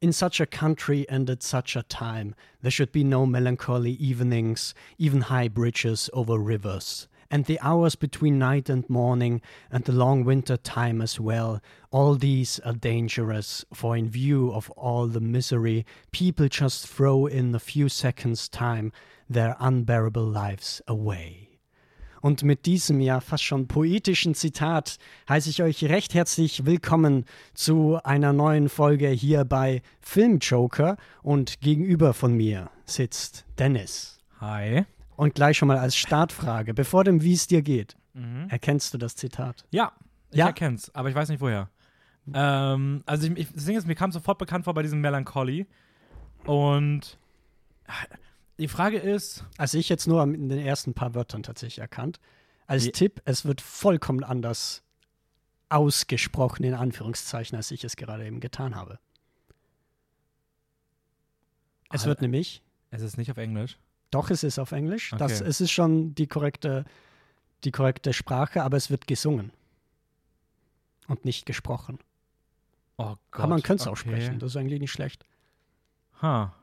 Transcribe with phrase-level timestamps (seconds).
[0.00, 4.72] In such a country and at such a time, there should be no melancholy evenings,
[4.96, 7.08] even high bridges over rivers.
[7.32, 9.42] And the hours between night and morning,
[9.72, 14.70] and the long winter time as well, all these are dangerous, for in view of
[14.70, 18.92] all the misery, people just throw in a few seconds' time
[19.28, 21.47] their unbearable lives away.
[22.20, 24.98] Und mit diesem ja fast schon poetischen Zitat
[25.28, 27.24] heiße ich euch recht herzlich willkommen
[27.54, 30.96] zu einer neuen Folge hier bei Filmjoker.
[31.22, 34.18] Und gegenüber von mir sitzt Dennis.
[34.40, 34.84] Hi.
[35.16, 38.46] Und gleich schon mal als Startfrage, bevor dem Wie es dir geht, mhm.
[38.48, 39.64] erkennst du das Zitat?
[39.70, 39.92] Ja,
[40.30, 40.46] ich ja?
[40.46, 41.70] erkenn's, aber ich weiß nicht woher.
[42.32, 45.66] Ähm, also ich, ich, das Ding ist, mir kam sofort bekannt vor bei diesem Melancholy.
[46.44, 47.18] Und
[48.58, 49.44] die Frage ist.
[49.56, 52.20] Also ich jetzt nur in den ersten paar Wörtern tatsächlich erkannt.
[52.66, 54.82] Als die, Tipp, es wird vollkommen anders
[55.68, 58.98] ausgesprochen, in Anführungszeichen, als ich es gerade eben getan habe.
[61.90, 62.62] Es wird nämlich.
[62.90, 63.78] Es ist nicht auf Englisch.
[64.10, 65.12] Doch, es ist auf Englisch.
[65.12, 65.18] Okay.
[65.18, 66.84] Das, es ist schon die korrekte,
[67.64, 69.52] die korrekte Sprache, aber es wird gesungen.
[71.06, 71.98] Und nicht gesprochen.
[72.98, 73.44] Oh Gott.
[73.44, 73.92] Aber man könnte es okay.
[73.92, 74.38] auch sprechen.
[74.38, 75.24] Das ist eigentlich nicht schlecht.
[76.20, 76.54] Ha.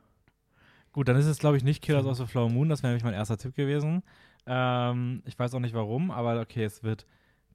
[0.96, 2.70] Gut, dann ist es, glaube ich, nicht Killers of the Flower Moon.
[2.70, 4.02] Das wäre nämlich mein erster Tipp gewesen.
[4.46, 7.06] Ähm, ich weiß auch nicht warum, aber okay, es wird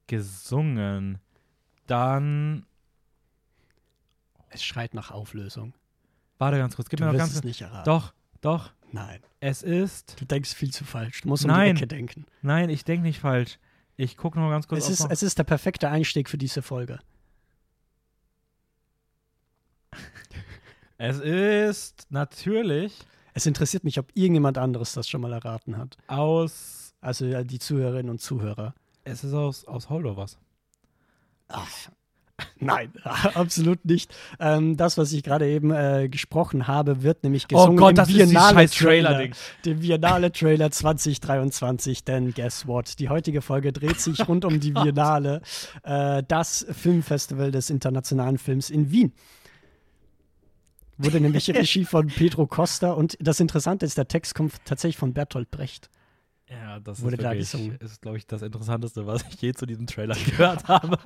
[0.05, 1.17] gesungen.
[1.87, 2.67] Dann.
[4.49, 5.73] Es schreit nach Auflösung.
[6.37, 7.33] Warte ganz kurz, gib du mir noch ganz.
[7.33, 7.85] Es nicht erraten.
[7.85, 8.73] Doch, doch.
[8.91, 9.21] Nein.
[9.39, 10.21] Es ist.
[10.21, 11.21] Du denkst viel zu falsch.
[11.21, 11.71] Du musst Nein.
[11.71, 12.27] um die Ecke denken.
[12.43, 13.57] Nein, ich denke nicht falsch.
[13.97, 14.87] Ich gucke nur ganz kurz.
[14.87, 16.99] Es ist, es ist der perfekte Einstieg für diese Folge.
[20.99, 22.99] es ist natürlich
[23.33, 25.97] es interessiert mich, ob irgendjemand anderes das schon mal erraten hat.
[26.07, 26.93] Aus.
[27.01, 28.75] Also ja, die Zuhörerinnen und Zuhörer.
[29.03, 30.37] Es ist aus, aus Holdovers.
[31.47, 31.67] Ach.
[32.59, 34.15] Nein, absolut nicht.
[34.39, 37.97] Ähm, das, was ich gerade eben äh, gesprochen habe, wird nämlich oh gesungen oh Gott,
[37.97, 39.29] das im Biennale-Trailer.
[39.65, 42.03] Dem Biennale-Trailer 2023.
[42.03, 42.99] Denn guess what?
[42.99, 45.41] Die heutige Folge dreht sich rund um die Biennale,
[45.83, 49.13] äh, das Filmfestival des internationalen Films in Wien
[51.03, 55.13] wurde nämlich Regie von Pedro Costa und das Interessante ist, der Text kommt tatsächlich von
[55.13, 55.89] Bertolt Brecht.
[56.49, 57.77] Ja, das wurde ist, da gesungen.
[57.77, 60.97] ist, glaube ich, das Interessanteste, was ich je zu diesem Trailer gehört habe.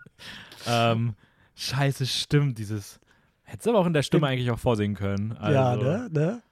[0.66, 1.14] ähm,
[1.54, 2.98] scheiße, stimmt, dieses.
[3.42, 5.32] Hättest du aber auch in der Stimme eigentlich auch vorsingen können.
[5.32, 5.54] Also.
[5.54, 6.42] Ja, ne, ne?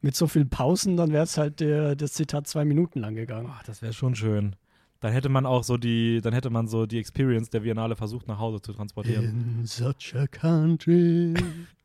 [0.00, 3.48] Mit so vielen Pausen, dann wäre es halt der, das Zitat zwei Minuten lang gegangen.
[3.50, 4.54] Ach, das wäre schon schön.
[5.00, 8.28] Dann hätte man auch so die, dann hätte man so die Experience der Biennale versucht
[8.28, 9.58] nach Hause zu transportieren.
[9.60, 11.34] In such a country.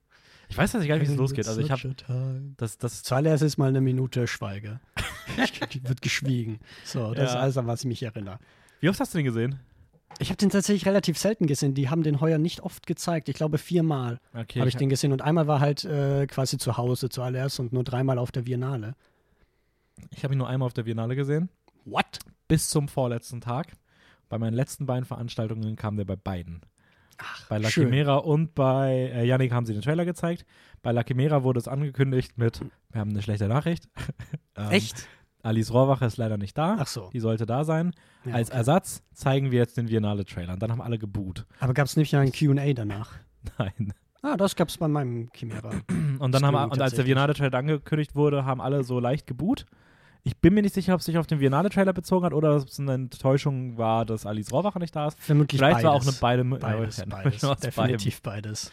[0.50, 1.48] Ich weiß nicht gar nicht, wie es losgeht.
[1.48, 1.96] Also ich habe
[2.58, 4.80] das, das Zuallererst ist mal eine Minute Schweige.
[5.84, 6.60] wird geschwiegen.
[6.84, 7.26] So, das ja.
[7.26, 8.40] ist alles, an was ich mich erinnere.
[8.80, 9.60] Wie oft hast du den gesehen?
[10.18, 11.76] Ich habe den tatsächlich relativ selten gesehen.
[11.76, 13.30] Die haben den heuer nicht oft gezeigt.
[13.30, 15.12] Ich glaube viermal okay, habe ich den gesehen.
[15.12, 18.96] Und einmal war halt äh, quasi zu Hause zuallererst und nur dreimal auf der Biennale.
[20.16, 21.50] Ich habe ihn nur einmal auf der Biennale gesehen.
[21.86, 22.20] What?
[22.48, 23.74] Bis zum vorletzten Tag.
[24.30, 26.62] Bei meinen letzten beiden Veranstaltungen kam der bei beiden.
[27.22, 30.46] Ach, bei La Chimera und bei äh, Yannick haben sie den Trailer gezeigt.
[30.82, 33.90] Bei La Chimera wurde es angekündigt mit, wir haben eine schlechte Nachricht.
[34.56, 35.08] ähm, Echt?
[35.42, 36.78] Alice Rohrwacher ist leider nicht da.
[36.80, 37.10] Ach so.
[37.14, 37.94] Die sollte da sein.
[38.26, 38.58] Ja, Als okay.
[38.58, 40.54] Ersatz zeigen wir jetzt den Biennale-Trailer.
[40.54, 41.46] Und dann haben alle geboot.
[41.60, 43.14] Aber gab es nicht ein Q&A danach?
[43.58, 43.94] Nein.
[44.22, 45.72] Ah, das gab es bei meinem Chimera.
[46.20, 49.66] und dann haben, und als der Biennale-Trailer angekündigt wurde, haben alle so leicht geboot.
[50.24, 52.68] Ich bin mir nicht sicher, ob es sich auf den Biennale-Trailer bezogen hat oder ob
[52.68, 55.20] es eine Enttäuschung war, dass Alice Rohrwacher nicht da ist.
[55.20, 55.86] Vermutlich Vielleicht beides.
[55.86, 56.44] war auch eine beide.
[56.44, 57.60] Beides, beides.
[57.60, 58.72] Definitiv beides.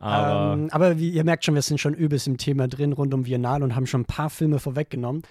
[0.00, 3.14] Aber, ähm, aber wie ihr merkt schon, wir sind schon übelst im Thema drin rund
[3.14, 5.22] um Biennale und haben schon ein paar Filme vorweggenommen.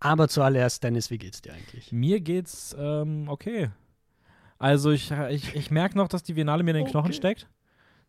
[0.00, 1.92] Aber zuallererst, Dennis, wie geht's dir eigentlich?
[1.92, 3.70] Mir geht's ähm, okay.
[4.58, 6.92] Also ich, ich, ich merke noch, dass die Biennale mir in den okay.
[6.92, 7.48] Knochen steckt.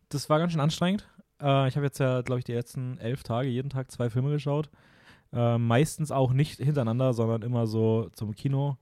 [0.08, 1.08] Das war ganz schön anstrengend.
[1.40, 4.30] Äh, ich habe jetzt ja, glaube ich, die letzten elf Tage jeden Tag zwei Filme
[4.30, 4.70] geschaut.
[5.32, 8.78] Äh, meistens auch nicht hintereinander, sondern immer so zum Kino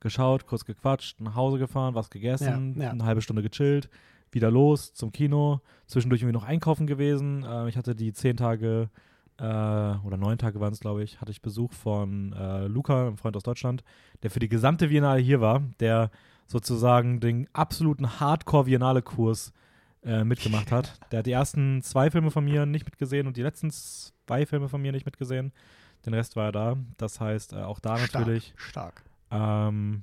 [0.00, 2.90] geschaut, kurz gequatscht, nach Hause gefahren, was gegessen, ja, ja.
[2.90, 3.88] eine halbe Stunde gechillt,
[4.32, 7.44] wieder los zum Kino, zwischendurch irgendwie noch einkaufen gewesen.
[7.44, 8.90] Äh, ich hatte die zehn Tage
[9.38, 13.16] äh, oder neun Tage waren es, glaube ich, hatte ich Besuch von äh, Luca, einem
[13.16, 13.82] Freund aus Deutschland,
[14.22, 16.10] der für die gesamte Biennale hier war, der
[16.46, 19.52] sozusagen den absoluten Hardcore-Biennale-Kurs
[20.04, 21.00] äh, mitgemacht hat.
[21.10, 24.68] Der hat die ersten zwei Filme von mir nicht mitgesehen und die letzten zwei Filme
[24.68, 25.52] von mir nicht mitgesehen.
[26.06, 26.76] Den Rest war er da.
[26.96, 28.54] Das heißt, äh, auch da stark, natürlich.
[28.56, 29.02] Stark.
[29.30, 30.02] Ähm,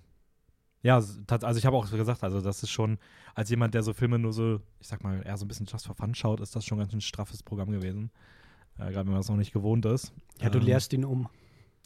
[0.83, 2.97] ja, also ich habe auch gesagt, also das ist schon,
[3.35, 5.85] als jemand, der so Filme nur so, ich sag mal, eher so ein bisschen just
[5.85, 8.11] for fun schaut, ist das schon ganz ein straffes Programm gewesen.
[8.77, 10.11] Äh, Gerade wenn man das noch nicht gewohnt ist.
[10.41, 11.29] Ja, du ähm, lehrst ihn um.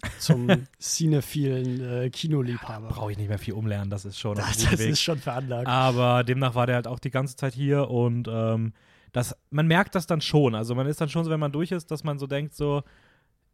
[0.19, 2.89] Zum cinephilen äh, Kinoliebhaber.
[2.89, 4.35] Brauche ich nicht mehr viel umlernen, das ist schon.
[4.35, 5.67] Das, das ist schon veranlagt.
[5.67, 8.73] Aber demnach war der halt auch die ganze Zeit hier und ähm,
[9.13, 10.53] das, man merkt das dann schon.
[10.53, 12.83] Also man ist dann schon so, wenn man durch ist, dass man so denkt, so,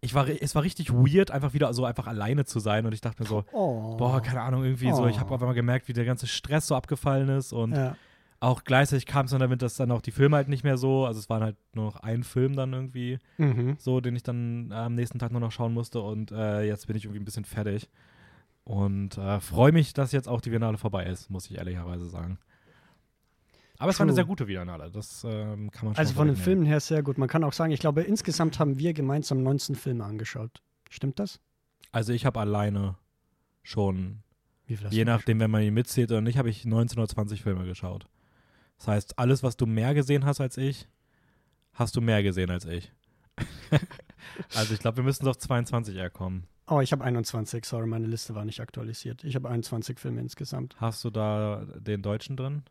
[0.01, 2.85] ich war, es war richtig weird, einfach wieder so einfach alleine zu sein.
[2.85, 3.95] Und ich dachte mir so, Oh.
[3.97, 5.35] boah, keine Ahnung, irgendwie so, ich habe Oh.
[5.35, 7.95] auf einmal gemerkt, wie der ganze Stress so abgefallen ist und Ja.
[8.39, 11.05] auch gleichzeitig kam es dann damit, dass dann auch die Filme halt nicht mehr so,
[11.05, 13.75] also es waren halt nur noch ein Film dann irgendwie Mhm.
[13.77, 16.87] so, den ich dann äh, am nächsten Tag nur noch schauen musste und äh, jetzt
[16.87, 17.87] bin ich irgendwie ein bisschen fertig
[18.63, 22.39] und äh, freue mich, dass jetzt auch die Biennale vorbei ist, muss ich ehrlicherweise sagen.
[23.81, 24.15] Aber es war eine True.
[24.15, 26.35] sehr gute Biennale, das ähm, kann man schon Also von den.
[26.35, 27.17] Filmen her sehr gut.
[27.17, 30.61] Man kann auch sagen, ich glaube, insgesamt haben wir gemeinsam 19 Filme angeschaut.
[30.87, 31.39] Stimmt das?
[31.91, 32.95] Also ich habe alleine
[33.63, 34.21] schon
[34.67, 37.07] Wie viel hast Je nachdem, wenn man ihn mitzählt oder nicht, habe ich 19 oder
[37.07, 38.05] 20 Filme geschaut.
[38.77, 40.87] Das heißt, alles, was du mehr gesehen hast als ich,
[41.73, 42.91] hast du mehr gesehen als ich.
[44.53, 46.45] also ich glaube, wir müssen auf 22 eher kommen.
[46.67, 47.65] Oh, ich habe 21.
[47.65, 49.23] Sorry, meine Liste war nicht aktualisiert.
[49.23, 50.75] Ich habe 21 Filme insgesamt.
[50.79, 52.61] Hast du da den Deutschen drin?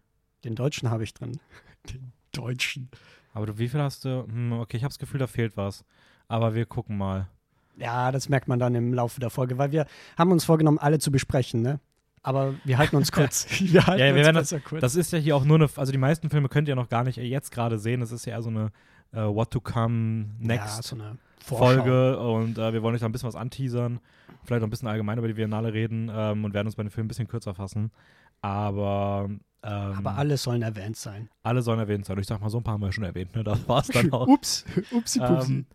[0.45, 1.39] Den Deutschen habe ich drin.
[1.93, 2.91] Den Deutschen.
[3.33, 4.27] Aber du, wie viel hast du?
[4.27, 5.85] Hm, okay, ich habe das Gefühl, da fehlt was.
[6.29, 7.29] Aber wir gucken mal.
[7.77, 9.87] Ja, das merkt man dann im Laufe der Folge, weil wir
[10.19, 11.81] haben uns vorgenommen, alle zu besprechen, ne?
[12.23, 13.47] Aber wir halten uns kurz.
[13.61, 14.81] wir halten Ja, wir uns werden besser kurz.
[14.81, 17.05] Das ist ja hier auch nur eine, also die meisten Filme könnt ihr noch gar
[17.05, 18.01] nicht jetzt gerade sehen.
[18.01, 18.71] Das ist ja eher so eine
[19.13, 21.57] äh, What to Come Next ja, so.
[21.57, 24.01] Folge und äh, wir wollen euch da ein bisschen was anteasern,
[24.45, 26.91] vielleicht auch ein bisschen allgemein über die Biennale reden ähm, und werden uns bei den
[26.91, 27.91] Filmen ein bisschen kürzer fassen.
[28.43, 29.29] Aber,
[29.63, 31.29] ähm, Aber alle sollen erwähnt sein.
[31.43, 32.19] alle sollen erwähnt sein.
[32.19, 33.45] Ich sag mal, so ein paar haben wir schon erwähnt, ne?
[33.45, 34.27] Das war's dann auch.
[34.27, 35.53] Ups, upsi pupsi.
[35.53, 35.67] ähm,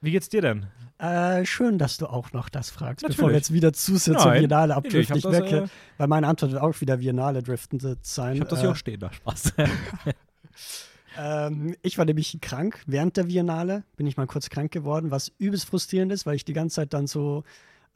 [0.00, 0.66] wie geht's dir denn?
[0.98, 3.16] Äh, schön, dass du auch noch das fragst, Natürlich.
[3.16, 4.32] bevor wir jetzt wieder zu sehr zur.
[4.32, 5.16] Biennale abdriften.
[5.16, 8.34] ich Ich, hab das, merke, äh, weil meine Antwort wird auch wieder Biennale driftend sein.
[8.34, 9.52] ich hab das äh, hier auch stehen, da Spaß.
[11.20, 15.32] Ähm, ich war nämlich krank während der Biennale, bin ich mal kurz krank geworden, was
[15.38, 17.42] übelst frustrierend ist, weil ich die ganze Zeit dann so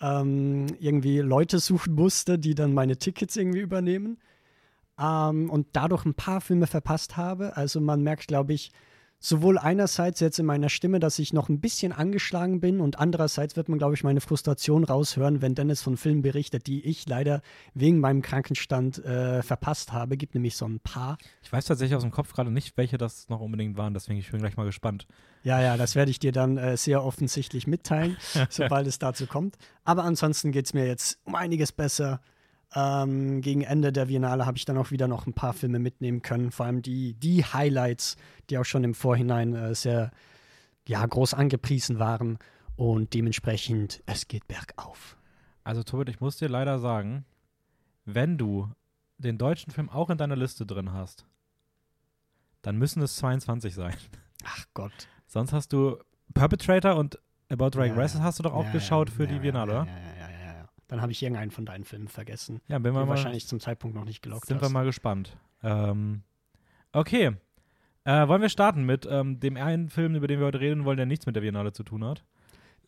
[0.00, 4.18] ähm, irgendwie Leute suchen musste, die dann meine Tickets irgendwie übernehmen.
[4.98, 7.56] Ähm, und dadurch ein paar Filme verpasst habe.
[7.56, 8.72] Also man merkt, glaube ich,
[9.22, 13.56] sowohl einerseits jetzt in meiner Stimme, dass ich noch ein bisschen angeschlagen bin und andererseits
[13.56, 17.40] wird man, glaube ich, meine Frustration raushören, wenn Dennis von Filmen berichtet, die ich leider
[17.72, 20.16] wegen meinem Krankenstand äh, verpasst habe.
[20.16, 21.18] Gibt nämlich so ein paar.
[21.42, 24.30] ich weiß tatsächlich aus dem Kopf gerade nicht, welche das noch unbedingt waren, deswegen ich
[24.30, 25.06] bin gleich mal gespannt.
[25.44, 28.16] Ja, ja, das werde ich dir dann äh, sehr offensichtlich mitteilen,
[28.50, 29.56] sobald es dazu kommt.
[29.84, 32.20] Aber ansonsten geht es mir jetzt um einiges besser.
[32.74, 36.22] Ähm, gegen Ende der Biennale habe ich dann auch wieder noch ein paar Filme mitnehmen
[36.22, 38.16] können, vor allem die, die Highlights,
[38.48, 40.10] die auch schon im Vorhinein äh, sehr
[40.86, 42.38] ja, groß angepriesen waren.
[42.76, 45.16] Und dementsprechend, es geht bergauf.
[45.64, 47.24] Also, Tobit, ich muss dir leider sagen,
[48.04, 48.68] wenn du
[49.18, 51.26] den deutschen Film auch in deiner Liste drin hast,
[52.62, 53.94] dann müssen es 22 sein.
[54.44, 54.92] Ach Gott.
[55.26, 55.98] Sonst hast du
[56.34, 59.38] Perpetrator und About Drag Ja, Races hast du doch auch Ja, geschaut für ja, die
[59.40, 59.86] Biennale, oder?
[59.86, 60.11] Ja, ja.
[60.92, 63.96] Dann habe ich irgendeinen von deinen Filmen vergessen, Ja, bin wir mal, wahrscheinlich zum Zeitpunkt
[63.96, 64.68] noch nicht gelockt sind hast.
[64.68, 65.34] wir mal gespannt.
[65.62, 66.20] Ähm,
[66.92, 67.30] okay.
[68.04, 70.98] Äh, wollen wir starten mit ähm, dem einen Film, über den wir heute reden wollen,
[70.98, 72.22] der nichts mit der Biennale zu tun hat?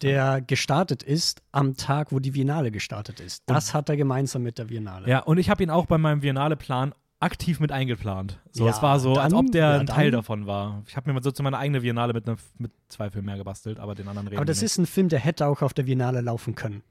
[0.02, 3.44] der gestartet ist am Tag, wo die Biennale gestartet ist.
[3.46, 5.08] Das hat er gemeinsam mit der Biennale.
[5.08, 8.38] Ja, und ich habe ihn auch bei meinem Biennale-Plan aktiv mit eingeplant.
[8.50, 10.82] So, Ja, es war so, als dann- ob der ja, ein Teil dann- davon war.
[10.88, 13.36] Ich habe mir mal so zu meiner eigenen Biennale mit, ne, mit zwei Filmen mehr
[13.38, 15.84] gebastelt, aber den anderen reden Aber das ist ein Film, der hätte auch auf der
[15.84, 16.82] Biennale laufen können.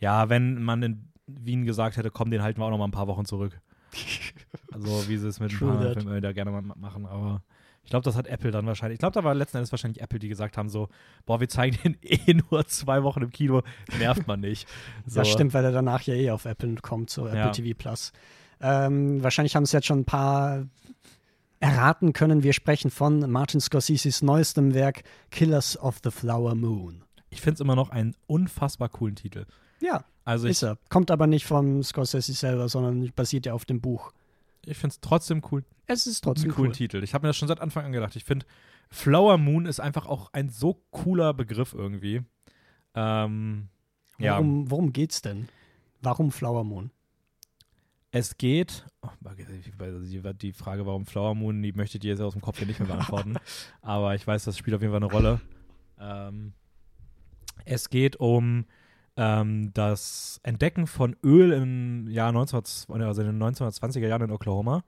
[0.00, 2.90] Ja, wenn man in Wien gesagt hätte, komm, den halten wir auch noch mal ein
[2.90, 3.60] paar Wochen zurück.
[4.72, 5.52] Also, wie sie es mit.
[5.52, 7.42] Filmen da gerne mal machen, aber
[7.82, 8.94] ich glaube, das hat Apple dann wahrscheinlich.
[8.96, 10.88] Ich glaube, da war letzten Endes wahrscheinlich Apple, die gesagt haben: so,
[11.26, 13.62] boah, wir zeigen den eh nur zwei Wochen im Kino,
[13.98, 14.68] nervt man nicht.
[15.06, 15.20] So.
[15.20, 17.50] Das stimmt, weil er danach ja eh auf Apple kommt, so Apple Ja.
[17.50, 18.12] TV Plus.
[18.60, 20.66] Ähm, wahrscheinlich haben es jetzt schon ein paar
[21.58, 22.42] erraten können.
[22.42, 27.02] Wir sprechen von Martin Scorseses neuestem Werk Killers of the Flower Moon.
[27.30, 29.46] Ich finde es immer noch einen unfassbar coolen Titel.
[29.80, 30.78] Ja, Also, ich, ist er.
[30.88, 34.12] Kommt aber nicht vom Scorsese selber, sondern basiert ja auf dem Buch.
[34.66, 35.64] ich finde es trotzdem cool.
[35.86, 36.76] Es ist einen trotzdem coolen cool.
[36.76, 37.02] Titel.
[37.02, 38.14] Ich habe mir das schon seit Anfang an gedacht.
[38.16, 38.46] Ich finde,
[38.90, 42.22] Flower Moon ist einfach auch ein so cooler Begriff irgendwie.
[42.94, 43.68] Ähm,
[44.18, 45.48] ja, Worum, worum geht's denn?
[46.02, 46.90] Warum Flower Moon?
[48.12, 48.86] es geht.
[49.02, 52.58] Oh, die- die Frage, warum Flower Moon, die möchte ich dir jetzt aus dem Kopf
[52.58, 53.36] hier nicht mehr beantworten.
[53.82, 55.40] Aber ich weiß, das spielt auf jeden Fall eine Rolle.
[55.98, 56.52] Ähm,
[57.64, 58.64] es geht um
[59.20, 62.56] ähm, das Entdecken von Öl im Jahr 19,
[62.88, 64.82] also in den 1920er Jahren in Oklahoma.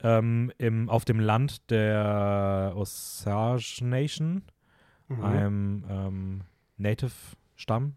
[0.00, 4.42] Ähm, im, auf dem Land der Osage Nation,
[5.08, 5.24] Mhm.
[5.24, 6.40] einem ähm,
[6.76, 7.94] Native-Stamm,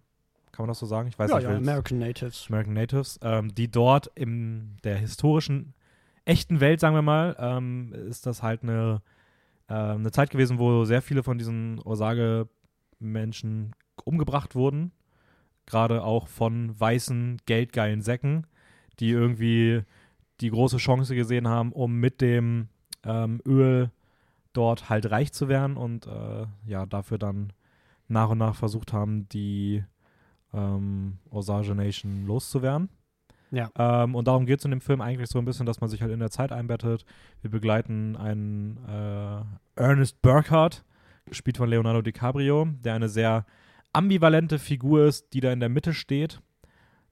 [0.51, 1.09] kann man das so sagen?
[1.09, 2.45] Ich weiß ja, nicht, ja, American Natives.
[2.47, 5.73] American Natives, ähm, die dort in der historischen,
[6.25, 9.01] echten Welt, sagen wir mal, ähm, ist das halt eine,
[9.67, 14.91] ähm, eine Zeit gewesen, wo sehr viele von diesen Osage-Menschen umgebracht wurden.
[15.65, 18.47] Gerade auch von weißen, geldgeilen Säcken,
[18.99, 19.83] die irgendwie
[20.41, 22.67] die große Chance gesehen haben, um mit dem
[23.03, 23.91] ähm, Öl
[24.53, 27.53] dort halt reich zu werden und äh, ja, dafür dann
[28.07, 29.83] nach und nach versucht haben, die
[30.53, 32.89] ähm, Osage Nation loszuwerden.
[33.51, 33.69] Ja.
[33.77, 36.01] Ähm, und darum geht es in dem Film eigentlich so ein bisschen, dass man sich
[36.01, 37.05] halt in der Zeit einbettet.
[37.41, 40.83] Wir begleiten einen äh, Ernest Burkhardt,
[41.25, 43.45] gespielt von Leonardo DiCaprio, der eine sehr
[43.93, 46.41] ambivalente Figur ist, die da in der Mitte steht.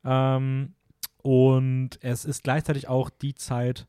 [0.04, 0.76] Ähm,
[1.22, 3.88] und es ist gleichzeitig auch die Zeit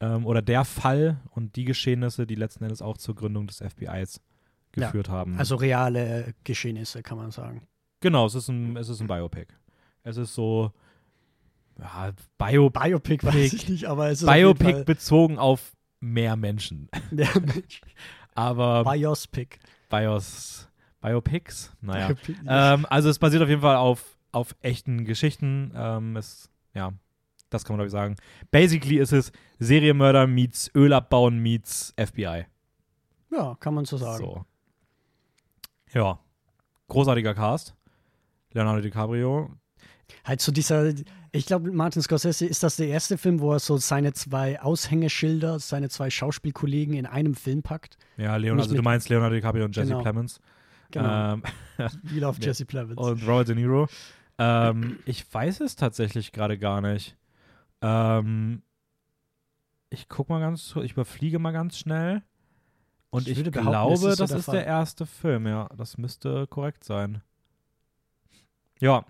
[0.00, 4.20] ähm, oder der Fall und die Geschehnisse, die letzten Endes auch zur Gründung des FBIs
[4.72, 5.12] geführt ja.
[5.12, 5.38] haben.
[5.38, 7.66] Also reale Geschehnisse, kann man sagen.
[8.00, 9.48] Genau, es ist ein, es ist ein Biopic.
[10.02, 10.72] Es ist so,
[11.78, 16.88] ja, Bio Biopic weiß ich nicht, aber es ist Biopic bezogen auf mehr Menschen.
[17.10, 17.28] Ja,
[18.34, 19.58] aber Biospic.
[19.90, 20.69] Bios,
[21.00, 22.10] Biopics, naja.
[22.46, 25.72] Ähm, also es basiert auf jeden Fall auf, auf echten Geschichten.
[25.74, 26.92] Ähm, es, ja,
[27.48, 28.16] das kann man glaube ich sagen.
[28.50, 32.44] Basically ist es Serienmörder meets Ölabbauen meets FBI.
[33.32, 34.18] ja, kann man so sagen.
[34.18, 34.44] So.
[35.92, 36.18] Ja.
[36.88, 37.74] Großartiger Cast.
[38.52, 39.50] Leonardo DiCaprio.
[40.24, 40.92] Halt so dieser,
[41.30, 45.60] ich glaube, Martin Scorsese ist das der erste Film, wo er so seine zwei Aushängeschilder,
[45.60, 47.96] seine zwei Schauspielkollegen in einem Film packt.
[48.16, 50.02] Ja, Leon, also du meinst Leonardo DiCaprio und Jesse Genau.
[50.02, 50.40] Plemons.
[50.90, 51.34] Genau.
[51.34, 51.42] Ähm,
[52.02, 52.48] Wie läuft ja.
[52.48, 52.98] Jesse Plemons?
[52.98, 53.86] und Robert De Niro.
[54.38, 57.16] Ähm, ich weiß es tatsächlich gerade gar nicht.
[57.82, 58.62] Ähm,
[59.90, 62.22] ich guck mal ganz, ich überfliege mal ganz schnell.
[63.10, 64.54] Und Ich ich, glaube, ist das der ist Fall.
[64.56, 65.68] der erste Film, ja.
[65.76, 67.22] Das müsste korrekt sein.
[68.80, 69.04] Ja.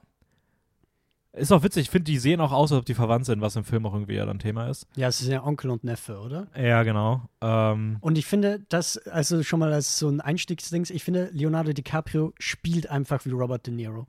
[1.32, 3.54] Ist auch witzig, ich finde, die sehen auch aus, als ob die verwandt sind, was
[3.54, 4.86] im Film auch irgendwie ja dann Thema ist.
[4.96, 6.48] ja, es ist ja Onkel und Neffe, oder?
[6.60, 7.22] Ja, genau.
[7.40, 11.72] Ähm, Und ich finde, das, also schon mal als so ein Einstiegsding, ich finde, Leonardo
[11.72, 14.08] DiCaprio spielt einfach wie Robert De Niro.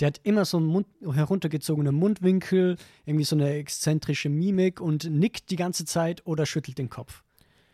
[0.00, 5.50] Der hat immer so einen Mund, heruntergezogenen Mundwinkel, irgendwie so eine exzentrische Mimik und nickt
[5.50, 7.22] die ganze Zeit oder schüttelt den Kopf.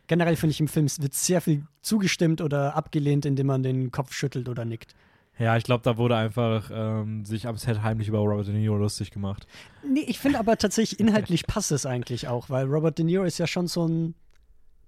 [0.09, 3.93] Generell finde ich im Film es wird sehr viel zugestimmt oder abgelehnt, indem man den
[3.93, 4.95] Kopf schüttelt oder nickt.
[5.39, 8.77] Ja, ich glaube, da wurde einfach ähm, sich am Set heimlich über Robert De Niro
[8.77, 9.47] lustig gemacht.
[9.83, 13.39] Nee, ich finde aber tatsächlich inhaltlich passt es eigentlich auch, weil Robert De Niro ist
[13.39, 14.15] ja schon so ein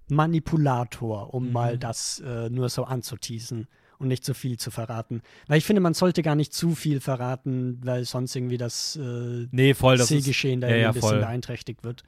[0.09, 1.53] Manipulator, um Mhm.
[1.53, 5.23] mal das äh, nur so anzuteasen und nicht zu viel zu verraten.
[5.47, 9.47] Weil ich finde, man sollte gar nicht zu viel verraten, weil sonst irgendwie das äh,
[9.51, 11.21] Nee, voll, das Sehgeschehen da ja, ja, ein bisschen voll.
[11.21, 12.03] beeinträchtigt wird.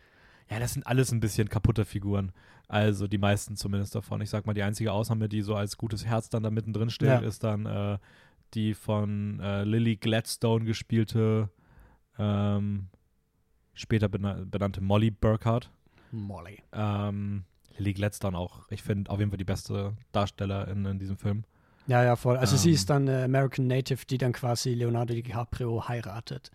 [0.51, 2.33] Ja, das sind alles ein bisschen kaputte Figuren.
[2.69, 4.21] Also die meisten zumindest davon.
[4.23, 7.09] Ich sag mal, die einzige Ausnahme, die so als gutes Herz dann da mittendrin steht,
[7.09, 7.19] Ja.
[7.21, 7.99] ist dann äh,
[8.55, 11.51] die von äh, Lily Gladstone gespielte,
[12.19, 12.89] ähm,
[13.75, 15.71] später bena benannte Molly Burkhardt.
[16.11, 16.63] Molly.
[16.73, 17.45] Ähm,
[17.79, 21.45] Lily Gladstone auch, ich finde, auf jeden Fall die beste Darstellerin in diesem Film.
[21.87, 22.37] Ja, ja, voll.
[22.37, 22.75] Also sie Ähm.
[22.75, 26.51] ist dann äh, American Native, die dann quasi Leonardo DiCaprio heiratet.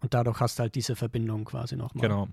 [0.00, 2.02] Und dadurch hast du halt diese Verbindung quasi nochmal.
[2.02, 2.28] Genau.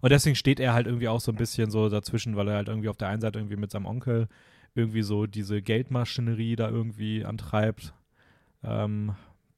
[0.00, 2.68] Und deswegen steht er halt irgendwie auch so ein bisschen so dazwischen, weil er halt
[2.68, 4.28] irgendwie auf der einen Seite irgendwie mit seinem Onkel
[4.74, 7.94] irgendwie so diese Geldmaschinerie da irgendwie antreibt.
[8.62, 9.14] Ähm,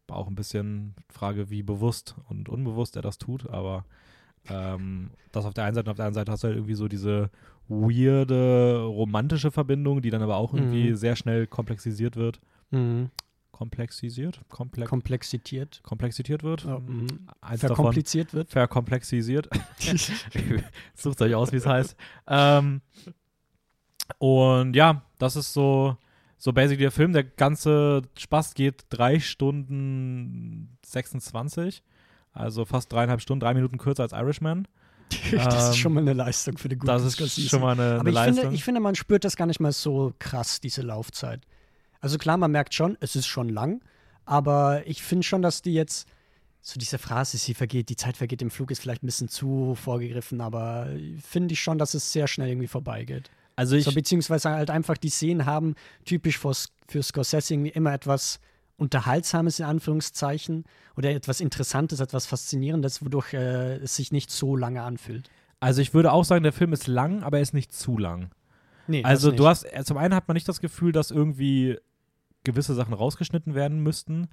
[0.08, 3.84] auch ein bisschen Frage, wie bewusst und unbewusst er das tut, aber
[4.48, 6.74] ähm, das auf der einen Seite und auf der anderen Seite hast du halt irgendwie
[6.74, 7.30] so diese
[7.68, 10.96] weirde romantische Verbindung, die dann aber auch irgendwie Mhm.
[10.96, 12.40] sehr schnell komplexisiert wird.
[12.70, 13.10] Mhm.
[13.52, 14.40] Komplexisiert?
[14.48, 15.80] Komplex Komplexiert.
[15.84, 16.64] komplexiert wird?
[16.64, 17.06] Mhm.
[17.42, 18.50] Eins davon Verkompliziert wird.
[18.50, 19.48] verkomplexisiert.
[20.94, 21.94] Sucht euch aus, wie es heißt.
[22.26, 22.80] Ähm,
[24.18, 25.96] und ja, das ist so,
[26.42, 27.12] so basically der Film.
[27.12, 31.82] Der ganze Spaß geht drei Stunden 26.
[32.32, 34.66] Also fast dreieinhalb Stunden, drei Minuten kürzer als Irishman.
[35.32, 37.48] das Ähm, ist schon mal eine Leistung für die gute Das ist Scorsese.
[37.48, 38.40] schon mal eine, eine Aber ich Leistung.
[38.42, 41.42] finde, ich finde, man spürt das gar nicht mal so krass, diese Laufzeit.
[42.00, 43.82] Also klar, man merkt schon, es ist schon lang,
[44.24, 46.08] aber ich finde schon, dass die jetzt,
[46.62, 49.74] so diese Phrase, sie vergeht, die Zeit vergeht im Flug, ist vielleicht ein bisschen zu
[49.74, 50.88] vorgegriffen, aber
[51.20, 53.30] finde ich schon, dass es sehr schnell irgendwie vorbeigeht.
[53.60, 55.74] Also ich, so, beziehungsweise halt einfach die Szenen haben,
[56.06, 56.52] typisch für,
[56.88, 58.40] für Scorsese irgendwie immer etwas
[58.78, 60.64] Unterhaltsames in Anführungszeichen
[60.96, 65.28] oder etwas Interessantes, etwas Faszinierendes, wodurch äh, es sich nicht so lange anfühlt.
[65.60, 68.30] also ich würde auch sagen, der Film ist lang, aber er ist nicht zu lang.
[68.86, 71.76] Nee, Also du hast, äh, zum einen hat man nicht das Gefühl, dass irgendwie
[72.44, 74.28] gewisse Sachen rausgeschnitten werden müssten,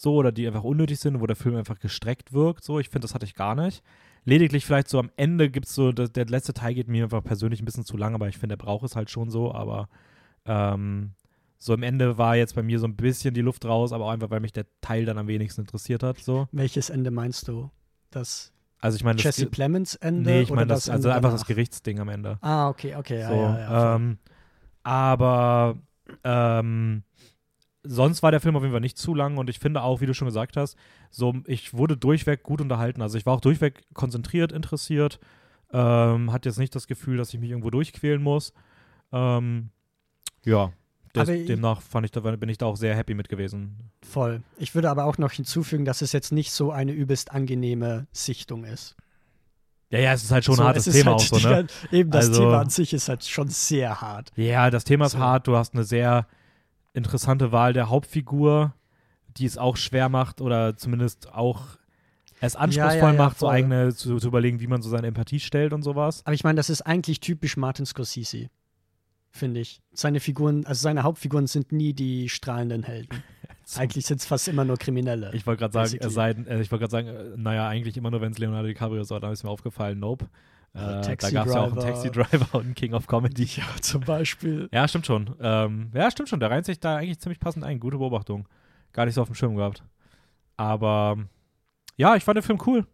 [0.00, 2.78] so, oder die einfach unnötig sind, wo der Film einfach gestreckt wirkt, so.
[2.80, 3.82] Ich finde, das hatte ich gar nicht.
[4.24, 7.22] Lediglich vielleicht so am Ende gibt es so, das, der letzte Teil geht mir einfach
[7.22, 9.88] persönlich ein bisschen zu lang, aber ich finde, der braucht es halt schon so, aber
[10.46, 11.12] ähm,
[11.58, 14.10] so im Ende war jetzt bei mir so ein bisschen die Luft raus, aber auch
[14.10, 16.48] einfach, weil mich der Teil dann am wenigsten interessiert hat, so.
[16.52, 17.70] Welches Ende meinst du?
[18.10, 20.30] Das Also ich meine, das, Jesse Plemons Ende?
[20.30, 21.48] nee, ich meine, das, also Ende einfach das danach?
[21.48, 22.38] Gerichtsding am Ende.
[22.40, 23.68] Ah, okay, okay, ja, So, ja, ja.
[23.68, 23.96] voll.
[23.96, 24.18] ähm,
[24.82, 25.76] aber
[26.24, 27.02] ähm,
[27.82, 30.06] sonst war der Film auf jeden Fall nicht zu lang und ich finde auch, wie
[30.06, 30.76] du schon gesagt hast,
[31.10, 33.02] so ich wurde durchweg gut unterhalten.
[33.02, 35.18] Also ich war auch durchweg konzentriert, interessiert,
[35.72, 38.52] ähm, hatte jetzt nicht das Gefühl, dass ich mich irgendwo durchquälen muss.
[39.12, 39.70] Ähm,
[40.44, 40.72] ja,
[41.14, 43.90] ich- demnach fand ich, da, bin ich da auch sehr happy mit gewesen.
[44.02, 44.42] Voll.
[44.58, 48.64] Ich würde aber auch noch hinzufügen, dass es jetzt nicht so eine übelst angenehme Sichtung
[48.64, 48.94] ist.
[49.90, 51.66] Ja, ja, es ist halt schon so, ein hartes Thema halt auch so, ne?
[51.90, 54.30] Eben das Also- Thema an sich ist halt schon sehr hart.
[54.36, 55.18] Ja, das Thema ist So.
[55.18, 55.48] hart.
[55.48, 56.28] Du hast eine sehr
[56.92, 58.74] interessante Wahl der Hauptfigur,
[59.36, 61.78] die es auch schwer macht oder zumindest auch
[62.40, 63.54] es anspruchsvoll ja, ja, macht, so voll.
[63.54, 66.22] eigene zu, zu überlegen, wie man so seine Empathie stellt und sowas.
[66.24, 68.48] Aber ich meine, das ist eigentlich typisch Martin Scorsese,
[69.30, 69.82] finde ich.
[69.92, 73.22] Seine Figuren, also seine Hauptfiguren sind nie die strahlenden Helden.
[73.76, 75.30] Eigentlich sind es fast immer nur Kriminelle.
[75.32, 78.10] Ich wollte gerade sagen, es sei, äh, ich wollte gerade sagen, äh, naja, eigentlich immer
[78.10, 80.28] nur, wenn es Leonardo DiCaprio ist, aber da ist mir aufgefallen, nope.
[80.72, 81.80] Äh, da gab es ja auch einen.
[81.80, 83.44] Taxi Driver und einen King of Comedy.
[83.44, 84.68] ja, zum Beispiel.
[84.72, 85.34] Ja, stimmt schon.
[85.40, 86.40] Ähm, ja, stimmt schon.
[86.40, 87.80] Der reiht sich da eigentlich ziemlich passend ein.
[87.80, 88.48] Gute Beobachtung.
[88.92, 89.82] Gar nicht so auf dem Schirm gehabt.
[90.56, 91.18] Aber
[91.96, 92.86] ja, ich fand den Film cool.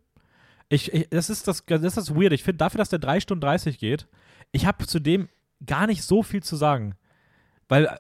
[0.68, 2.32] Ich, ich, das, ist das, das ist das Weird.
[2.32, 4.08] Ich finde, dafür, dass der 3 Stunden 30 geht,
[4.52, 5.28] ich habe zu dem
[5.64, 6.94] gar nicht so viel zu sagen.
[7.68, 7.98] Weil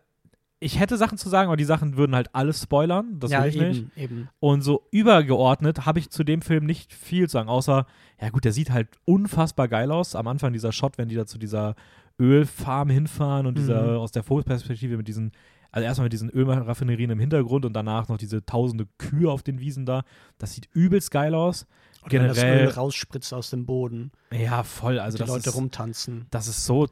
[0.58, 3.18] ich hätte Sachen zu sagen, aber die Sachen würden halt alles spoilern.
[3.20, 3.96] Das ja, will ich eben, nicht.
[3.96, 4.28] eben.
[4.40, 7.86] Und so übergeordnet habe ich zu dem Film nicht viel zu sagen, außer,
[8.20, 10.14] ja gut, der sieht halt unfassbar geil aus.
[10.14, 11.74] Am Anfang dieser Shot, wenn die da zu dieser
[12.18, 13.98] Ölfarm hinfahren und dieser Mhm.
[13.98, 15.32] aus der Vogelperspektive mit diesen,
[15.70, 19.60] also erstmal mit diesen Ölraffinerien im Hintergrund und danach noch diese tausende Kühe auf den
[19.60, 20.04] Wiesen da.
[20.38, 21.66] Das sieht übelst geil aus.
[22.02, 24.98] Und wenn das Generell- Öl rausspritzt aus dem Boden, Ja, voll.
[25.00, 26.26] Also die Leute ist, rumtanzen.
[26.30, 26.86] das ist so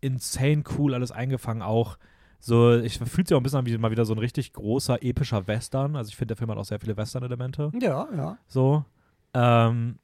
[0.00, 1.98] insane cool alles eingefangen auch.
[2.46, 5.02] So, ich fühlt sich auch ein bisschen an wie mal wieder so ein richtig großer,
[5.02, 5.96] epischer Western.
[5.96, 7.72] Also ich finde, der Film hat auch sehr viele Western-Elemente.
[7.80, 8.36] Ja, ja.
[8.46, 8.84] So.
[9.32, 9.98] Ähm,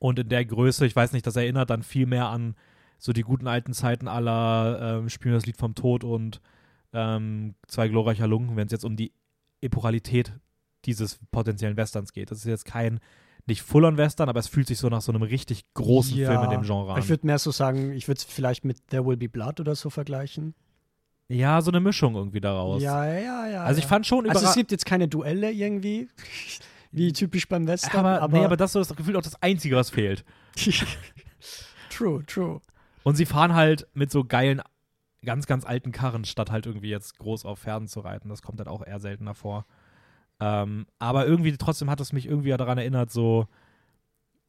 [0.00, 2.56] und in der Größe, ich weiß nicht, das erinnert dann viel mehr an
[2.98, 6.40] so die guten alten Zeiten aller ähm, Spielen das Lied vom Tod und
[6.92, 9.12] ähm, zwei glorreicher Lunken, wenn es jetzt um die
[9.60, 10.32] Epochalität
[10.84, 12.32] dieses potenziellen Westerns geht.
[12.32, 12.98] Das ist jetzt kein,
[13.46, 16.28] nicht Full-on-Western, aber es fühlt sich so nach so einem richtig großen ja.
[16.28, 16.98] Film in dem Genre an.
[16.98, 19.76] Ich würde mehr so sagen, ich würde es vielleicht mit There Will Be Blood oder
[19.76, 20.56] so vergleichen.
[21.28, 22.82] Ja, so eine Mischung irgendwie daraus.
[22.82, 23.64] Ja, ja, ja.
[23.64, 23.88] also ich ja.
[23.88, 26.08] fand schon Also es gibt jetzt keine Duelle irgendwie,
[26.92, 29.76] wie typisch beim Western, aber, aber, nee, aber das ist das Gefühl auch das Einzige,
[29.76, 30.24] was fehlt.
[31.90, 32.60] true, true.
[33.02, 34.62] Und sie fahren halt mit so geilen,
[35.24, 38.28] ganz, ganz alten Karren, statt halt irgendwie jetzt groß auf Pferden zu reiten.
[38.28, 39.66] Das kommt halt auch eher seltener vor.
[40.38, 43.46] Ähm, aber irgendwie trotzdem hat es mich irgendwie daran erinnert, so,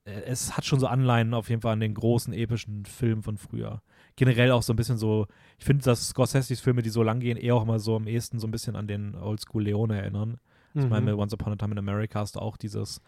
[0.06, 3.38] äh, es hat schon so Anleihen auf jeden Fall an den großen epischen Filmen von
[3.38, 3.82] früher.
[4.18, 5.28] Generell auch so ein bisschen so,
[5.58, 8.40] ich finde, dass Scorseses Filme, die so lang gehen, eher auch mal so am ehesten
[8.40, 10.40] so ein bisschen an den Oldschool Leone erinnern.
[10.74, 10.90] Ich Mhm.
[10.90, 13.00] meine, mit Once Upon a Time in America hast du auch dieses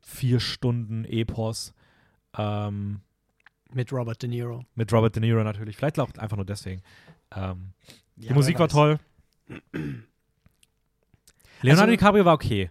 [0.00, 1.72] vier Stunden Epos.
[2.36, 3.00] Ähm,
[3.72, 4.64] Mit Robert De Niro.
[4.74, 5.76] mit Robert De Niro natürlich.
[5.76, 6.82] Vielleicht auch einfach nur deswegen.
[7.34, 7.72] Ähm,
[8.16, 8.98] Ja, die Musik war toll.
[11.62, 12.70] Leonardo Also- DiCaprio war okay.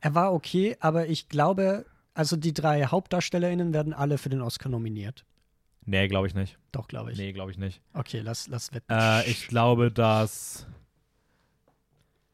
[0.00, 4.68] Er war okay, aber ich glaube, also die drei HauptdarstellerInnen werden alle für den Oscar
[4.68, 5.24] nominiert.
[5.86, 6.58] Nee, glaube ich nicht.
[6.72, 7.18] Doch, glaube ich.
[7.18, 7.80] Nee, glaube ich nicht.
[7.92, 8.90] Okay, lass, lass wetten.
[8.90, 10.66] Äh, ich glaube, dass.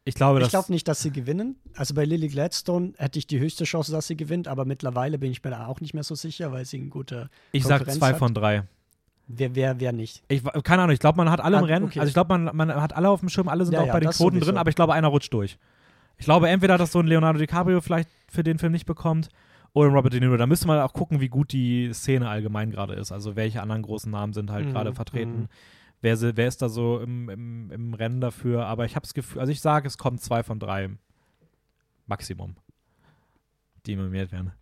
[0.05, 1.57] Ich glaube, ich glaube nicht, dass sie gewinnen.
[1.75, 5.31] Also bei Lily Gladstone hätte ich die höchste Chance, dass sie gewinnt, aber mittlerweile bin
[5.31, 7.29] ich mir da auch nicht mehr so sicher, weil sie ein guter.
[7.53, 8.19] ich sag Konkurrenz zwei hat.
[8.19, 8.63] von drei.
[9.29, 10.23] Wer, wer, wer nicht.
[10.29, 11.85] Ich, keine Ahnung, ich glaube, man hat alle im Ah, Rennen.
[11.87, 12.01] okay.
[12.01, 13.93] Also ich glaube, man, man hat alle auf dem Schirm, alle sind Ja, auch ja,
[13.93, 14.47] bei den Quoten sowieso.
[14.47, 15.59] drin, aber ich glaube, einer rutscht durch.
[16.19, 19.29] Ich glaube, entweder, dass so ein Leonardo DiCaprio vielleicht für den Film nicht bekommt
[19.73, 20.37] oder Robert De Niro.
[20.37, 23.13] Da müsste man auch gucken, wie gut die Szene allgemein gerade ist.
[23.13, 25.43] Also welche anderen großen Namen sind halt Mhm, gerade vertreten.
[25.43, 25.49] mhm.
[26.03, 28.67] Wer, wer ist da so im, im, im Rennen dafür?
[28.67, 30.91] Aber ich habe das Gefühl, also ich sage, es kommen zwei von drei
[32.07, 32.57] Maximum,
[33.87, 34.53] die nominiert werden.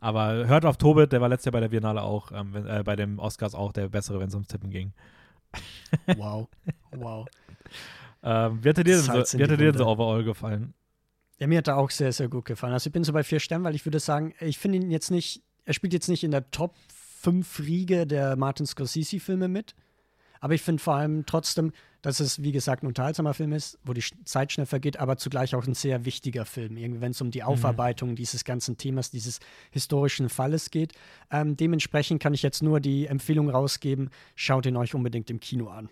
[0.00, 2.94] Aber hört auf Tobit, der war letztes Jahr bei der Biennale auch, ähm, äh, bei
[2.96, 4.92] dem Oscars auch der bessere, wenn es ums Tippen ging.
[6.16, 6.48] Wow.
[6.90, 7.26] wow.
[8.26, 10.72] Ähm, wie hat dir, denn so, wie hat dir denn so overall gefallen?
[11.38, 12.72] Ja, mir hat er auch sehr, sehr gut gefallen.
[12.72, 15.10] Also ich bin so bei vier Sternen, weil ich würde sagen, ich finde ihn jetzt
[15.10, 16.74] nicht, er spielt jetzt nicht in der Top
[17.20, 19.74] 5 Riege der Martin Scorsese-Filme mit.
[20.40, 23.94] Aber ich finde vor allem trotzdem, dass es, wie gesagt, ein unterhaltsamer Film ist, wo
[23.94, 27.30] die Zeit schnell vergeht, aber zugleich auch ein sehr wichtiger Film, irgendwie, wenn es um
[27.30, 30.92] die Aufarbeitung dieses ganzen Themas, dieses historischen Falles geht.
[31.30, 35.68] Ähm, dementsprechend kann ich jetzt nur die Empfehlung rausgeben, schaut ihn euch unbedingt im Kino
[35.68, 35.88] an.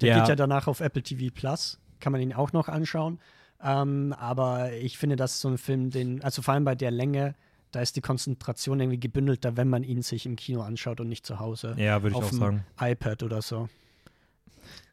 [0.00, 0.18] Der Ja.
[0.20, 3.20] geht ja danach auf Apple TV Plus, kann man ihn auch noch anschauen.
[3.62, 6.90] Ähm, aber ich finde, das ist so ein Film, den, also vor allem bei der
[6.90, 7.34] Länge,
[7.72, 11.26] da ist die Konzentration irgendwie gebündelter, wenn man ihn sich im Kino anschaut und nicht
[11.26, 12.64] zu Hause Ja, würde ich auf auch dem sagen.
[12.80, 13.68] iPad oder so.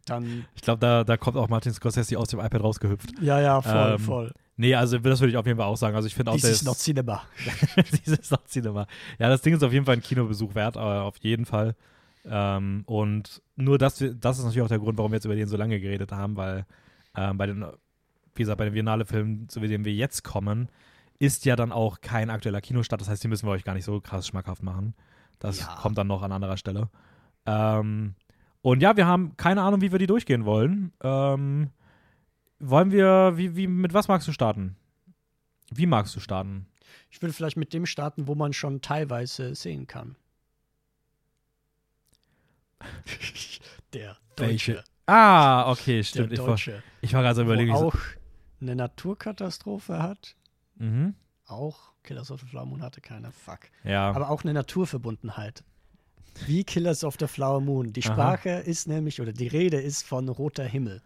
[0.06, 3.12] Dann, Ich glaube, da, da kommt auch Martin Scorsese aus dem iPad rausgehüpft.
[3.22, 4.32] ja, ja, voll, Ähm, voll.
[4.58, 5.96] Nee, also das würde ich auf jeden Fall auch sagen.
[5.96, 7.24] Also ich finde auch, der ist noch Cinema.
[8.06, 8.86] dieses noch Cinema.
[9.18, 11.76] Ja, das Ding ist auf jeden Fall ein Kinobesuch wert, aber auf jeden Fall.
[12.26, 15.48] Ähm, und nur das, das ist natürlich auch der Grund, warum wir jetzt über den
[15.48, 16.66] so lange geredet haben, weil
[17.16, 17.66] ähm, bei den,
[18.36, 20.70] wie gesagt, bei den Biennale-Filmen, zu denen wir jetzt kommen,
[21.20, 23.00] ist ja dann auch kein aktueller Kinostart.
[23.02, 24.94] Das heißt, die müssen wir euch gar nicht so krass schmackhaft machen.
[25.40, 25.76] Das Ja.
[25.82, 26.90] kommt dann noch an anderer Stelle.
[27.46, 28.16] Ähm,
[28.62, 30.94] Und ja, wir haben keine Ahnung, wie wir die durchgehen wollen.
[31.04, 31.70] Ähm,
[32.60, 34.78] wollen wir, wie, wie, mit was magst du starten?
[35.70, 36.66] Wie magst du starten?
[37.12, 40.16] Ich würde vielleicht mit dem starten, wo man schon teilweise sehen kann.
[43.94, 44.48] Der Deutsche.
[44.76, 44.84] Welche?
[45.06, 46.32] Ah, okay, stimmt.
[46.32, 46.84] Der Ich war, Deutsche.
[47.02, 47.76] ich war gerade so Wo überlegen.
[47.76, 47.96] so- auch
[48.64, 50.36] eine Naturkatastrophe hat.
[50.76, 51.16] Mhm.
[51.46, 53.32] Auch Killers of the Flower Moon hatte keine.
[53.32, 53.60] Fuck.
[53.84, 54.12] Ja.
[54.12, 55.64] Aber auch eine Naturverbundenheit.
[56.46, 57.94] Wie Killers of the Flower Moon.
[57.94, 58.14] Die Aha.
[58.14, 61.02] Sprache ist nämlich, oder die Rede ist von roter Himmel.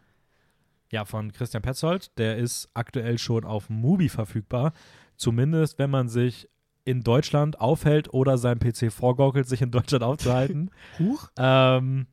[0.91, 2.17] Ja, von Christian Petzold.
[2.17, 4.73] Der ist aktuell schon auf Mubi verfügbar.
[5.17, 6.49] Zumindest, wenn man sich
[6.85, 10.71] in Deutschland aufhält oder seinem PC vorgaukelt, sich in Deutschland aufzuhalten.
[10.99, 11.29] Huch?
[11.37, 12.07] ähm,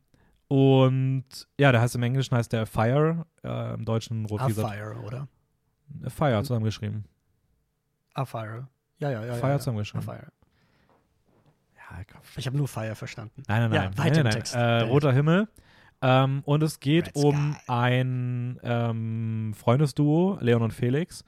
[0.47, 1.25] und
[1.59, 4.75] ja, der heißt im Englischen heißt der Fire, äh, im Deutschen rot A wie gesagt,
[4.75, 5.27] Fire, oder?
[6.03, 7.05] Äh, Fire zusammengeschrieben.
[8.13, 8.67] A Fire.
[8.99, 9.33] Ja, ja, ja.
[9.35, 10.05] Fire ja, zusammengeschrieben.
[10.05, 10.31] Fire.
[11.75, 11.99] Ja.
[12.37, 13.43] Ich habe nur Fire verstanden.
[13.47, 13.97] Nein, nein, Ja, nein.
[13.97, 14.55] weiter nein, nein, Text.
[14.55, 14.89] Äh, Bild.
[14.91, 15.47] roter Himmel.
[16.01, 17.71] Ähm, und es geht Red um Sky.
[17.71, 21.23] ein ähm, Freundesduo, Leon und Felix,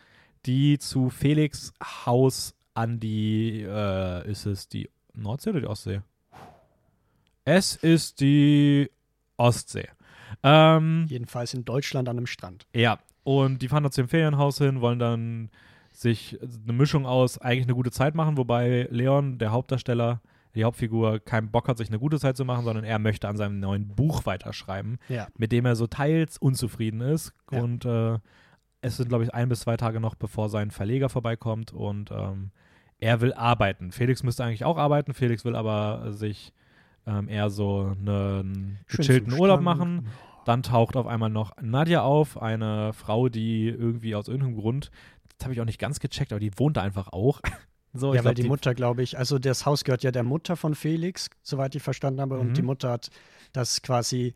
[0.46, 1.74] die zu Felix
[2.06, 6.02] Haus an die, äh, ist es die Nordsee oder die Ostsee?
[7.46, 8.92] Es ist die
[9.38, 9.88] Ostsee.
[10.44, 12.68] Ähm, Jedenfalls in Deutschland an einem Strand.
[12.74, 15.50] ja, und die fahren da zu dem Ferienhaus hin, wollen dann
[15.92, 20.22] sich eine Mischung aus eigentlich eine gute Zeit machen, wobei Leon, der Hauptdarsteller,
[20.56, 23.36] die Hauptfigur, keinen Bock hat, sich eine gute Zeit zu machen, sondern er möchte an
[23.36, 25.28] seinem neuen Buch weiterschreiben, Ja.
[25.38, 27.34] mit dem er so teils unzufrieden ist.
[27.52, 27.62] Ja.
[27.62, 28.18] Und äh,
[28.80, 32.52] es sind, glaube ich, ein bis zwei Tage noch, bevor sein Verleger vorbeikommt und ähm,
[33.00, 33.92] er will arbeiten.
[33.92, 36.54] Felix müsste eigentlich auch arbeiten, Felix will aber sich
[37.06, 40.08] ähm, eher so einen Schön gechillten Urlaub machen.
[40.48, 44.92] Dann taucht auf einmal noch Nadja auf, eine Frau, die irgendwie aus irgendeinem Grund,
[45.38, 47.42] das habe ich auch nicht ganz gecheckt, aber die wohnt da einfach auch.
[47.94, 50.56] so, ja, weil glaub, die, Mutter, glaube ich, also das Haus gehört ja der Mutter
[50.56, 52.36] von Felix, soweit ich verstanden habe.
[52.36, 52.42] Mhm.
[52.42, 53.10] Und die Mutter hat
[53.52, 54.36] das quasi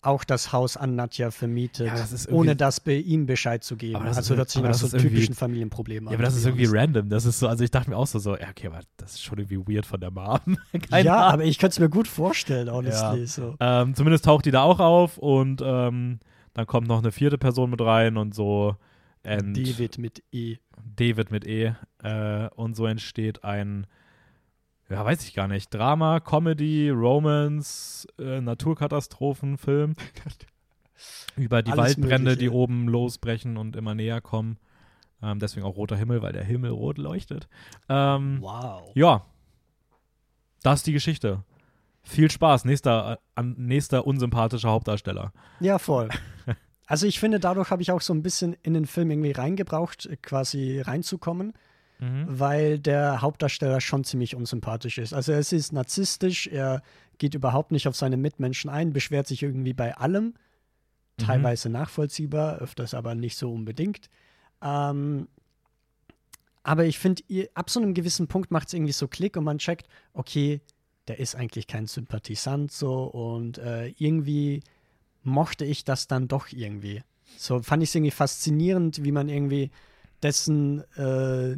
[0.00, 4.00] auch das Haus an Nadja vermietet, Ja, das ohne das bei ihm Bescheid zu geben.
[4.04, 6.14] Das Also hört sich nach so typischen Familienproblemen Ja, an.
[6.14, 7.08] aber das ist be irgendwie random.
[7.08, 9.24] Das ist so, also ich dachte mir auch so, so ja, okay, aber das ist
[9.24, 10.38] schon irgendwie weird von der Mom.
[10.90, 11.32] Ja, Ahnung.
[11.32, 13.26] aber ich könnte es mir gut vorstellen, honestly.
[13.26, 13.56] So.
[13.58, 16.20] Ähm, zumindest taucht die da auch auf und ähm,
[16.54, 18.76] dann kommt noch eine vierte Person mit rein und so.
[19.24, 20.56] And David mit E.
[20.96, 21.74] David mit E.
[22.04, 23.86] Äh, und so entsteht ein,
[24.90, 29.94] ja, weiß ich gar nicht, Drama, Comedy, Romance, äh, Naturkatastrophenfilm
[31.36, 32.36] über die Alles Waldbrände, Mögliche.
[32.38, 34.58] die oben losbrechen und immer näher kommen.
[35.22, 37.48] Ähm, deswegen auch roter Himmel, weil der Himmel rot leuchtet.
[37.88, 38.90] Ähm, Wow.
[38.94, 39.24] ja,
[40.62, 41.42] das ist die Geschichte.
[42.02, 45.32] Viel Spaß, nächster, äh, an, nächster unsympathischer Hauptdarsteller.
[45.60, 46.08] Ja, voll.
[46.86, 50.06] Also ich finde, dadurch habe ich auch so ein bisschen in den Film irgendwie reingebraucht,
[50.06, 51.52] äh, quasi reinzukommen,
[52.00, 52.26] Mhm.
[52.28, 55.12] weil der Hauptdarsteller schon ziemlich unsympathisch ist.
[55.12, 56.82] Also er ist narzisstisch, er
[57.18, 60.34] geht überhaupt nicht auf seine Mitmenschen ein, beschwert sich irgendwie bei allem,
[61.16, 64.08] teilweise nachvollziehbar, öfters aber nicht so unbedingt.
[64.62, 65.26] Ähm,
[66.62, 67.22] aber ich finde,
[67.54, 70.60] ab so einem gewissen Punkt macht es irgendwie so Klick und man checkt, okay,
[71.08, 74.62] der ist eigentlich kein Sympathisant so und äh, irgendwie
[75.22, 77.02] mochte ich das dann doch irgendwie.
[77.36, 79.70] So fand ich es irgendwie faszinierend, wie man irgendwie
[80.22, 81.56] dessen äh,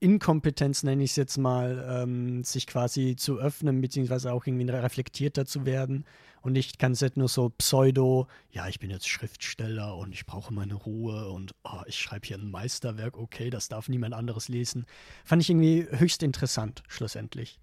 [0.00, 5.46] Inkompetenz, nenne ich es jetzt mal, ähm, sich quasi zu öffnen, beziehungsweise auch irgendwie reflektierter
[5.46, 6.04] zu werden.
[6.42, 10.72] Und nicht ganz nur so pseudo, ja, ich bin jetzt Schriftsteller und ich brauche meine
[10.72, 14.86] Ruhe und oh, ich schreibe hier ein Meisterwerk, okay, das darf niemand anderes lesen.
[15.22, 17.60] Fand ich irgendwie höchst interessant, schlussendlich.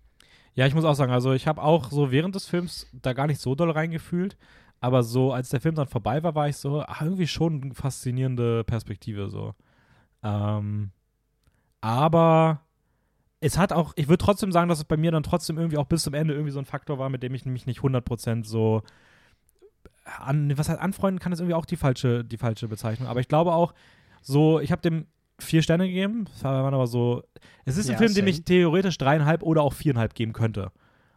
[0.54, 3.26] Ja, ich muss auch sagen, also ich habe auch so während des Films da gar
[3.26, 4.38] nicht so doll reingefühlt,
[4.80, 7.73] aber so als der Film dann vorbei war, war ich so, ach, irgendwie schon eine
[7.73, 9.56] faszinierende Perspektive so.
[10.23, 10.91] Ähm,
[11.81, 12.61] aber
[13.39, 15.85] es hat auch, ich würde trotzdem sagen, dass es bei mir dann trotzdem irgendwie auch
[15.85, 18.81] bis zum Ende irgendwie so ein Faktor war, mit dem ich mich nicht 100% so
[20.19, 23.09] an, was halt anfreunden kann, ist irgendwie auch die falsche, die falsche Bezeichnung.
[23.09, 23.73] Aber ich glaube auch,
[24.21, 25.05] so, ich habe dem
[25.39, 27.23] vier Sterne gegeben, das waren aber so,
[27.65, 30.71] es ist ein Ja, Film, dem ich theoretisch dreieinhalb oder auch viereinhalb geben könnte.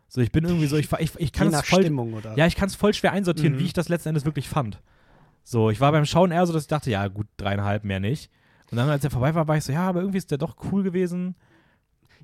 [0.08, 2.66] So, ich bin irgendwie so, ich, ich, ich kann es voll, Stimmung, ja, ich kann
[2.68, 3.60] es voll schwer einsortieren, Mhm.
[3.60, 4.82] wie ich das letzten Endes wirklich fand.
[5.44, 8.30] So, ich war beim Schauen eher so, dass ich dachte, ja, gut, dreieinhalb, mehr nicht.
[8.70, 10.56] Und dann, als er vorbei war, war ich so, ja, aber irgendwie ist der doch
[10.70, 11.34] cool gewesen.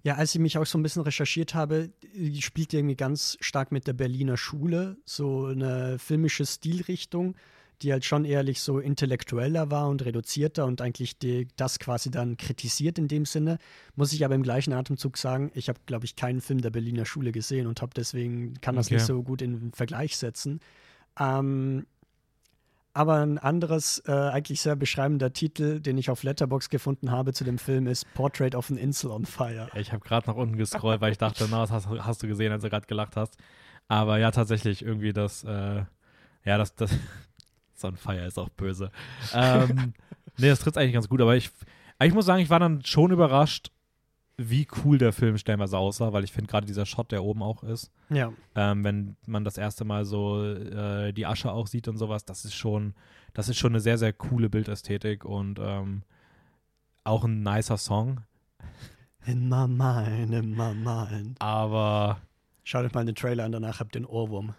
[0.05, 3.73] Ja, als ich mich auch so ein bisschen recherchiert habe, die spielt irgendwie ganz stark
[3.73, 7.35] mit der Berliner Schule, so eine filmische Stilrichtung,
[7.83, 12.37] die halt schon ehrlich so intellektueller war und reduzierter und eigentlich die, das quasi dann
[12.37, 13.59] kritisiert in dem Sinne.
[13.97, 17.05] Muss ich aber im gleichen Atemzug sagen, ich habe, glaube ich, keinen Film der Berliner
[17.05, 18.95] Schule gesehen und habe deswegen, kann das Okay.
[18.95, 20.61] nicht so gut in Vergleich setzen.
[21.19, 21.87] Ähm,
[22.97, 27.45] aber ein anderes, äh, eigentlich sehr beschreibender Titel, den ich auf Letterbox gefunden habe zu
[27.45, 29.69] dem Film, ist Portrait of an Insel on Fire.
[29.75, 32.53] Ich habe gerade nach unten gescrollt, weil ich dachte, na, was hast, hast du gesehen,
[32.53, 33.37] als du gerade gelacht hast.
[33.87, 35.85] Aber ja, tatsächlich irgendwie das, äh,
[36.45, 36.91] ja, das, das,
[37.75, 38.91] Sunfire ist auch böse.
[39.35, 39.93] ähm,
[40.39, 41.51] nee, das tritt eigentlich ganz gut, aber ich,
[42.03, 43.71] ich muss sagen, ich war dann schon überrascht,
[44.39, 47.63] wie cool der Film stellenweise aussah, weil ich finde gerade dieser Shot, der oben auch
[47.63, 48.33] ist, Ja.
[48.55, 52.45] ähm, wenn man das erste Mal so äh, die Asche auch sieht und sowas, das
[52.45, 52.95] ist schon,
[53.33, 56.03] das ist schon eine sehr, sehr coole Bildästhetik und ähm,
[57.05, 58.21] auch ein nicer Song.
[59.25, 61.41] In my mind, in my mind.
[61.41, 62.19] Aber
[62.63, 64.53] Schaut euch mal den Trailer an, danach habt ihr den Ohrwurm.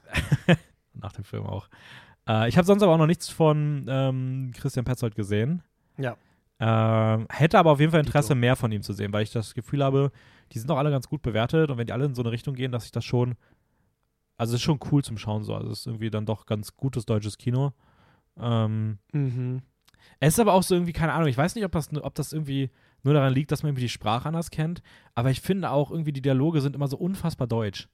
[0.94, 1.68] nach dem Film auch.
[2.28, 5.62] Äh, ich habe sonst aber auch noch nichts von ähm, Christian Petzold gesehen.
[5.98, 6.16] Ja.
[6.60, 9.54] Ähm, hätte aber auf jeden Fall Interesse, mehr von ihm zu sehen, weil ich das
[9.54, 10.12] Gefühl habe,
[10.52, 12.56] die sind auch alle ganz gut bewertet und wenn die alle in so eine Richtung
[12.56, 13.36] gehen, dass ich das schon,
[14.38, 15.54] also es ist schon cool zum Schauen so.
[15.54, 17.74] Also es ist irgendwie dann doch ganz gutes deutsches Kino.
[18.40, 19.62] Ähm, Mhm.
[20.20, 22.34] es ist aber auch so irgendwie, keine Ahnung, ich weiß nicht, ob das, ob das
[22.34, 22.70] irgendwie
[23.04, 24.82] nur daran liegt, dass man irgendwie die Sprache anders kennt,
[25.14, 27.88] aber ich finde auch irgendwie, die Dialoge sind immer so unfassbar deutsch.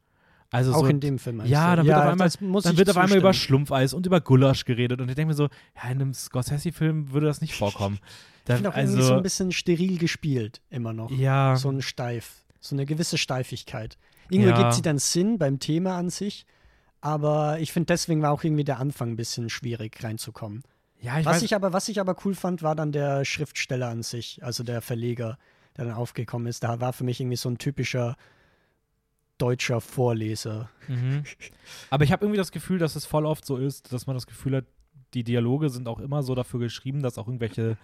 [0.52, 1.42] Also Auch so, in dem Film.
[1.46, 2.30] Ja, dann wird auf einmal-
[2.62, 3.34] dann wird auf einmal über.
[3.34, 7.26] Schlumpfeis und über Gulasch geredet und ich denke mir so, ja, in einem Scorsese-Film würde
[7.26, 8.00] das nicht vorkommen.
[8.44, 11.12] Ich Da, finde auch also, irgendwie so ein bisschen steril gespielt, immer noch.
[11.12, 12.44] ja, So ein Steif.
[12.60, 13.98] So eine gewisse Steifigkeit.
[14.30, 14.58] Irgendwie Ja.
[14.62, 16.46] gibt sie dann Sinn beim Thema an sich,
[17.02, 20.64] aber ich finde, deswegen war auch irgendwie der Anfang ein bisschen schwierig reinzukommen.
[21.02, 23.90] ja, ich was, weiß, ich aber, was ich aber cool fand, war dann der Schriftsteller
[23.90, 25.38] an sich, also der Verleger,
[25.76, 26.64] der dann aufgekommen ist.
[26.64, 28.16] Da war für mich irgendwie so ein typischer
[29.38, 30.70] deutscher Vorleser.
[30.88, 31.24] Mhm.
[31.90, 34.28] Aber ich habe irgendwie das Gefühl, dass es voll oft so ist, dass man das
[34.28, 34.66] Gefühl hat,
[35.14, 37.78] die Dialoge sind auch immer so dafür geschrieben, dass auch irgendwelche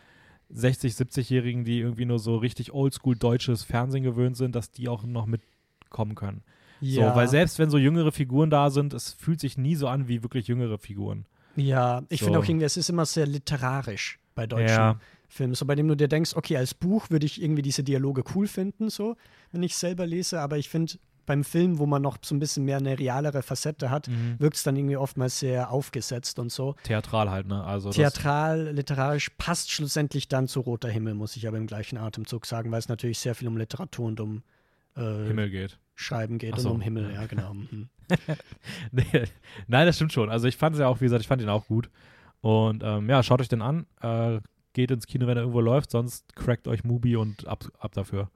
[0.54, 5.04] 60-, 70-Jährigen, die irgendwie nur so richtig oldschool deutsches Fernsehen gewöhnt sind, dass die auch
[5.04, 6.44] noch mitkommen können.
[6.82, 10.08] So, weil selbst wenn so jüngere Figuren da sind, es fühlt sich nie so an
[10.08, 11.26] wie wirklich jüngere Figuren.
[11.56, 12.26] Ja, ich So.
[12.28, 15.00] finde auch irgendwie, es ist immer sehr literarisch bei deutschen Ja.
[15.28, 15.54] Filmen.
[15.56, 18.48] So bei dem du dir denkst, okay, als Buch würde ich irgendwie diese Dialoge cool
[18.48, 19.16] finden, so,
[19.52, 20.94] wenn ich selber lese, aber ich finde,
[21.30, 24.36] beim Film, wo man noch so ein bisschen mehr eine realere Facette hat, Mhm.
[24.40, 26.76] wirkt es dann irgendwie oftmals sehr aufgesetzt und so.
[26.84, 27.64] Theatral halt, ne?
[27.64, 32.46] Also Theatral, literarisch passt schlussendlich dann zu Roter Himmel, muss ich aber im gleichen Atemzug
[32.48, 34.42] sagen, weil es natürlich sehr viel um Literatur und um
[34.98, 35.78] äh, Himmel geht.
[35.96, 36.70] Schreiben geht so.
[36.70, 37.54] und um Himmel, ja, genau.
[37.54, 37.90] Mhm.
[38.92, 39.04] Nee,
[39.68, 40.30] Nein, das stimmt schon.
[40.30, 41.90] Also ich fand es ja auch, wie gesagt, ich fand ihn auch gut.
[42.42, 43.86] Und ähm, ja, schaut euch den an.
[44.02, 44.40] Äh,
[44.74, 48.30] geht ins Kino, wenn er irgendwo läuft, sonst crackt euch Mubi und ab, ab dafür.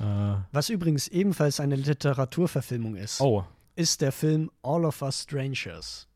[0.00, 0.04] Äh,
[0.52, 3.44] Was übrigens ebenfalls eine Literaturverfilmung ist, oh.
[3.74, 6.06] ist der Film All of Us Strangers.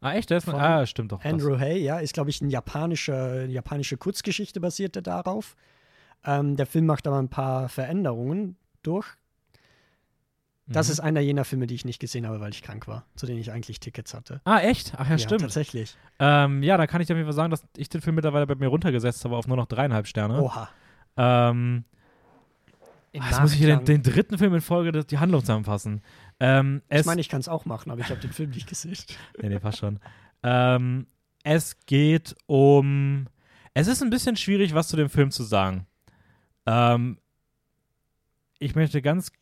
[0.00, 0.32] Ah, echt?
[0.42, 1.22] Von ah, stimmt doch.
[1.22, 1.32] das.
[1.32, 5.56] Andrew Hay, ja, ist, glaube ich, eine japanische, japanische Kurzgeschichte basierte darauf.
[6.24, 9.06] Ähm, der Film macht aber ein paar Veränderungen durch.
[10.66, 10.92] Das Mhm.
[10.92, 13.40] ist einer jener Filme, die ich nicht gesehen habe, weil ich krank war, zu denen
[13.40, 14.40] ich eigentlich Tickets hatte.
[14.44, 14.92] Ah, echt?
[14.96, 15.42] Ach ja, stimmt.
[15.42, 15.96] tatsächlich.
[16.18, 18.46] Ähm, ja, da kann ich dir auf jeden Fall sagen, dass ich den Film mittlerweile
[18.46, 20.40] bei mir runtergesetzt habe auf nur noch dreieinhalb Sterne.
[20.40, 20.68] Oha.
[21.16, 21.84] Ähm,
[23.14, 26.00] Ah, jetzt muss ich hier den, den dritten Film in Folge die Handlung zusammenfassen.
[26.40, 28.96] Ähm, Ich meine, ich kann es auch machen, aber ich habe den Film nicht gesehen.
[29.40, 30.00] Nee, nee, passt schon.
[30.42, 31.06] ähm,
[31.44, 33.26] es geht um.
[33.74, 35.86] Es ist ein bisschen schwierig, was zu dem Film zu sagen.
[36.66, 37.18] Ähm,
[38.58, 39.32] ich möchte ganz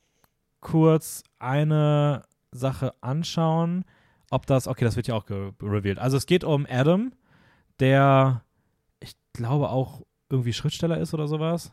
[0.61, 3.85] kurz eine Sache anschauen,
[4.31, 4.67] ob das.
[4.67, 5.99] Okay, das wird ja auch revealed.
[5.99, 7.13] Also, es geht um Adam,
[7.81, 8.43] der,
[9.01, 11.73] ich glaube, auch irgendwie Schriftsteller ist oder sowas.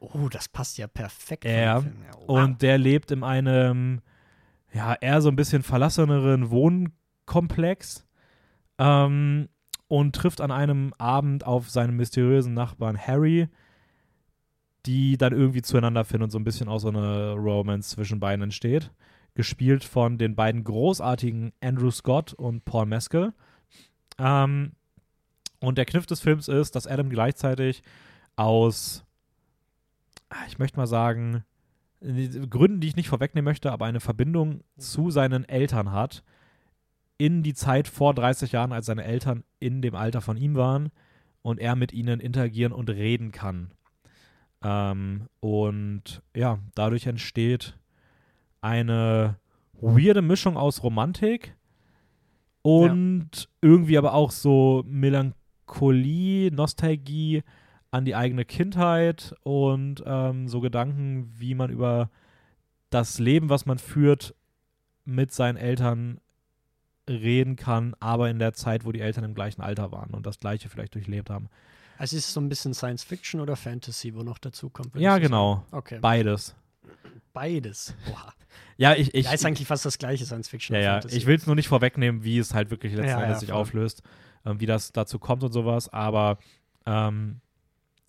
[0.00, 1.44] Oh, das passt ja perfekt.
[1.44, 1.96] Ja, Film.
[2.04, 2.44] ja wow.
[2.44, 4.00] Und der lebt in einem,
[4.72, 8.06] ja, eher so ein bisschen verlasseneren Wohnkomplex
[8.78, 9.48] ähm,
[9.88, 13.48] und trifft an einem Abend auf seinen mysteriösen Nachbarn Harry,
[14.86, 18.42] die dann irgendwie zueinander finden und so ein bisschen auch so eine Romance zwischen beiden
[18.42, 18.90] entsteht.
[19.34, 23.32] Gespielt von den beiden großartigen Andrew Scott und Paul Mescal.
[24.18, 24.72] Ähm,
[25.60, 27.82] und der Kniff des Films ist, dass Adam gleichzeitig
[28.36, 29.04] aus
[30.46, 31.44] ich möchte mal sagen,
[32.00, 36.22] Gründen, die ich nicht vorwegnehmen möchte, aber eine Verbindung zu seinen Eltern hat,
[37.16, 40.90] in die Zeit vor 30 Jahren, als seine Eltern in dem Alter von ihm waren
[41.42, 43.72] und er mit ihnen interagieren und reden kann.
[44.62, 47.76] Ähm, und ja, dadurch entsteht
[48.60, 49.36] eine
[49.72, 51.56] weirde Mischung aus Romantik
[52.62, 57.42] und irgendwie aber auch so Melancholie, Nostalgie
[57.90, 62.10] an die eigene Kindheit und ähm, so Gedanken, wie man über
[62.90, 64.34] das Leben, was man führt,
[65.04, 66.20] mit seinen Eltern
[67.08, 70.38] reden kann, aber in der Zeit, wo die Eltern im gleichen Alter waren und das
[70.38, 71.48] Gleiche vielleicht durchlebt haben.
[71.96, 74.94] Also ist es so ein bisschen Science Fiction oder Fantasy, wo noch dazu kommt?
[74.94, 75.56] Ja, genau.
[75.56, 75.76] sagen?
[75.76, 75.98] Okay.
[76.00, 76.54] Beides.
[77.32, 77.94] Beides.
[78.10, 78.32] Oha.
[78.76, 80.76] Ja, ich, ich, ja, ist eigentlich fast das gleiche Science Fiction.
[80.76, 81.00] ja, ja.
[81.08, 84.02] Ich will es nur nicht vorwegnehmen, wie es halt wirklich letzten Ja, ja, sich auflöst,
[84.44, 85.88] ähm, wie das dazu kommt und sowas.
[85.88, 86.38] Aber
[86.86, 87.40] ähm,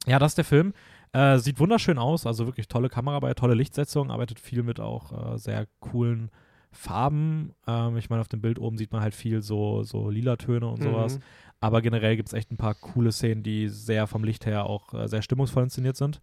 [0.09, 0.73] ja, das ist der Film.
[1.11, 5.37] Äh, sieht wunderschön aus, also wirklich tolle Kameraarbeit, tolle Lichtsetzung, arbeitet viel mit auch äh,
[5.37, 6.29] sehr coolen
[6.71, 7.53] Farben.
[7.67, 10.67] Ähm, ich meine, auf dem Bild oben sieht man halt viel so, so lila Töne
[10.67, 11.17] und sowas.
[11.17, 11.23] Mhm.
[11.61, 14.93] Aber generell gibt es echt ein paar coole Szenen, die sehr vom Licht her auch
[14.93, 16.21] äh, sehr stimmungsvoll inszeniert sind.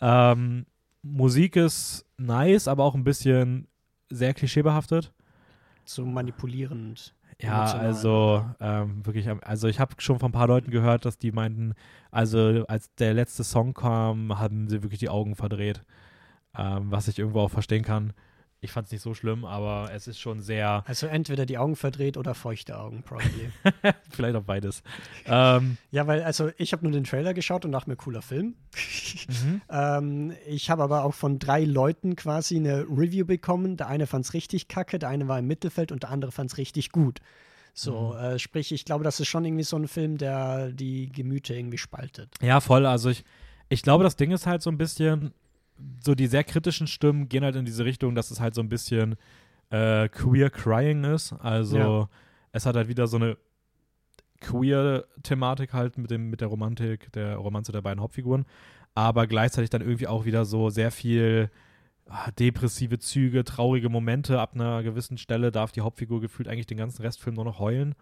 [0.00, 0.66] Ähm,
[1.02, 3.68] Musik ist nice, aber auch ein bisschen
[4.10, 5.12] sehr klischeebehaftet.
[5.84, 7.14] So manipulierend.
[7.42, 11.32] Ja, also ähm, wirklich, also ich habe schon von ein paar Leuten gehört, dass die
[11.32, 11.74] meinten,
[12.10, 15.82] also als der letzte Song kam, haben sie wirklich die Augen verdreht.
[16.56, 18.12] Ähm, was ich irgendwo auch verstehen kann.
[18.64, 21.74] Ich fand es nicht so schlimm, aber es ist schon sehr, Also entweder die Augen
[21.74, 23.50] verdreht oder feuchte Augen, probably.
[24.10, 24.84] vielleicht auch beides.
[25.26, 28.54] ähm, ja, weil, also ich habe nur den Trailer geschaut und dachte mir, cooler Film.
[29.44, 29.60] mhm.
[29.68, 33.76] ähm, ich habe aber auch von drei Leuten quasi eine Review bekommen.
[33.76, 36.52] Der eine fand es richtig kacke, der eine war im Mittelfeld und der andere fand
[36.52, 37.18] es richtig gut.
[37.74, 38.24] So, Mhm.
[38.24, 41.78] äh, sprich, ich glaube, das ist schon irgendwie so ein Film, der die Gemüter irgendwie
[41.78, 42.28] spaltet.
[42.40, 42.86] Ja, voll.
[42.86, 43.24] Also ich,
[43.70, 45.32] ich glaube, das Ding ist halt so ein bisschen,
[46.00, 48.68] so die sehr kritischen Stimmen gehen halt in diese Richtung, dass es halt so ein
[48.68, 49.16] bisschen
[49.70, 51.32] äh, queer crying ist.
[51.34, 52.08] Also Ja.
[52.52, 53.36] es hat halt wieder so eine
[54.40, 58.44] queer Thematik halt mit dem mit der Romantik, der Romanze der beiden Hauptfiguren,
[58.94, 61.50] aber gleichzeitig dann irgendwie auch wieder so sehr viel
[62.06, 64.40] ah, depressive Züge, traurige Momente.
[64.40, 67.94] Ab einer gewissen Stelle darf die Hauptfigur gefühlt eigentlich den ganzen Restfilm nur noch heulen.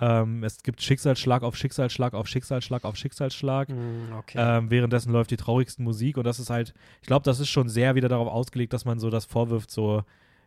[0.00, 3.68] Ähm, es gibt Schicksalsschlag auf Schicksalsschlag auf Schicksalsschlag auf Schicksalsschlag.
[3.68, 4.38] Mm, okay.
[4.38, 7.68] Ähm, währenddessen läuft die traurigste Musik und das ist halt, ich glaube, das ist schon
[7.68, 10.04] sehr wieder darauf ausgelegt, dass man so das vorwirft, so,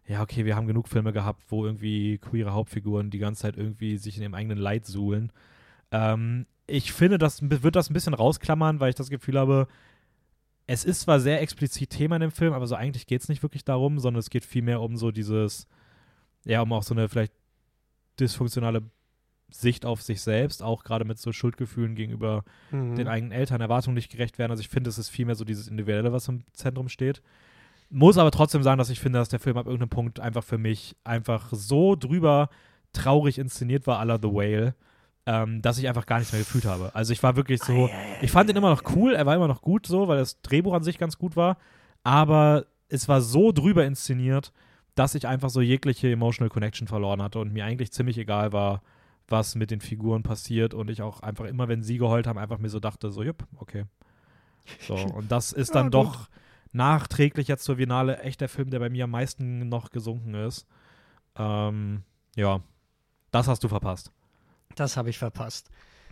[0.08, 3.98] ja, okay, wir haben genug Filme gehabt, wo irgendwie queere Hauptfiguren die ganze Zeit irgendwie
[3.98, 5.34] sich in ihrem eigenen Leid suhlen.
[5.92, 9.68] Ähm, ich finde, das wird das ein bisschen rausklammern, weil ich das Gefühl habe,
[10.66, 13.44] es ist zwar sehr explizit Thema in dem Film, aber so eigentlich geht es nicht
[13.44, 15.68] wirklich darum, sondern es geht vielmehr um so dieses,
[16.46, 17.34] ja, um auch so eine vielleicht
[18.18, 18.84] dysfunktionale
[19.52, 22.96] Sicht auf sich selbst, auch gerade mit so Schuldgefühlen gegenüber Mhm.
[22.96, 24.52] den eigenen Eltern Erwartungen nicht gerecht werden.
[24.52, 27.22] Also ich finde, es ist vielmehr so dieses Individuelle, was im Zentrum steht.
[27.90, 30.58] Muss aber trotzdem sagen, dass ich finde, dass der Film ab irgendeinem Punkt einfach für
[30.58, 32.50] mich einfach so drüber
[32.94, 34.76] traurig inszeniert war, à la The Whale,
[35.26, 36.92] ähm, dass ich einfach gar nichts mehr gefühlt habe.
[36.96, 37.90] Also ich war wirklich so,
[38.22, 40.74] ich fand ihn immer noch cool, er war immer noch gut so, weil das Drehbuch
[40.74, 41.58] an sich ganz gut war,
[42.04, 44.52] aber es war so drüber inszeniert,
[44.96, 48.82] dass ich einfach so jegliche emotional Connection verloren hatte und mir eigentlich ziemlich egal war,
[49.28, 52.58] was mit den Figuren passiert und ich auch einfach immer, wenn sie geheult haben, einfach
[52.58, 53.86] mir so dachte, so, jupp, okay.
[54.88, 56.30] So, und das ist dann Ja, doch
[56.74, 60.68] nachträglich jetzt zur Finale echt der Film, der bei mir am meisten noch gesunken ist.
[61.36, 62.04] Ähm,
[62.36, 62.62] ja,
[63.32, 64.12] das hast du verpasst.
[64.76, 65.70] Das habe ich verpasst.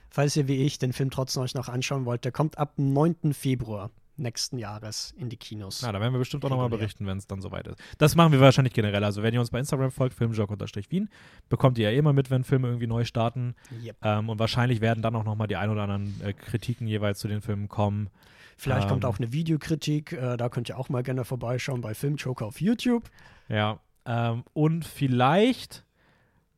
[0.09, 3.33] Falls ihr wie ich den Film trotzdem euch noch anschauen wollt, der kommt ab 9.
[3.33, 5.81] Februar nächsten Jahres in die Kinos.
[5.81, 7.79] Na, da werden wir bestimmt auch nochmal berichten, wenn es dann soweit ist.
[7.97, 9.03] Das machen wir wahrscheinlich generell.
[9.03, 11.09] Also, wenn ihr uns bei Instagram folgt, filmjock-wien,
[11.49, 13.55] bekommt ihr ja immer mit, wenn Filme irgendwie neu starten.
[13.83, 13.97] Yep.
[14.03, 17.27] Ähm, und wahrscheinlich werden dann auch nochmal die ein oder anderen äh, Kritiken jeweils zu
[17.27, 18.09] den Filmen kommen.
[18.57, 19.09] Vielleicht kommt Ähm.
[19.09, 23.09] auch eine Videokritik, äh, da könnt ihr auch mal gerne vorbeischauen bei Filmjoker auf YouTube.
[23.47, 23.79] Ja.
[24.05, 25.85] Ähm, und vielleicht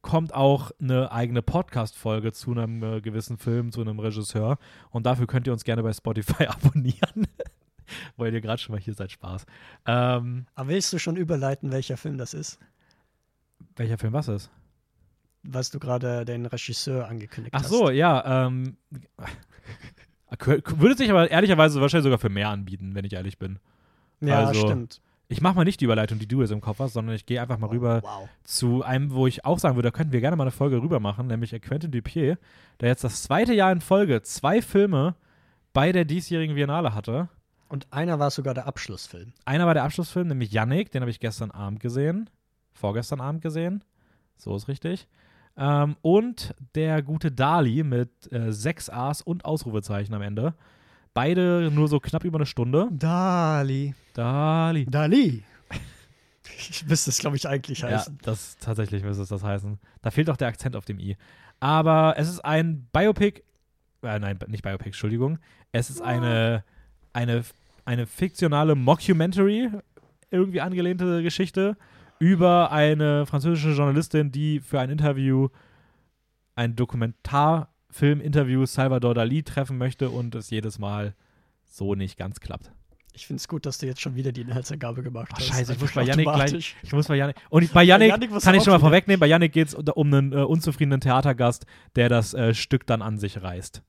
[0.02, 4.58] kommt auch eine eigene Podcast-Folge zu einem äh, gewissen Film, zu einem Regisseur.
[4.90, 7.28] Und dafür könnt ihr uns gerne bei Spotify abonnieren.
[8.18, 9.46] Weil ihr gerade schon mal hier seid, Spaß.
[9.86, 12.60] Ähm, Aber willst du schon überleiten, welcher Film das ist?
[13.76, 14.50] welcher Film was ist?
[15.44, 17.70] Was du gerade den Regisseur angekündigt Ach hast.
[17.70, 18.48] so, ja.
[18.48, 18.78] Ähm,
[20.40, 23.60] würde sich aber ehrlicherweise wahrscheinlich sogar für mehr anbieten, wenn ich ehrlich bin.
[24.20, 25.02] Ja, also- stimmt.
[25.32, 27.42] Ich mache mal nicht die Überleitung, die du jetzt im Kopf hast, sondern ich gehe
[27.42, 28.28] einfach mal rüber Wow.
[28.44, 31.00] zu einem, wo ich auch sagen würde, da könnten wir gerne mal eine Folge rüber
[31.00, 32.38] machen, nämlich Quentin Dupier,
[32.82, 35.16] der jetzt das zweite Jahr in Folge zwei Filme
[35.72, 37.30] bei der diesjährigen Biennale hatte.
[37.70, 39.32] Und einer war sogar der Abschlussfilm.
[39.46, 42.30] Einer war der Abschlussfilm, nämlich Yannick, den habe ich gestern Abend gesehen.
[42.74, 43.86] Vorgestern Abend gesehen.
[44.36, 45.08] So ist richtig.
[45.56, 50.56] Ähm, und der gute Dali mit äh, sechs A's und Ausrufezeichen am Ende.
[51.14, 52.88] Beide nur so knapp über eine Stunde.
[52.92, 53.94] Dali.
[54.14, 54.86] Dali.
[54.86, 55.44] Dali.
[56.58, 58.20] Ich müsste es, glaube ich, eigentlich Ja, heißen.
[58.22, 59.80] das tatsächlich müsste es das heißen.
[60.02, 61.18] Da fehlt auch der Akzent auf dem I.
[61.60, 63.42] Aber es ist ein Biopic,
[64.04, 65.40] äh, nein, nicht Biopic, Entschuldigung.
[65.72, 66.64] Es ist eine,
[67.14, 67.44] eine,
[67.86, 69.70] eine fiktionale Mockumentary,
[70.30, 71.78] irgendwie angelehnte Geschichte
[72.20, 75.50] über eine französische Journalistin, die für ein Interview,
[76.56, 76.76] ein
[77.92, 81.14] Dokumentarfilm-Interview Salvador Dali treffen möchte und es jedes Mal
[81.66, 82.72] so nicht ganz klappt.
[83.14, 85.48] Ich finde es gut, dass du jetzt schon wieder die Inhaltsangabe gemacht Oh, hast.
[85.48, 86.76] scheiße, ich muss bei Yannick gleich.
[86.82, 87.36] Ich muss bei Yannick.
[87.50, 90.32] Und bei Yannick, Yannick kann ich schon mal vorwegnehmen: bei Yannick geht es um einen
[90.32, 91.66] äh, unzufriedenen Theatergast,
[91.98, 93.82] der das äh, Stück dann an sich reißt.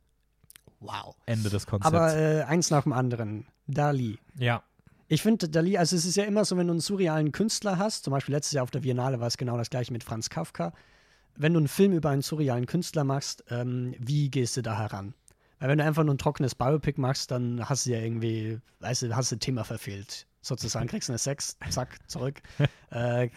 [0.81, 1.15] Wow.
[1.27, 1.95] Ende des Konzepts.
[1.97, 3.47] Aber äh, eins nach dem anderen.
[3.67, 4.19] Dali.
[4.39, 4.63] ja.
[5.09, 8.05] Ich finde, Dali, also es ist ja immer so, wenn du einen surrealen Künstler hast,
[8.05, 10.73] zum Beispiel letztes Jahr auf der Biennale war es genau das gleiche mit Franz Kafka.
[11.37, 15.15] Wenn du einen Film über einen surrealen Künstler machst, ähm, wie gehst du da heran?
[15.59, 19.03] Weil wenn du einfach nur ein trockenes Biopic machst, dann hast du ja irgendwie, weißt
[19.03, 20.27] du, hast du Thema verfehlt.
[20.41, 22.43] Sozusagen kriegst du eine Sex, zack, zurück.
[22.91, 23.29] äh.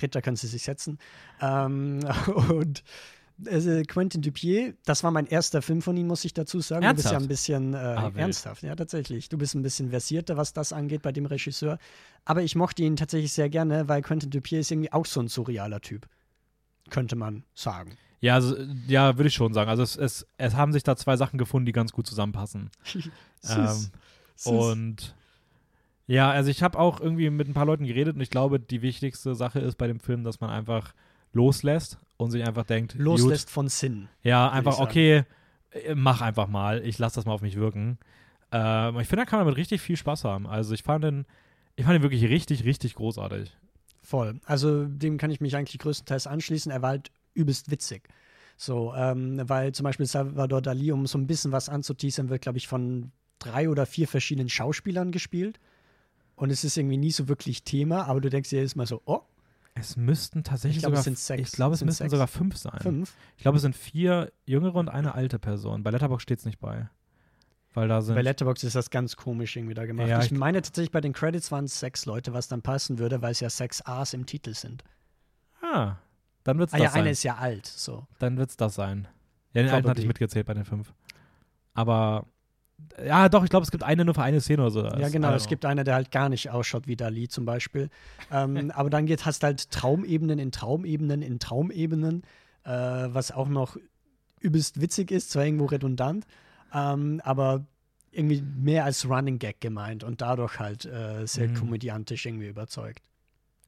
[0.00, 0.98] Ritter können sie sich setzen.
[1.40, 2.00] Ähm,
[2.48, 2.84] und
[3.46, 6.86] also Quentin Dupier, das war mein erster Film von ihm, muss ich dazu sagen.
[6.86, 7.24] Du bist ja Ernsthaft?
[7.24, 9.28] ein bisschen äh, Ah, ernsthaft, ja, tatsächlich.
[9.28, 11.78] Du bist ein bisschen versierter, was das angeht bei dem Regisseur.
[12.24, 15.28] Aber ich mochte ihn tatsächlich sehr gerne, weil Quentin Dupier ist irgendwie auch so ein
[15.28, 16.06] surrealer Typ.
[16.90, 17.96] Könnte man sagen.
[18.20, 18.56] Ja, also,
[18.86, 19.68] ja, würde ich schon sagen.
[19.68, 22.70] Also es, es, es haben sich da zwei Sachen gefunden, die ganz gut zusammenpassen.
[23.46, 23.90] Ähm,
[24.36, 24.46] Süß.
[24.46, 25.14] Und
[26.06, 28.80] ja, also ich habe auch irgendwie mit ein paar Leuten geredet und ich glaube, die
[28.80, 30.94] wichtigste Sache ist bei dem Film, dass man einfach
[31.34, 34.08] loslässt und sich einfach denkt, Loslässt von Sinn.
[34.22, 35.24] Ja, einfach, okay,
[35.72, 37.98] äh, mach einfach mal, ich lasse das mal auf mich wirken.
[38.52, 40.46] Ähm, ich finde, da kann man mit richtig viel Spaß haben.
[40.46, 41.26] Also ich fand den,
[41.76, 43.54] ich fand den wirklich richtig, richtig großartig.
[44.04, 44.38] Voll.
[44.44, 46.70] Also dem kann ich mich eigentlich größtenteils anschließen.
[46.70, 48.08] Er war halt übelst witzig.
[48.56, 52.58] So, ähm, weil zum Beispiel Salvador Dali, um so ein bisschen was anzuteasern, wird, glaube
[52.58, 55.58] ich, von drei oder vier verschiedenen Schauspielern gespielt.
[56.36, 59.00] Und es ist irgendwie nie so wirklich Thema, aber du denkst dir jedes Mal so,
[59.06, 59.20] oh,
[59.74, 61.48] Es müssten tatsächlich Ich glaube, sogar, es sind sechs.
[61.50, 62.10] ich glaube, es Sind müssten sechs.
[62.12, 62.78] sogar fünf sein.
[62.80, 63.14] fünf.
[63.36, 65.82] Ich glaube, es sind vier jüngere und eine alte Person.
[65.82, 66.88] Bei Letterboxd steht es nicht bei.
[67.74, 68.14] Weil da sind.
[68.14, 70.08] Bei Letterboxd ist das ganz komisch irgendwie da gemacht.
[70.08, 72.98] Ja, ich ich- meine tatsächlich, bei den Credits waren es sechs Leute, was dann passen
[72.98, 74.84] würde, weil es ja sechs A's im Titel sind.
[75.60, 75.96] ah,
[76.44, 77.00] dann wird es Ah das ja, sein.
[77.00, 78.06] eine ist ja alt, so.
[78.18, 79.08] dann wird es das sein.
[79.54, 80.92] Ja, den alten hatte ich mitgezählt bei den fünf.
[81.72, 82.26] Aber
[83.04, 84.84] ja, doch, ich glaube, es gibt eine nur für eine Szene oder so.
[84.84, 85.32] Ja, genau.
[85.32, 87.88] Es gibt einer, der halt gar nicht ausschaut wie Dali zum Beispiel.
[88.30, 92.22] Ähm, aber dann geht, hast halt Traumebenen in Traumebenen in Traumebenen,
[92.64, 93.76] äh, was auch noch
[94.40, 96.26] übelst witzig ist, zwar irgendwo redundant,
[96.74, 97.64] ähm, aber
[98.10, 101.54] irgendwie mehr als Running Gag gemeint und dadurch halt äh, sehr Mhm.
[101.54, 103.02] komödiantisch irgendwie überzeugt.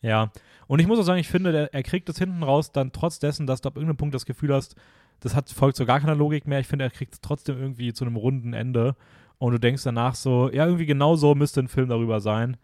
[0.03, 0.31] Ja,
[0.67, 3.19] und ich muss auch sagen, ich finde, der, er kriegt es hinten raus, dann trotz
[3.19, 4.77] dessen, dass du ab irgendeinem Punkt das Gefühl hast,
[5.21, 6.61] das hat folgt so gar keiner Logik mehr.
[6.61, 8.95] Ich finde, er kriegt es trotzdem irgendwie zu einem runden Ende.
[9.39, 12.57] Und du denkst danach so, ja, irgendwie genau so müsste ein Film darüber sein.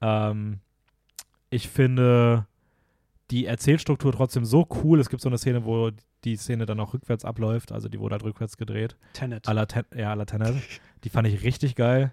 [0.00, 0.60] Ähm,
[1.50, 2.46] ich finde
[3.30, 5.00] die Erzählstruktur trotzdem so cool.
[5.00, 5.90] Es gibt so eine Szene, wo
[6.24, 8.96] die Szene dann auch rückwärts abläuft, also die wurde halt rückwärts gedreht.
[9.12, 9.46] Tenet.
[9.48, 10.56] À la, Ten ja, à la Tenet.
[11.04, 12.12] Die fand ich richtig geil.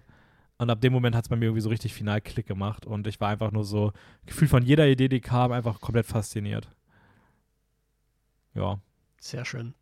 [0.58, 2.86] Und ab dem Moment hat es bei mir irgendwie so richtig final Klick gemacht.
[2.86, 3.92] Und ich war einfach nur so,
[4.26, 6.68] gefühlt von jeder Idee, die kam, einfach komplett fasziniert.
[8.54, 8.78] Ja.
[9.20, 9.74] Sehr schön.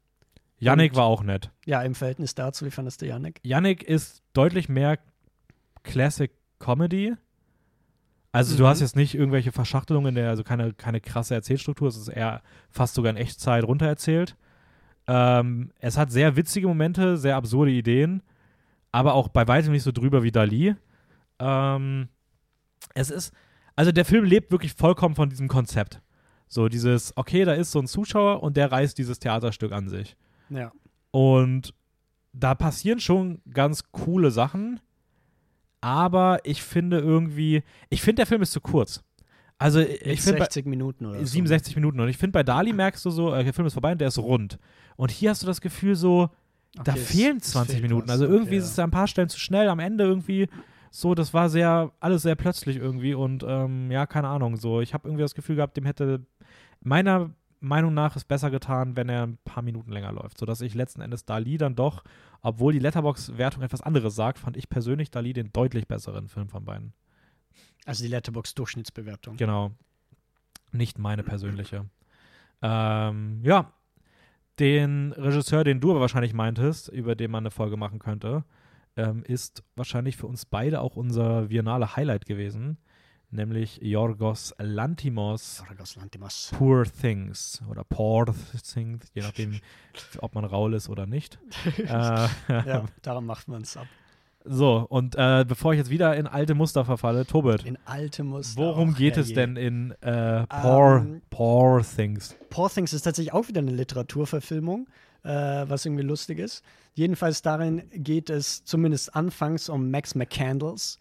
[0.58, 1.50] Yannick Und- war auch nett.
[1.66, 3.40] Ja, im Verhältnis dazu, wie fandest du Janik?
[3.42, 4.98] Yannick ist deutlich mehr
[5.82, 7.14] Classic Comedy.
[8.32, 8.66] Also du Mhm.
[8.68, 12.94] hast jetzt nicht irgendwelche Verschachtelungen, der, also keine, keine krasse Erzählstruktur, es ist eher fast
[12.94, 14.36] sogar in Echtzeit runtererzählt.
[15.06, 18.22] Ähm, es hat sehr witzige Momente, sehr absurde Ideen,
[18.90, 20.74] aber auch bei weitem nicht so drüber wie Dali.
[21.40, 22.08] Ähm,
[22.94, 23.32] es ist,
[23.76, 26.00] also der Film lebt wirklich vollkommen von diesem Konzept.
[26.48, 30.16] So dieses, okay, da ist so ein Zuschauer und der reißt dieses Theaterstück an sich.
[30.50, 30.70] Ja.
[31.10, 31.74] Und
[32.32, 34.80] da passieren schon ganz coole Sachen,
[35.82, 39.02] aber ich finde irgendwie, ich finde, der Film ist zu kurz.
[39.58, 41.24] Also ich finde bei 60 Minuten oder so.
[41.26, 43.92] 67 Minuten und ich finde bei Dali merkst du so, äh, der Film ist vorbei
[43.92, 44.58] und der ist rund.
[44.96, 46.30] Und hier hast du das Gefühl so,
[46.74, 48.10] da Okay, es- fehlen es 20 fehlt Minuten.
[48.10, 49.68] Also irgendwie Okay, ist es an ein paar Stellen zu schnell.
[49.68, 50.48] Am Ende irgendwie
[50.90, 54.56] so, das war sehr, alles sehr plötzlich irgendwie und ähm, ja, keine Ahnung.
[54.56, 56.24] So, ich habe irgendwie das Gefühl gehabt, dem hätte
[56.80, 57.30] meiner
[57.62, 61.00] Meinung nach es besser getan, wenn er ein paar Minuten länger läuft, sodass ich letzten
[61.00, 62.02] Endes Dali dann doch,
[62.42, 66.64] obwohl die Letterbox-Wertung etwas anderes sagt, fand ich persönlich Dali den deutlich besseren Film von
[66.64, 66.92] beiden.
[67.86, 69.36] Also die Letterbox-Durchschnittsbewertung.
[69.36, 69.70] Genau.
[70.72, 71.86] Nicht meine persönliche.
[72.62, 73.72] Ähm, ja,
[74.58, 78.44] den Regisseur, den du wahrscheinlich meintest, über den man eine Folge machen könnte,
[78.96, 82.78] ähm, ist wahrscheinlich für uns beide auch unser Viennale Highlight gewesen,
[83.32, 86.50] nämlich Yorgos Lantimos Yorgos Lanthimos.
[86.56, 88.26] Poor Things oder Poor
[88.74, 89.60] Things, je nachdem,
[90.18, 91.38] ob man Raul ist oder nicht.
[91.78, 93.86] äh, Ja, daran macht man es ab.
[94.44, 98.60] So, und äh, bevor ich jetzt wieder in alte Muster verfalle, Tobit, In alte Muster.
[98.60, 99.54] Worum geht es herrje.
[99.54, 102.34] denn in äh, Poor, Ähm, Poor Things?
[102.50, 104.88] Poor Things ist tatsächlich auch wieder eine Literaturverfilmung,
[105.22, 106.64] äh, was irgendwie lustig ist.
[106.94, 110.98] Jedenfalls darin geht es zumindest anfangs um Max McCandles,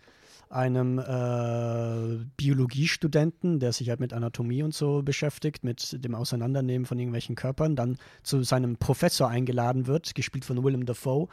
[0.52, 7.00] einem äh, Biologiestudenten, der sich halt mit Anatomie und so beschäftigt, mit dem Auseinandernehmen von
[7.00, 11.28] irgendwelchen Körpern, dann zu seinem Professor eingeladen wird, gespielt von Willem Dafoe,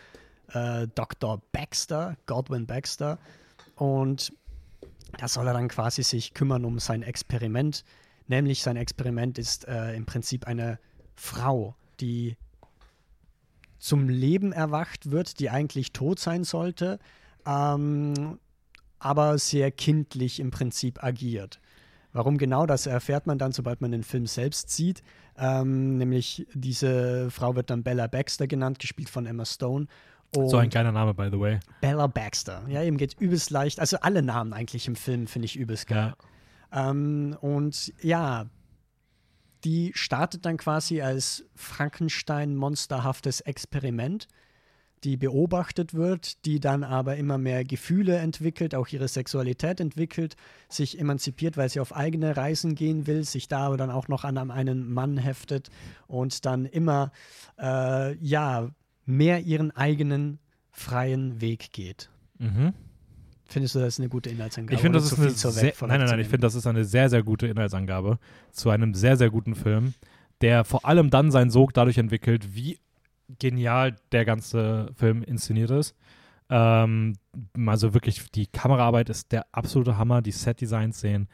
[0.53, 1.43] äh, Dr.
[1.53, 3.19] Baxter, Godwin Baxter.
[3.75, 4.33] Und
[5.19, 7.85] da soll er dann quasi sich kümmern um sein Experiment.
[8.29, 10.79] Nämlich sein Experiment ist äh, im Prinzip eine
[11.17, 12.37] Frau, die
[13.79, 16.99] zum Leben erwacht wird, die eigentlich tot sein sollte,
[17.47, 18.39] ähm,
[18.99, 21.61] aber sehr kindlich im Prinzip agiert.
[22.13, 25.03] Warum genau, das erfährt man dann, sobald man den Film selbst sieht.
[25.37, 29.87] Ähm, nämlich diese Frau wird dann Bella Baxter genannt, gespielt von Emma Stone.
[30.35, 31.61] Und So ein geiler Name, by the way.
[31.81, 32.63] Bella Baxter.
[32.69, 33.79] Ja, ihm geht übelst leicht.
[33.79, 36.15] Also alle Namen eigentlich im Film finde ich übelst geil.
[36.73, 38.47] Ähm, und ja,
[39.65, 44.29] die startet dann quasi als Frankenstein-monsterhaftes Experiment,
[45.05, 50.37] die beobachtet wird, die dann aber immer mehr Gefühle entwickelt, auch ihre Sexualität entwickelt,
[50.69, 54.25] sich emanzipiert, weil sie auf eigene Reisen gehen will, sich da aber dann auch noch
[54.25, 55.71] an einen Mann heftet
[56.07, 57.13] und dann immer
[57.59, 58.71] äh, ja
[59.05, 60.39] mehr ihren eigenen
[60.71, 62.11] freien Weg geht.
[62.39, 62.75] Mhm.
[63.47, 64.75] Findest du, das ist eine gute Inhaltsangabe?
[64.75, 67.09] Ich finde, das ist eine sehr, nein, nein, nein, ich finde, das ist eine sehr,
[67.09, 68.19] sehr gute Inhaltsangabe
[68.53, 69.95] zu einem sehr, sehr guten Film,
[70.43, 72.79] der vor allem dann seinen Sog dadurch entwickelt, wie
[73.39, 75.95] genial der ganze Film inszeniert ist.
[76.51, 77.15] Ähm,
[77.67, 81.29] also wirklich, die Kameraarbeit ist der absolute Hammer, die Set-Designs sehen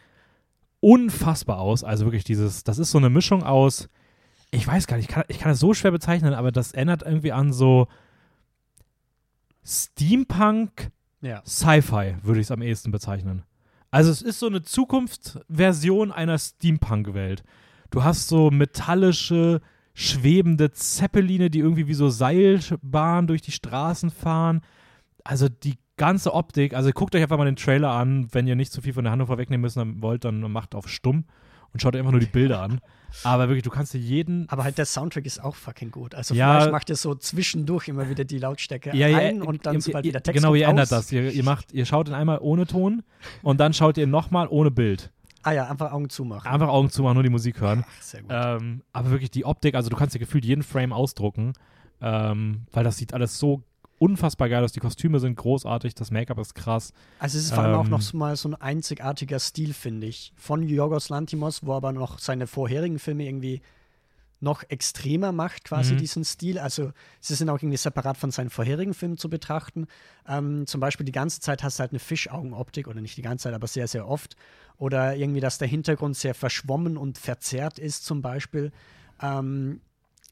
[0.84, 1.82] unfassbar aus.
[1.82, 3.88] Also wirklich dieses, das ist so eine Mischung aus,
[4.50, 7.02] ich weiß gar nicht, ich kann, ich kann das so schwer bezeichnen, aber das erinnert
[7.02, 7.88] irgendwie an so
[9.64, 10.90] Steampunk,
[11.22, 11.42] ja.
[11.46, 13.44] Sci-Fi würde ich es am ehesten bezeichnen.
[13.90, 17.44] Also es ist so eine Zukunftsversion einer Steampunk-Welt.
[17.90, 19.62] Du hast so metallische,
[19.94, 24.60] schwebende Zeppeline, die irgendwie wie so Seilbahnen durch die Straßen fahren.
[25.22, 28.72] Also die ganze Optik, also guckt euch einfach mal den Trailer an, wenn ihr nicht
[28.72, 31.24] zu viel von der Hannover wegnehmen müssen wollt, dann macht auf stumm
[31.72, 32.80] und schaut einfach nur die Bilder an.
[33.22, 34.48] Aber wirklich, du kannst dir jeden.
[34.48, 36.16] Aber halt der Soundtrack ist auch fucking gut.
[36.16, 36.54] Also Ja.
[36.56, 39.80] vielleicht macht ihr so zwischendurch immer wieder die Lautstärke Ja, ja, ein und dann ihr,
[39.80, 40.88] sobald ihr, wieder Text Genau, ihr ändert aus.
[41.06, 41.12] das.
[41.12, 43.04] Ihr, ihr, macht, ihr schaut ihn einmal ohne Ton
[43.42, 45.12] und dann schaut ihr nochmal ohne Bild.
[45.44, 46.50] Ah ja, einfach Augen zumachen.
[46.50, 47.84] Einfach Augen zumachen, nur die Musik hören.
[47.86, 48.30] Ach, sehr gut.
[48.32, 51.52] Ähm, aber wirklich die Optik, also du kannst dir gefühlt jeden Frame ausdrucken,
[52.00, 53.62] ähm, weil das sieht alles so
[53.98, 54.72] unfassbar geil aus.
[54.72, 56.92] Die Kostüme sind großartig, das Make-up ist krass.
[57.18, 60.06] Also es ist vor allem auch ähm, noch so mal so ein einzigartiger Stil, finde
[60.06, 60.32] ich.
[60.36, 63.60] Von Yorgos Lantimos, wo aber noch seine vorherigen Filme irgendwie
[64.44, 65.98] noch extremer macht, quasi Mhm.
[65.98, 66.60] diesen Stil.
[66.60, 69.88] Also sie sind auch irgendwie separat von seinen vorherigen Filmen zu betrachten.
[70.28, 73.44] Ähm, zum Beispiel die ganze Zeit hast du halt eine Fischaugenoptik, oder nicht die ganze
[73.44, 74.36] Zeit, aber sehr, sehr oft.
[74.76, 78.70] Oder irgendwie, dass der Hintergrund sehr verschwommen und verzerrt ist, zum Beispiel.
[79.20, 79.80] Ähm,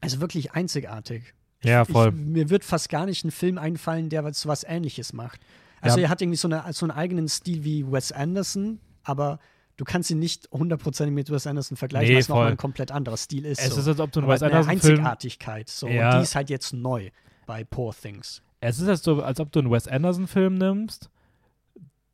[0.00, 1.34] also wirklich einzigartig.
[1.64, 2.08] Ja, voll.
[2.08, 5.40] Ich, mir wird fast gar nicht ein Film einfallen, der was, was Ähnliches macht.
[5.80, 6.04] Also Ja.
[6.04, 9.38] er hat irgendwie so, eine, so einen eigenen Stil wie Wes Anderson, aber
[9.82, 12.92] du kannst ihn nicht hundertprozentig mit Wes Anderson vergleichen, Nee, weil es nochmal ein komplett
[12.92, 13.60] anderer Stil ist.
[13.60, 13.80] Es so.
[13.80, 15.68] ist, als ob du einen Wes eine Anderson-Film Einzigartigkeit.
[15.68, 15.88] So.
[15.88, 16.10] Ja.
[16.10, 17.10] Und die ist halt jetzt neu
[17.46, 18.42] bei Poor Things.
[18.60, 21.10] Es ist als, so, als ob du einen Wes Anderson-Film nimmst,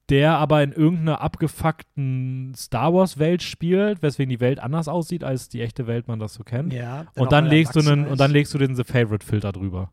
[0.08, 5.60] der aber in irgendeiner abgefuckten Star Wars-Welt spielt, weswegen die Welt anders aussieht, als die
[5.60, 6.72] echte Welt man das so kennt.
[6.72, 9.92] Ja, und dann legst du einen, und dann legst du den The Favorite-Filter drüber.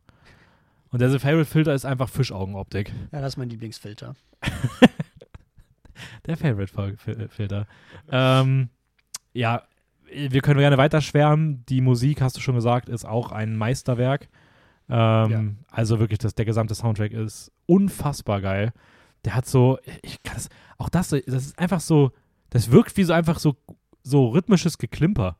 [0.88, 2.90] Und der The Favorite-Filter ist einfach Fischaugenoptik.
[3.12, 4.14] Ja, das ist mein Lieblingsfilter.
[6.26, 7.66] Der Favorite-Filter.
[8.10, 8.68] ähm,
[9.32, 9.62] ja,
[10.10, 11.64] wir können gerne weiter schwärmen.
[11.66, 14.28] Die Musik, hast du schon gesagt, ist auch ein Meisterwerk.
[14.88, 18.72] Ähm, Also wirklich, das, der gesamte Soundtrack ist unfassbar geil.
[19.24, 20.48] Der hat so, ich kann das,
[20.78, 22.12] auch das, das ist einfach so,
[22.50, 23.56] das wirkt wie so einfach so,
[24.02, 25.36] so rhythmisches Geklimper.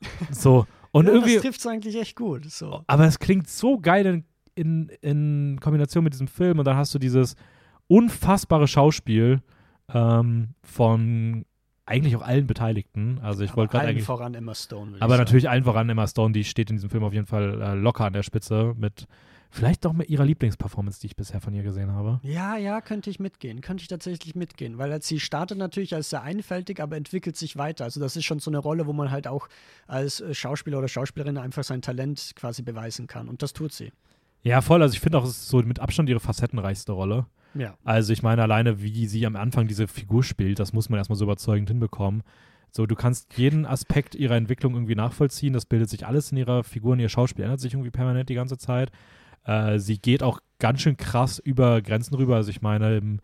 [0.30, 0.66] So.
[0.92, 2.50] Und ja, irgendwie, das trifft es eigentlich echt gut.
[2.50, 2.82] So.
[2.86, 6.92] aber es klingt so geil in, in, in Kombination mit diesem Film und dann hast
[6.94, 7.36] du dieses
[7.86, 9.42] unfassbare Schauspiel
[9.94, 11.44] ähm, von
[11.86, 13.18] eigentlich auch allen Beteiligten.
[13.20, 14.06] Also ich Aber wollte gerade allen eigentlich.
[14.06, 14.96] voran Emma Stone.
[15.00, 17.60] Aber ich natürlich allen voran Emma Stone, die steht in diesem Film auf jeden Fall
[17.60, 19.06] äh, locker an der Spitze mit
[19.50, 22.20] vielleicht doch mit ihrer Lieblingsperformance, die ich bisher von ihr gesehen habe.
[22.22, 23.60] Ja, ja, könnte ich mitgehen.
[23.60, 24.78] Könnte ich tatsächlich mitgehen.
[24.78, 27.84] Weil als sie startet natürlich als sehr einfältig, aber entwickelt sich weiter.
[27.84, 29.48] Also das ist schon so eine Rolle, wo man halt auch
[29.88, 33.28] als äh, Schauspieler oder Schauspielerin einfach sein Talent quasi beweisen kann.
[33.28, 33.92] Und das tut sie.
[34.42, 34.80] Ja, voll.
[34.80, 37.26] Also ich finde auch, es ist so mit Abstand ihre facettenreichste Rolle.
[37.54, 37.74] Ja.
[37.84, 41.16] Also ich meine, alleine wie sie am Anfang diese Figur spielt, das muss man erstmal
[41.16, 42.22] so überzeugend hinbekommen.
[42.72, 45.52] So, du kannst jeden Aspekt ihrer Entwicklung irgendwie nachvollziehen.
[45.52, 48.34] Das bildet sich alles in ihrer Figur und ihr Schauspiel ändert sich irgendwie permanent die
[48.34, 48.92] ganze Zeit.
[49.44, 52.36] Äh, sie geht auch ganz schön krass über Grenzen rüber.
[52.36, 53.18] Also ich meine,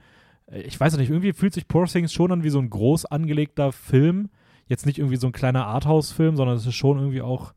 [0.46, 3.06] äh, ich weiß nicht, irgendwie fühlt sich Poor Things schon an wie so ein groß
[3.06, 4.30] angelegter Film.
[4.66, 7.54] Jetzt nicht irgendwie so ein kleiner Arthouse-Film, sondern es ist schon irgendwie auch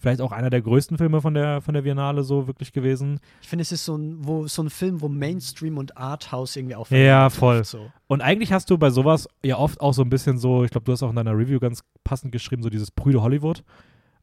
[0.00, 3.20] vielleicht auch einer der größten Filme von der, von der Biennale so wirklich gewesen.
[3.42, 6.72] Ich finde, es ist so ein, wo, so ein Film, wo Mainstream und Arthouse irgendwie
[6.72, 7.56] Ja, aufeinander voll.
[7.58, 7.90] trifft, So.
[8.06, 10.86] Und eigentlich hast du bei sowas ja oft auch so ein bisschen so, ich glaube,
[10.86, 13.62] du hast auch in deiner Review ganz passend geschrieben, so dieses Prüde Hollywood.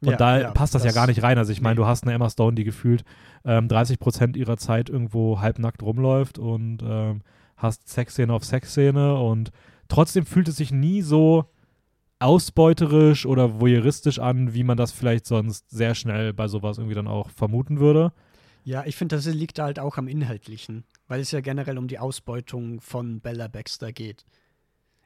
[0.02, 1.38] Und Ja, da ja, passt das, ja gar nicht rein.
[1.38, 1.82] Also ich meine, nee.
[1.82, 3.04] du hast eine Emma Stone, die gefühlt
[3.46, 7.22] ähm, 30 Prozent ihrer Zeit irgendwo halbnackt rumläuft und ähm,
[7.56, 9.52] hast Sexszene auf Sexszene und
[9.88, 11.46] trotzdem fühlt es sich nie so
[12.20, 17.08] ausbeuterisch oder voyeuristisch an, wie man das vielleicht sonst sehr schnell bei sowas irgendwie dann
[17.08, 18.12] auch vermuten würde.
[18.64, 22.00] Ja, ich finde, das liegt halt auch am Inhaltlichen, weil es ja generell um die
[22.00, 24.26] Ausbeutung von Bella Baxter geht.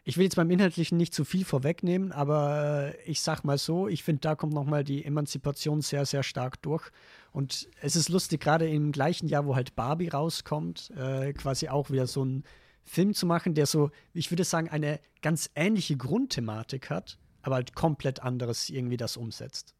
[0.03, 3.88] Ich will jetzt beim Inhaltlichen nicht zu viel vorwegnehmen, aber äh, ich sag mal so,
[3.88, 6.89] ich finde, da kommt nochmal die Emanzipation sehr, sehr stark durch.
[7.32, 11.91] Und es ist lustig, gerade im gleichen Jahr, wo halt Barbie rauskommt, äh, quasi auch
[11.91, 12.43] wieder so ein
[12.84, 17.76] Film zu machen, der so, ich würde sagen, eine ganz ähnliche Grundthematik hat, aber halt
[17.76, 19.76] komplett anderes irgendwie das umsetzt.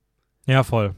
[0.46, 0.96] Ja, voll.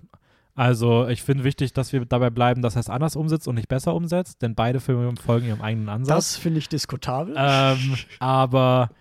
[0.56, 3.68] Also ich finde wichtig, dass wir dabei bleiben, dass er es anders umsetzt und nicht
[3.68, 6.16] besser umsetzt, denn beide Filme folgen ihrem eigenen Ansatz.
[6.16, 7.34] Das finde ich diskutabel.
[7.36, 8.91] Ähm, aber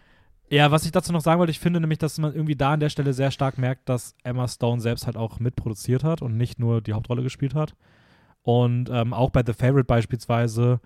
[0.49, 2.81] ja, was ich dazu noch sagen wollte, ich finde nämlich, dass man irgendwie da an
[2.81, 6.59] der Stelle sehr stark merkt, dass Emma Stone selbst halt auch mitproduziert hat und nicht
[6.59, 7.75] nur die Hauptrolle gespielt hat.
[8.43, 10.81] Und ähm, auch bei The Favorite beispielsweise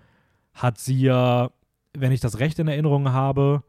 [0.53, 1.51] hat sie ja,
[1.99, 3.63] wenn ich das recht in Erinnerung habe,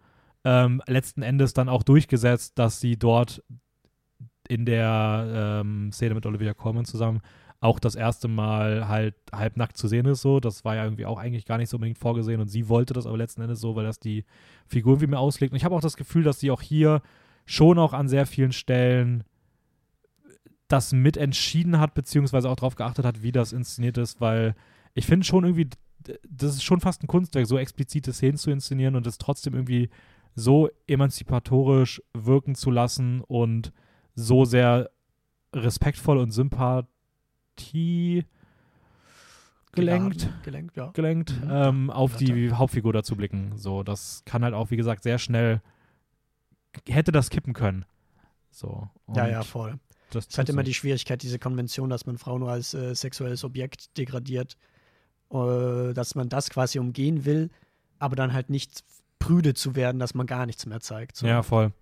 [0.45, 3.43] ähm, letzten Endes dann auch durchgesetzt, dass sie dort
[4.49, 7.21] in der ähm, Szene mit Olivia Colman zusammen
[7.61, 10.23] auch das erste Mal halt halbnackt zu sehen ist.
[10.23, 12.95] So, das war ja irgendwie auch eigentlich gar nicht so unbedingt vorgesehen und sie wollte
[12.95, 14.25] das aber letzten Endes so, weil das die
[14.67, 15.53] Figur irgendwie mehr auslegt.
[15.53, 17.03] Und ich habe auch das Gefühl, dass sie auch hier
[17.47, 19.25] schon auch an sehr vielen Stellen
[20.69, 24.55] das mitentschieden hat, beziehungsweise auch darauf geachtet hat, wie das inszeniert ist, weil
[24.95, 25.69] ich finde schon irgendwie,
[26.29, 29.91] das ist schon fast ein Kunstwerk, so explizite Szenen zu inszenieren und es trotzdem irgendwie
[30.35, 33.73] so emanzipatorisch wirken zu lassen und
[34.15, 34.91] so sehr
[35.55, 38.25] respektvoll und Sympathie
[39.73, 40.91] gelenkt, Geladen, gelenkt, ja.
[40.93, 41.51] gelenkt Mhm.
[41.51, 43.53] ähm, auf Ja, die Hauptfigur dazu blicken.
[43.57, 45.61] So, das kann halt auch, wie gesagt, sehr schnell
[46.87, 47.85] hätte das kippen können.
[48.51, 48.89] So.
[49.15, 49.79] Ja, ja, voll.
[50.11, 52.95] Das Es ist halt immer die Schwierigkeit, diese Konvention, dass man Frau nur als äh,
[52.95, 54.57] sexuelles Objekt degradiert,
[55.31, 57.51] dass man das quasi umgehen will,
[57.99, 58.83] aber dann halt nicht
[59.19, 61.17] prüde zu werden, dass man gar nichts mehr zeigt.
[61.17, 61.27] So.
[61.27, 61.73] Ja, voll.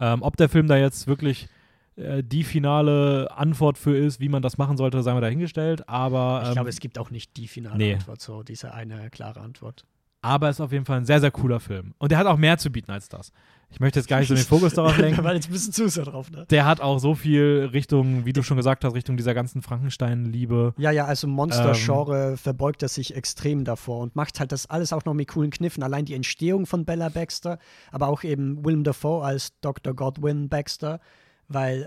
[0.00, 1.48] Ähm, ob der Film da jetzt wirklich
[1.96, 5.88] äh, die finale Antwort für ist, wie man das machen sollte, sei mal dahingestellt.
[5.88, 7.94] Aber, ich ähm, glaube, es gibt auch nicht die finale nee.
[7.94, 9.84] Antwort, so diese eine klare Antwort.
[10.20, 11.94] Aber es ist auf jeden Fall ein sehr, sehr cooler Film.
[11.98, 13.32] Und der hat auch mehr zu bieten als das.
[13.70, 15.22] Ich möchte jetzt gar nicht so den Fokus darauf Da lenken.
[15.22, 16.46] war jetzt ein bisschen zu sehr drauf, ne?
[16.50, 20.74] Der hat auch so viel Richtung, wie du schon gesagt hast, Richtung dieser ganzen Frankenstein-Liebe.
[20.78, 22.36] Ja, ja, also Monster-Genre Ähm.
[22.38, 25.82] verbeugt er sich extrem davor und macht halt das alles auch noch mit coolen Kniffen.
[25.82, 27.58] Allein die Entstehung von Bella Baxter,
[27.92, 29.94] aber auch eben Willem Dafoe als Dr.
[29.94, 31.00] Godwin Baxter,
[31.48, 31.82] weil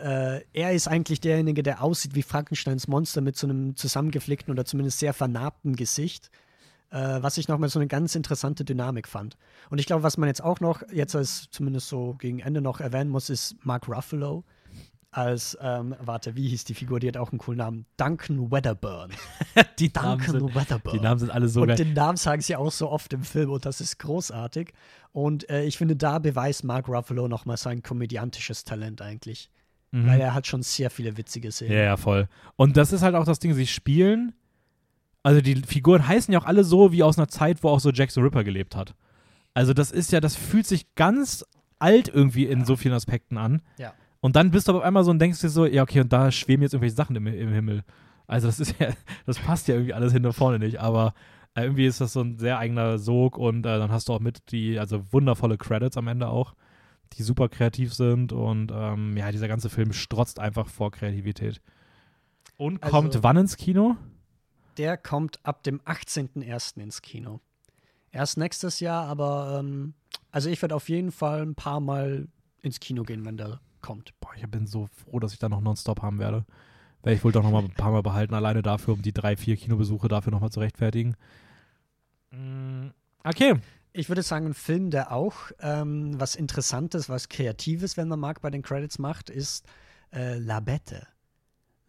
[0.54, 4.66] äh, er ist eigentlich derjenige, der aussieht wie Frankensteins Monster mit so einem zusammengeflickten oder
[4.66, 6.30] zumindest sehr vernarbten Gesicht.
[6.92, 9.38] Äh, was ich nochmal so eine ganz interessante Dynamik fand.
[9.70, 12.82] Und ich glaube, was man jetzt auch noch, jetzt als zumindest so gegen Ende noch
[12.82, 14.44] erwähnen muss, ist Mark Ruffalo
[15.12, 17.00] als, ähm, warte, wie hieß die Figur?
[17.00, 17.86] Die hat auch einen coolen Namen.
[17.98, 19.12] Duncan Wedderburn.
[19.80, 20.94] Die Namen, Duncan sind, Wedderburn.
[20.94, 21.76] die Namen sind alle so und geil.
[21.76, 24.74] den Namen sagen sie auch so oft im Film und das ist großartig.
[25.12, 29.50] Und äh, ich finde, da beweist Mark Ruffalo nochmal sein komödiantisches Talent eigentlich.
[29.92, 30.08] Mhm.
[30.08, 31.74] Weil er hat schon sehr viele witzige Szenen.
[31.74, 32.30] Ja, ja, voll.
[32.56, 34.34] Und das ist halt auch das Ding, sie spielen.
[35.24, 37.92] Also die Figuren heißen ja auch alle so wie aus einer Zeit, wo auch so
[37.92, 38.96] Jack the Ripper gelebt hat.
[39.54, 41.46] Also das ist ja, das fühlt sich ganz
[41.80, 43.62] alt irgendwie in so vielen Aspekten an.
[43.78, 43.94] Ja.
[44.20, 46.32] Und dann bist du aber einmal so und denkst dir so, ja, okay, und da
[46.32, 47.84] schweben jetzt irgendwelche Sachen im, im Himmel.
[48.28, 48.90] Also das ist ja,
[49.26, 51.14] das passt ja irgendwie alles hin und vorne nicht, aber
[51.56, 54.20] äh, irgendwie ist das so ein sehr eigener Sog und äh, dann hast du auch
[54.20, 56.54] mit die, also wundervolle Credits am Ende auch,
[57.14, 61.62] die super kreativ sind und ähm, ja, dieser ganze Film strotzt einfach vor Kreativität.
[62.58, 63.98] Und Also- kommt wann ins Kino?
[64.78, 66.80] Der kommt ab dem 18.01.
[66.80, 67.40] ins Kino.
[68.12, 69.94] Erst nächstes Jahr, aber ähm,
[70.32, 72.28] also ich werde auf jeden Fall ein paar Mal
[72.62, 74.14] ins Kino gehen, wenn der kommt.
[74.20, 76.46] Boah, ich bin so froh, dass ich da noch nonstop haben werde.
[77.04, 79.36] Werde ich wohl doch noch mal ein paar Mal behalten, alleine dafür, um die drei,
[79.36, 81.16] vier Kinobesuche dafür noch mal zu rechtfertigen.
[82.32, 82.90] Mm,
[83.24, 83.56] Okay.
[83.94, 88.42] Ich würde sagen, ein Film, der auch ähm, was Interessantes, was Kreatives, wenn man mag,
[88.42, 89.66] bei den Credits macht, ist
[90.14, 91.08] äh, La Bette,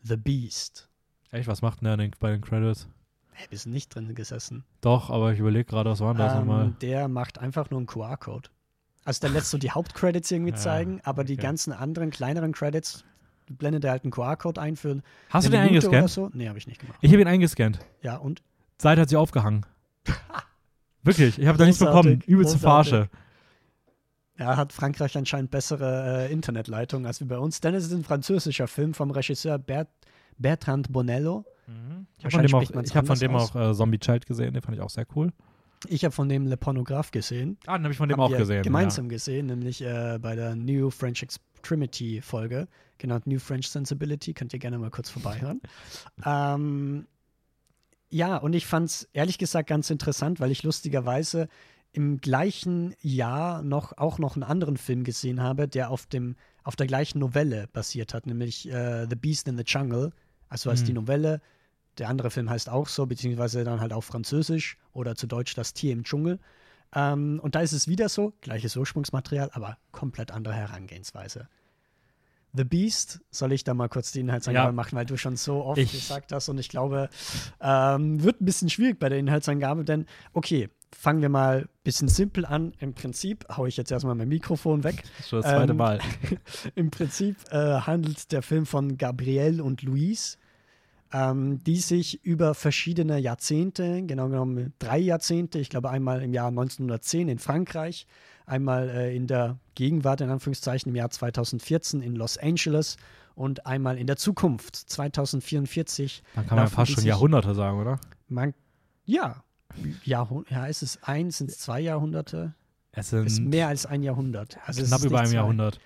[0.03, 0.91] The Beast.
[1.33, 2.89] Echt, was macht denn der denn bei den Credits?
[3.33, 4.65] Hey, wir sind nicht drin gesessen.
[4.83, 6.67] Doch, aber ich überlege gerade, was war denn das nochmal?
[6.67, 8.51] Ähm, der macht einfach nur einen QR-Code.
[9.05, 11.43] Also der lässt so die Hauptcredits irgendwie Ja, zeigen, aber die okay.
[11.43, 13.05] ganzen anderen kleineren Credits
[13.49, 16.11] blendet er halt einen QR-Code ein für Hast du den Minute oder eingescannt?
[16.11, 16.31] so.
[16.37, 16.99] Nee, habe ich nicht gemacht.
[17.01, 17.79] Ich habe ihn eingescannt.
[18.03, 18.43] Ja, und?
[18.79, 19.65] Seite hat sie aufgehangen.
[21.03, 22.21] Wirklich, ich habe da nichts bekommen.
[22.27, 22.59] Übelste.
[22.59, 23.09] Verarsche.
[24.39, 27.61] Ja, hat Frankreich anscheinend bessere äh, Internetleitung als wir bei uns.
[27.61, 29.89] Denn es ist ein französischer Film vom Regisseur Bert,
[30.39, 31.45] Bertrand Bonello.
[32.19, 34.77] Ich habe von dem, auch, hab von dem auch äh, Zombie Child gesehen, den fand
[34.77, 35.33] ich auch sehr cool.
[35.89, 37.59] Ich habe von dem Le Pornographe gesehen.
[37.67, 38.63] Ah, den habe ich von dem Haben auch gesehen.
[38.63, 42.69] Gemeinsam gesehen, nämlich äh, bei der New French Extremity Folge,
[42.99, 44.33] genannt New French Sensibility.
[44.33, 45.61] Könnt ihr gerne mal kurz vorbeihören.
[46.27, 47.07] ähm,
[48.11, 51.49] ja, und ich fand es ehrlich gesagt ganz interessant, weil ich lustigerweise
[51.93, 56.77] im gleichen Jahr noch auch noch einen anderen Film gesehen habe, der auf dem auf
[56.77, 60.13] der gleichen Novelle basiert hat, nämlich äh, The Beast in the Jungle.
[60.49, 60.87] Also als Mhm.
[60.87, 61.41] die Novelle.
[61.99, 65.75] Der andere Film heißt auch so, beziehungsweise dann halt auf Französisch oder zu Deutsch Das
[65.75, 66.39] Tier im Dschungel.
[66.95, 71.49] Ähm, und da ist es wieder so, gleiches Ursprungsmaterial, aber komplett andere Herangehensweise.
[72.55, 73.21] The Beast.
[73.31, 74.73] Soll ich da mal kurz die Inhaltsangabe Ja.
[74.73, 77.09] machen, weil du schon so oft Ich- gesagt hast und ich glaube,
[77.61, 82.09] ähm, wird ein bisschen schwierig bei der Inhaltsangabe, denn okay, fangen wir mal ein bisschen
[82.09, 82.75] simpel an.
[82.79, 85.03] Im Prinzip haue ich jetzt erstmal mein Mikrofon weg.
[85.27, 85.99] Schon das zweite Ähm, Mal.
[86.75, 90.37] Im Prinzip äh, handelt der Film von Gabrielle und Louise,
[91.13, 96.49] ähm, die sich über verschiedene Jahrzehnte, genau genommen drei Jahrzehnte, ich glaube einmal im Jahr
[96.49, 98.07] 1910 in Frankreich,
[98.47, 102.97] einmal äh, in der Gegenwart, in Anführungszeichen, im Jahr 2014 in Los Angeles
[103.35, 106.23] und einmal in der Zukunft, 2044.
[106.35, 108.01] Dann kann man ja fast schon Jahrhunderte sagen, oder?
[108.29, 108.55] Man,
[109.05, 109.43] ja,
[110.05, 112.55] Jahrhund ja, ist es eins, sind es zwei Jahrhunderte?
[112.93, 114.59] Es Ist sind mehr als ein Jahrhundert.
[114.67, 115.33] Also es knapp ist über einem.
[115.33, 115.81] Jahrhundert.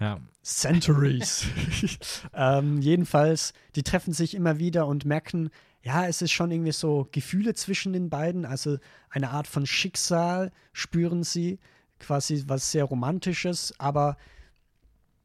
[0.00, 0.18] Ja.
[0.48, 1.46] Centuries.
[2.34, 5.50] ähm, jedenfalls, die treffen sich immer wieder und merken,
[5.82, 8.78] ja, es ist schon irgendwie so Gefühle zwischen den beiden, also
[9.10, 11.58] eine Art von Schicksal spüren sie,
[11.98, 14.16] quasi was sehr Romantisches, aber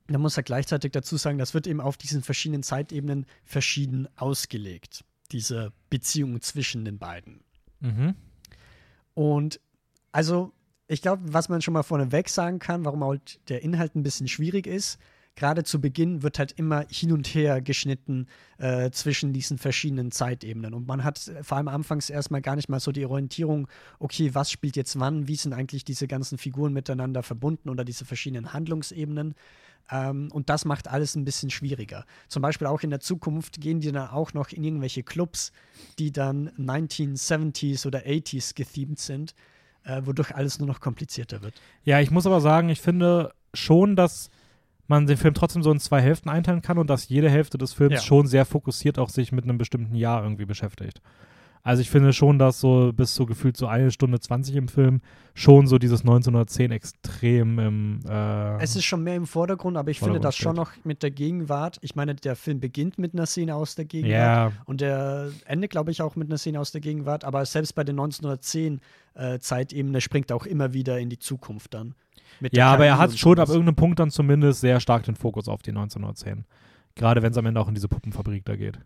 [0.07, 5.05] man muss ja gleichzeitig dazu sagen, das wird eben auf diesen verschiedenen Zeitebenen verschieden ausgelegt,
[5.31, 7.39] diese Beziehung zwischen den beiden.
[7.79, 8.15] Mhm.
[9.13, 9.61] Und
[10.11, 10.51] also,
[10.87, 14.27] ich glaube, was man schon mal vorneweg sagen kann, warum halt der Inhalt ein bisschen
[14.27, 14.99] schwierig ist,
[15.35, 18.27] gerade zu Beginn wird halt immer hin und her geschnitten
[18.57, 20.73] äh, zwischen diesen verschiedenen Zeitebenen.
[20.73, 23.67] Und man hat äh, vor allem anfangs erstmal gar nicht mal so die Orientierung,
[23.99, 28.05] okay, was spielt jetzt wann, wie sind eigentlich diese ganzen Figuren miteinander verbunden oder diese
[28.05, 29.35] verschiedenen Handlungsebenen.
[29.91, 32.05] Ähm, und das macht alles ein bisschen schwieriger.
[32.27, 35.51] Zum Beispiel auch in der Zukunft gehen die dann auch noch in irgendwelche Clubs,
[35.99, 39.35] die dann 1970s oder 80s gethemed sind,
[39.83, 41.55] äh, wodurch alles nur noch komplizierter wird.
[41.83, 44.29] Ja, ich muss aber sagen, ich finde schon, dass
[44.93, 47.73] man den Film trotzdem so in zwei Hälften einteilen kann und dass jede Hälfte des
[47.73, 48.01] Films Ja.
[48.01, 51.01] schon sehr fokussiert auch sich mit einem bestimmten Jahr irgendwie beschäftigt.
[51.65, 54.99] Also ich finde schon, dass so bis so gefühlt so eine Stunde 20 im Film
[55.33, 59.99] schon so dieses 1910 extrem im äh, Es ist schon mehr im Vordergrund, aber ich
[59.99, 60.77] finde Vordergrund das schon steht.
[60.77, 61.77] noch mit der Gegenwart.
[61.81, 65.71] Ich meine, der Film beginnt mit einer Szene aus der Gegenwart ja, und der endet,
[65.71, 67.23] glaube ich, auch mit einer Szene aus der Gegenwart.
[67.23, 68.81] Aber selbst bei der 1910
[69.15, 71.95] äh, Zeitebene springt auch immer wieder in die Zukunft dann.
[72.51, 75.61] Ja, aber er hat schon ab irgendeinem Punkt dann zumindest sehr stark den Fokus auf
[75.61, 76.45] die 1910.
[76.95, 78.79] Gerade wenn es am Ende auch in diese Puppenfabrik da geht.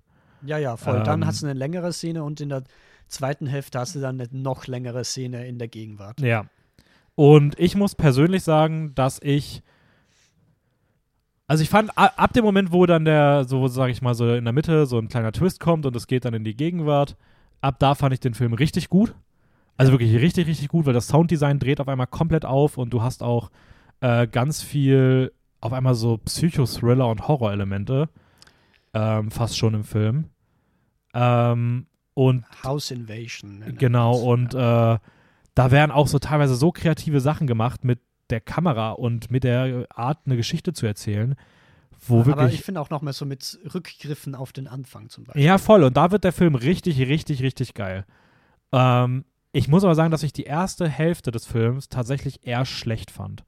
[0.44, 1.04] Ja, ja, voll.
[1.04, 2.64] Dann Ähm, hast du eine längere Szene und in der
[3.08, 6.22] zweiten Hälfte hast du dann eine noch längere Szene in der Gegenwart.
[6.22, 6.46] Ja.
[7.16, 9.64] Und ich muss persönlich sagen, dass ich.
[11.48, 14.44] Also ich fand, ab dem Moment, wo dann der, so sage ich mal, so in
[14.44, 17.16] der Mitte so ein kleiner Twist kommt und es geht dann in die Gegenwart,
[17.62, 19.16] ab da fand ich den Film richtig gut.
[19.78, 23.02] Also wirklich richtig, richtig gut, weil das Sounddesign dreht auf einmal komplett auf und du
[23.02, 23.52] hast auch
[24.02, 28.10] äh, ganz viel, auf einmal so Psycho-Thriller und Horror-Elemente.
[28.94, 30.26] Ähm, fast schon im Film.
[31.14, 33.60] Ähm, und House Invasion.
[33.60, 34.24] nennt Genau, man's.
[34.24, 34.96] und ja.
[34.96, 35.00] äh,
[35.54, 38.00] da werden auch so teilweise so kreative Sachen gemacht mit
[38.30, 41.36] der Kamera und mit der Art, eine Geschichte zu erzählen,
[42.08, 42.62] wo Aber ich wirklich.
[42.64, 45.44] finde auch nochmal so mit Rückgriffen auf den Anfang zum Beispiel.
[45.44, 45.84] Ja, voll.
[45.84, 48.06] Und da wird der Film richtig, richtig, richtig geil.
[48.72, 49.26] Ähm,
[49.58, 53.44] ich muss aber sagen, dass ich die erste Hälfte des Films tatsächlich eher schlecht fand.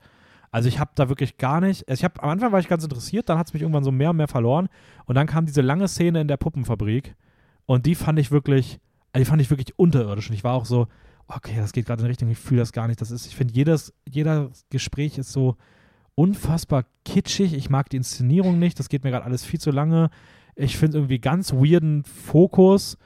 [0.50, 2.84] Also ich habe da wirklich gar nicht, also ich habe am Anfang war ich ganz
[2.84, 4.70] interessiert, dann hat es mich irgendwann so mehr und mehr verloren
[5.06, 7.16] und dann kam diese lange Szene in der Puppenfabrik
[7.68, 8.80] und die fand ich wirklich,
[9.16, 10.88] die fand ich wirklich unterirdisch und ich war auch so,
[11.28, 13.54] okay, das geht gerade in Richtung, ich fühle das gar nicht, das ist, ich finde
[13.54, 15.58] jedes, jeder Gespräch ist so
[16.16, 20.10] unfassbar kitschig, ich mag die Inszenierung nicht, das geht mir gerade alles viel zu lange,
[20.56, 22.98] ich finde irgendwie ganz weirden Fokus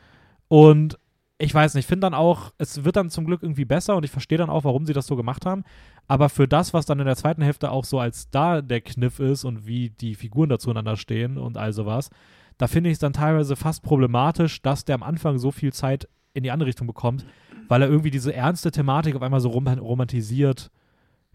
[0.48, 0.98] und
[1.44, 4.06] ich weiß nicht, ich finde dann auch, es wird dann zum Glück irgendwie besser und
[4.06, 5.64] ich verstehe dann auch, warum sie das so gemacht haben.
[6.08, 9.20] Aber für das, was dann in der zweiten Hälfte auch so als da der Kniff
[9.20, 12.10] ist und wie die Figuren da zueinander stehen und all sowas,
[12.58, 16.08] da finde ich es dann teilweise fast problematisch, dass der am Anfang so viel Zeit
[16.34, 17.26] in die andere Richtung bekommt,
[17.68, 20.72] weil er irgendwie diese ernste Thematik auf einmal so rom romantisiert,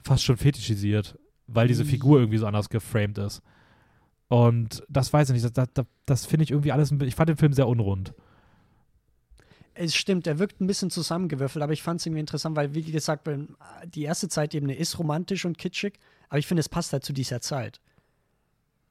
[0.02, 3.42] fast schon fetischisiert, weil diese Figur irgendwie so anders geframed ist.
[4.28, 7.36] Und das weiß ich nicht, das, das, das finde ich irgendwie alles, ich fand den
[7.36, 8.14] Film sehr unrund.
[9.80, 12.82] Es stimmt, er wirkt ein bisschen zusammengewürfelt, aber ich fand es irgendwie interessant, weil, wie
[12.82, 13.56] gesagt, beim-
[13.94, 15.98] die erste Zeitebene ist romantisch und kitschig,
[16.28, 17.80] aber ich finde, es passt halt zu dieser Zeit.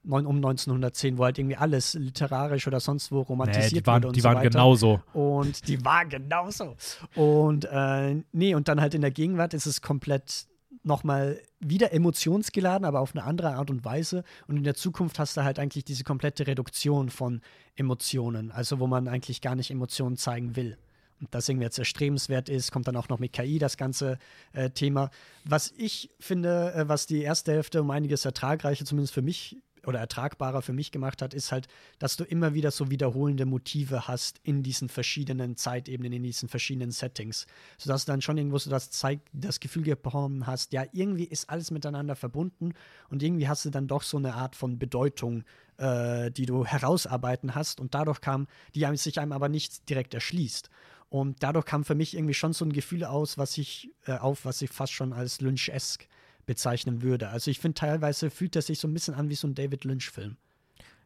[0.04, 3.96] Neun, um 1910, wo halt irgendwie alles literarisch oder sonst wo Nee, romantisiert die waren,
[3.96, 4.48] wurde und die so waren weiter.
[4.50, 5.00] genauso.
[5.12, 6.76] Und die war genauso.
[7.14, 10.46] Und äh, nee, und dann halt in der Gegenwart ist es komplett
[10.82, 14.24] nochmal wieder emotionsgeladen, aber auf eine andere Art und Weise.
[14.46, 17.40] Und in der Zukunft hast du halt eigentlich diese komplette Reduktion von
[17.76, 20.78] Emotionen, also wo man eigentlich gar nicht Emotionen zeigen will.
[21.20, 24.18] Und das irgendwie jetzt erstrebenswert ist, kommt dann auch noch mit KI das ganze
[24.52, 25.10] äh, Thema.
[25.44, 29.56] Was ich finde, äh, was die erste Hälfte um einiges ertragreicher, zumindest für mich,
[29.88, 31.66] oder ertragbarer für mich gemacht hat, ist halt,
[31.98, 36.90] dass du immer wieder so wiederholende Motive hast in diesen verschiedenen Zeitebenen, in diesen verschiedenen
[36.90, 37.46] Settings.
[37.78, 41.48] Sodass du dann schon irgendwo so das, Zeig das Gefühl bekommen hast, ja, irgendwie ist
[41.48, 42.74] alles miteinander verbunden
[43.08, 45.44] und irgendwie hast du dann doch so eine Art von Bedeutung,
[45.78, 50.68] äh, die du herausarbeiten hast und dadurch kam, die sich einem aber nicht direkt erschließt.
[51.08, 54.44] Und dadurch kam für mich irgendwie schon so ein Gefühl aus, was ich äh, auf,
[54.44, 56.08] was ich fast schon als Lynch-esque
[56.48, 57.28] bezeichnen würde.
[57.28, 59.84] Also ich finde, teilweise fühlt er sich so ein bisschen an wie so ein David
[59.84, 60.36] Lynch-Film.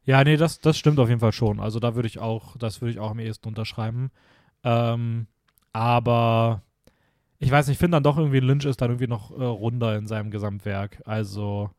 [0.04, 1.60] Ja, nee, das, das stimmt auf jeden Fall schon.
[1.60, 4.10] Also da würde ich auch, das würde ich auch am ehesten unterschreiben.
[4.62, 5.26] Ähm,
[5.72, 6.62] aber
[7.40, 9.96] ich weiß nicht, ich finde dann doch irgendwie, Lynch ist dann irgendwie noch äh, runder
[9.96, 11.02] in seinem Gesamtwerk.
[11.04, 11.70] Also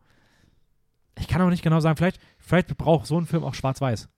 [1.18, 4.09] ich kann auch nicht genau sagen, vielleicht, vielleicht braucht so ein Film auch schwarz-weiß.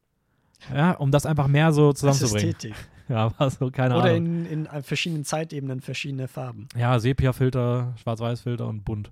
[0.73, 2.49] Ja, um das einfach mehr so zusammenzubringen.
[2.49, 2.75] Ästhetik.
[3.07, 4.45] Ja, war so, keine Oder Ahnung.
[4.47, 6.67] Oder in, in verschiedenen Zeitebenen verschiedene Farben.
[6.75, 9.11] Ja, Sepia-Filter, Schwarz-Weiß-Filter und bunt.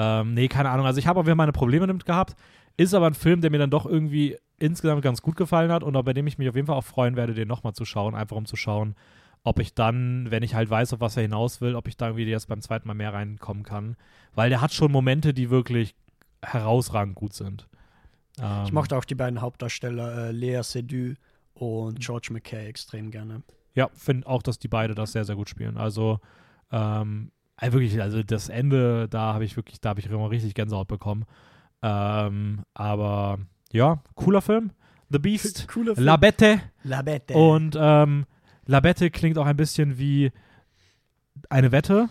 [0.00, 0.86] Ähm, nee, keine Ahnung.
[0.86, 2.36] Also ich habe auch wieder meine Probleme damit gehabt.
[2.76, 5.96] Ist aber ein Film, der mir dann doch irgendwie insgesamt ganz gut gefallen hat und
[5.96, 8.14] auch bei dem ich mich auf jeden Fall auch freuen werde, den nochmal zu schauen,
[8.14, 8.94] einfach um zu schauen,
[9.42, 12.06] ob ich dann, wenn ich halt weiß, auf was er hinaus will, ob ich da
[12.06, 13.96] irgendwie jetzt beim zweiten Mal mehr reinkommen kann.
[14.36, 15.96] Weil der hat schon Momente, die wirklich
[16.42, 17.66] herausragend gut sind.
[18.40, 21.16] Ähm, ich mochte auch die beiden Hauptdarsteller, äh, Lea Seydoux
[21.54, 23.42] und George McKay, extrem gerne.
[23.74, 25.76] Ja, finde auch, dass die beide das sehr, sehr gut spielen.
[25.76, 26.20] Also,
[26.70, 30.54] ähm, also wirklich, also das Ende, da habe ich wirklich, da habe ich immer richtig
[30.54, 31.24] Gänsehaut bekommen.
[31.82, 33.38] Ähm, aber
[33.72, 34.70] ja, cooler Film.
[35.10, 36.06] The Beast, Cooler Film.
[36.06, 36.60] La Bette.
[36.84, 37.34] La Bette.
[37.34, 38.26] Und ähm,
[38.66, 40.30] La Bette klingt auch ein bisschen wie
[41.50, 42.08] eine Wette.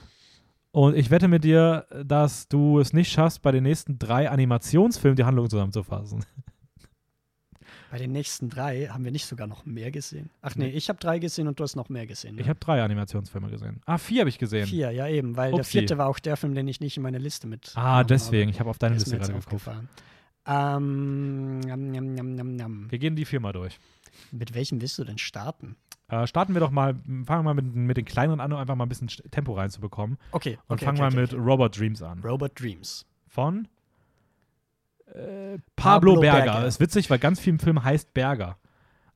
[0.71, 5.15] Und ich wette mit dir, dass du es nicht schaffst, bei den nächsten drei Animationsfilmen
[5.15, 6.25] die Handlung zusammenzufassen.
[7.89, 10.29] Bei den nächsten drei haben wir nicht sogar noch mehr gesehen.
[10.41, 12.35] Ach nee, ich habe drei gesehen und du hast noch mehr gesehen.
[12.35, 12.41] Ne?
[12.41, 13.81] Ich habe drei Animationsfilme gesehen.
[13.85, 14.67] Ah, vier habe ich gesehen.
[14.67, 15.57] Vier, ja eben, weil Upsi.
[15.57, 17.71] der vierte war auch der Film, den ich nicht in meine Liste mit.
[17.75, 18.47] Ah, deswegen.
[18.47, 18.51] Habe.
[18.51, 19.69] Ich habe auf deine Liste gerade geguckt.
[20.49, 23.79] Ähm, nam, nam, nam, wir gehen die vier mal durch.
[24.31, 25.75] Mit welchem willst du denn starten?
[26.09, 28.75] Äh, starten wir doch mal, fangen wir mal mit, mit den kleineren an, um einfach
[28.75, 30.17] mal ein bisschen Tempo reinzubekommen.
[30.31, 30.57] Okay.
[30.67, 32.19] Und okay, fangen okay, wir okay, mit Robot Dreams an.
[32.19, 33.05] Robot Dreams.
[33.27, 33.67] Von
[35.13, 36.51] äh, Pablo, Pablo Berger.
[36.51, 36.67] Berger.
[36.67, 38.57] Ist witzig, weil ganz viel im Film heißt Berger.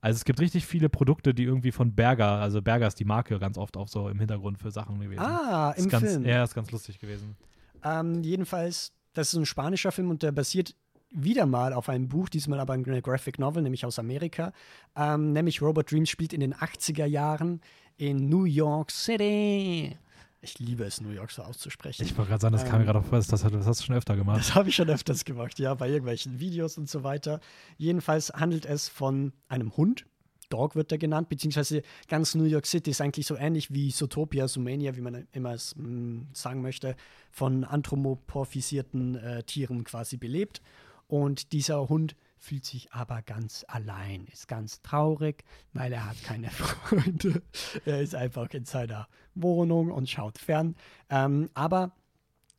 [0.02, 3.38] Also es gibt richtig viele Produkte, die irgendwie von Berger, also Berger ist die Marke
[3.38, 5.22] ganz oft auch so im Hintergrund für Sachen gewesen.
[5.22, 6.26] Ah, im ganz, Film.
[6.26, 7.38] Ja, ist ganz lustig gewesen.
[7.84, 10.76] Ähm, jedenfalls, das ist ein spanischer Film und der basiert
[11.12, 14.54] wieder mal auf einem Buch, diesmal aber eine Graphic Novel, nämlich aus Amerika.
[14.96, 17.62] Ähm, nämlich Robot Dreams spielt in den 80er Jahren
[17.98, 19.98] in New York City.
[20.44, 22.04] Ich liebe es, New York so auszusprechen.
[22.04, 23.86] Ich wollte gerade sagen, das ähm, kam mir gerade auf, das, das, das hast du
[23.86, 24.40] schon öfter gemacht.
[24.40, 27.40] Das habe ich schon öfters gemacht, ja, bei irgendwelchen Videos und so weiter.
[27.78, 30.06] Jedenfalls handelt es von einem Hund.
[30.50, 34.48] Dog wird er genannt, beziehungsweise ganz New York City ist eigentlich so ähnlich wie Zootopia,
[34.48, 36.96] Sumania, wie man immer es mh, mm, sagen möchte,
[37.30, 40.62] von anthropomorphisierten äh, Tieren quasi belebt.
[41.08, 46.50] Und dieser Hund fühlt sich aber ganz allein, ist ganz traurig, weil er hat keine
[46.50, 47.44] Freunde.
[47.86, 50.76] er ist einfach in seiner Wohnung und schaut fern.
[51.10, 51.92] Ähm, aber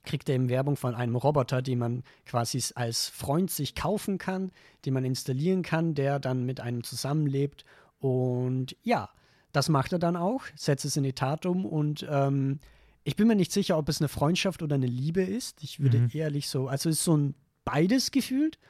[0.05, 4.53] kriegt er eben Werbung von einem Roboter, den man quasi als Freund sich kaufen kann,
[4.85, 7.65] den man installieren kann, der dann mit einem zusammenlebt.
[7.99, 9.11] Und ja,
[9.51, 12.61] das macht er dann auch, setzt es in die Tat um und ähm,
[13.05, 15.65] ich bin mir nicht sicher, ob es eine Freundschaft oder eine Liebe ist.
[15.65, 16.11] Ich würde mhm.
[16.13, 18.61] ehrlich so, also es ist so ein beides gefühlt.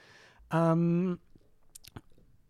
[0.53, 1.19] Ähm,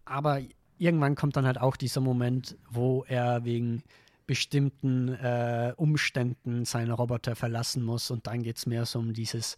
[0.05, 0.41] aber
[0.79, 3.83] irgendwann kommt dann halt auch dieser Moment, wo er wegen
[4.27, 9.57] bestimmten äh, Umständen seine Roboter verlassen muss und dann geht es mehr so um dieses,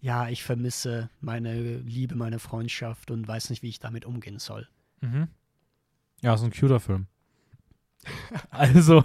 [0.00, 4.68] ja, ich vermisse meine Liebe, meine Freundschaft und weiß nicht, wie ich damit umgehen soll.
[5.00, 5.28] Mhm.
[6.22, 7.06] Ja, ist ein cuter Film.
[8.50, 9.02] also,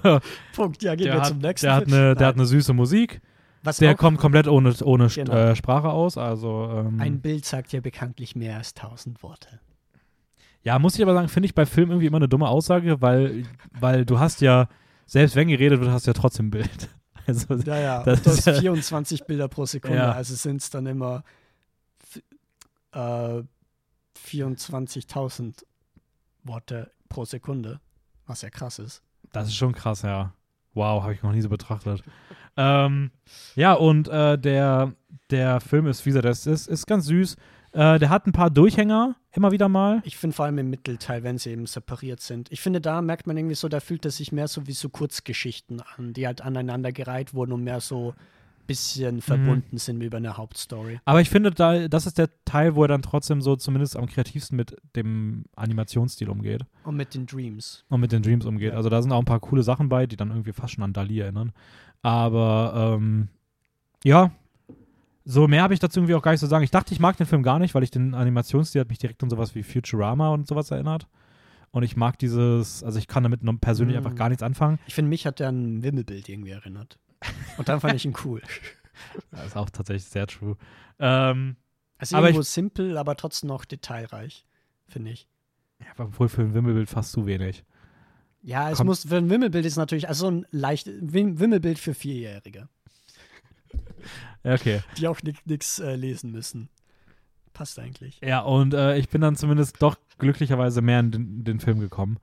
[0.54, 1.66] Punkt, ja, gehen wir hat, zum nächsten.
[1.66, 3.22] Der hat, eine, der hat eine süße Musik.
[3.64, 5.34] Was der kommt komplett ohne, ohne genau.
[5.34, 6.18] äh, Sprache aus.
[6.18, 9.60] Also, ähm, Ein Bild sagt ja bekanntlich mehr als tausend Worte.
[10.64, 13.46] Ja, muss ich aber sagen, finde ich bei Filmen irgendwie immer eine dumme Aussage, weil,
[13.80, 14.68] weil du hast ja,
[15.06, 16.90] selbst wenn geredet wird, hast du ja trotzdem ein Bild.
[17.28, 20.12] Also, ja, ja, das du hast 24 Bilder pro Sekunde, ja.
[20.12, 21.24] also sind es dann immer
[22.94, 23.44] äh,
[24.28, 25.64] 24.000
[26.44, 27.80] Worte pro Sekunde,
[28.26, 29.04] was ja krass ist.
[29.32, 30.34] Das ist schon krass, ja.
[30.74, 32.04] Wow, habe ich noch nie so betrachtet.
[32.58, 33.12] Ähm,
[33.56, 34.94] ja, und äh, der,
[35.30, 37.36] der Film ist, wie gesagt, das ist, ist ganz süß.
[37.74, 40.02] Äh, der hat ein paar Durchhänger, immer wieder mal.
[40.04, 42.52] Ich finde vor allem im Mittelteil, wenn sie eben separiert sind.
[42.52, 44.90] Ich finde, da merkt man irgendwie so, da fühlt es sich mehr so wie so
[44.90, 48.14] Kurzgeschichten an, die halt aneinander gereiht wurden und mehr so
[48.68, 49.22] bisschen mhm.
[49.22, 49.78] verbunden mhm.
[49.78, 51.00] sind über eine Hauptstory.
[51.06, 54.06] Aber ich finde, da, das ist der Teil, wo er dann trotzdem so zumindest am
[54.06, 56.62] kreativsten mit dem Animationsstil umgeht.
[56.84, 57.84] Und mit den Dreams.
[57.90, 58.72] Und mit den Dreams umgeht.
[58.72, 58.78] Ja.
[58.78, 60.94] Also da sind auch ein paar coole Sachen bei, die dann irgendwie fast schon an
[60.94, 61.52] Dali erinnern.
[62.02, 63.28] Aber ähm,
[64.04, 64.32] ja,
[65.26, 66.64] So, mehr habe ich dazu irgendwie auch gar nicht zu sagen.
[66.64, 69.22] Ich dachte, ich mag den Film gar nicht, weil ich den Animationsstil hat mich direkt
[69.24, 71.08] an sowas wie Futurama und sowas erinnert.
[71.72, 74.00] Und ich mag dieses, also ich kann damit persönlich Mm.
[74.00, 74.80] einfach gar nichts anfangen.
[74.88, 76.98] Ich finde, mich hat der an ein Wimmelbild irgendwie erinnert.
[77.58, 78.42] Und dann fand ich ihn cool.
[79.32, 80.58] Das ist auch tatsächlich sehr true.
[81.00, 81.56] Ähm,
[81.98, 84.46] Also Aber irgendwo simpel, aber trotzdem noch detailreich,
[84.88, 85.28] finde ich.
[85.80, 87.64] ja, aber wohl für ein Wimmelbild fast zu wenig.
[88.44, 91.78] Ja, es Kommt- muss, für ein Wimmelbild ist natürlich, also so ein leicht, Wim Wimmelbild
[91.78, 92.68] für Vierjährige,
[94.44, 94.82] okay.
[94.98, 96.70] die auch nichts äh, lesen müssen.
[97.54, 98.20] Passt eigentlich.
[98.24, 102.18] Ja, und äh, ich bin dann zumindest doch glücklicherweise mehr in den, den Film gekommen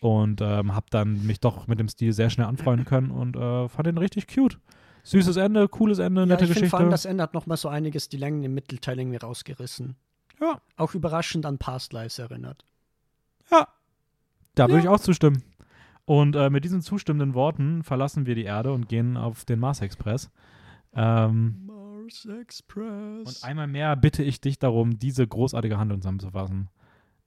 [0.00, 3.68] und ähm, habe dann mich doch mit dem Stil sehr schnell anfreunden können und äh,
[3.68, 4.58] fand ihn richtig cute.
[5.04, 6.70] Süßes Ende, cooles Ende, Ja, nette ich finde Geschichte.
[6.70, 9.96] vor allem, das Ende hat noch mal so einiges, die Längen im Mittelteil irgendwie rausgerissen.
[10.40, 10.60] Ja.
[10.76, 12.64] Auch überraschend an Past Lives erinnert.
[13.50, 13.68] ja,
[14.54, 14.80] da würde Ja.
[14.82, 15.42] ich auch zustimmen.
[16.04, 19.80] Und äh, mit diesen zustimmenden Worten verlassen wir die Erde und gehen auf den Mars
[19.80, 20.30] Express.
[20.94, 23.26] Ähm, Mars Express.
[23.26, 26.68] und einmal mehr bitte ich dich darum, diese großartige Handlung zusammenzufassen.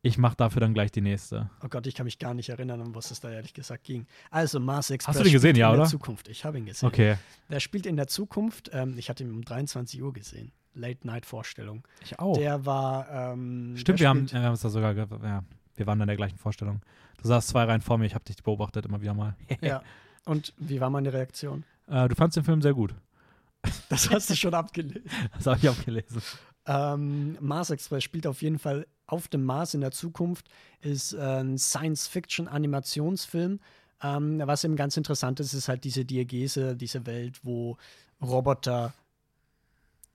[0.01, 1.49] Ich mache dafür dann gleich die nächste.
[1.63, 4.05] Oh Gott, ich kann mich gar nicht erinnern, um was es da ehrlich gesagt ging.
[4.29, 5.17] Also, Mars Express.
[5.17, 5.83] du den gesehen, ja, in oder?
[5.83, 6.27] der Zukunft.
[6.27, 6.87] Ich habe ihn gesehen.
[6.87, 7.15] Okay.
[7.49, 8.69] Der spielt in der Zukunft.
[8.71, 10.51] Ähm, ich hatte ihn um 23 Uhr gesehen.
[10.75, 11.87] Late-Night-Vorstellung.
[12.03, 12.37] Ich auch.
[12.37, 13.09] Der war.
[13.09, 15.43] Ähm, Stimmt, der wir haben, es da sogar, ja,
[15.75, 16.81] wir waren in der gleichen Vorstellung.
[17.21, 19.35] Du saßt zwei Reihen vor mir, ich habe dich beobachtet immer wieder mal.
[19.61, 19.81] Ja.
[20.25, 21.63] Und wie war meine Reaktion?
[21.87, 22.95] Äh, du fandst den Film sehr gut.
[23.89, 25.03] Das hast du schon abgelesen.
[25.35, 26.21] Das habe ich auch gelesen.
[26.67, 30.47] Ähm, Mars Express spielt auf jeden Fall auf dem Mars in der Zukunft,
[30.81, 33.59] ist äh, ein Science-Fiction-Animationsfilm.
[34.01, 37.77] Ähm, was eben ganz interessant ist, ist halt diese Diagese, diese Welt, wo
[38.21, 38.93] Roboter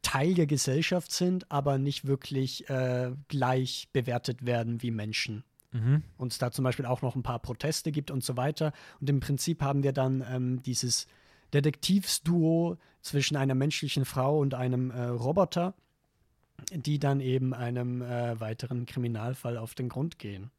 [0.02, 5.44] Teil der Gesellschaft sind, aber nicht wirklich äh, gleich bewertet werden wie Menschen.
[5.72, 6.02] Mhm.
[6.18, 8.72] Und es da zum Beispiel auch noch ein paar Proteste gibt und so weiter.
[9.00, 11.06] Und im Prinzip haben wir dann ähm, dieses
[11.52, 15.74] Detektivsduo zwischen einer menschlichen Frau und einem äh, Roboter,
[16.72, 20.50] die dann eben einem äh, weiteren Kriminalfall auf den Grund gehen.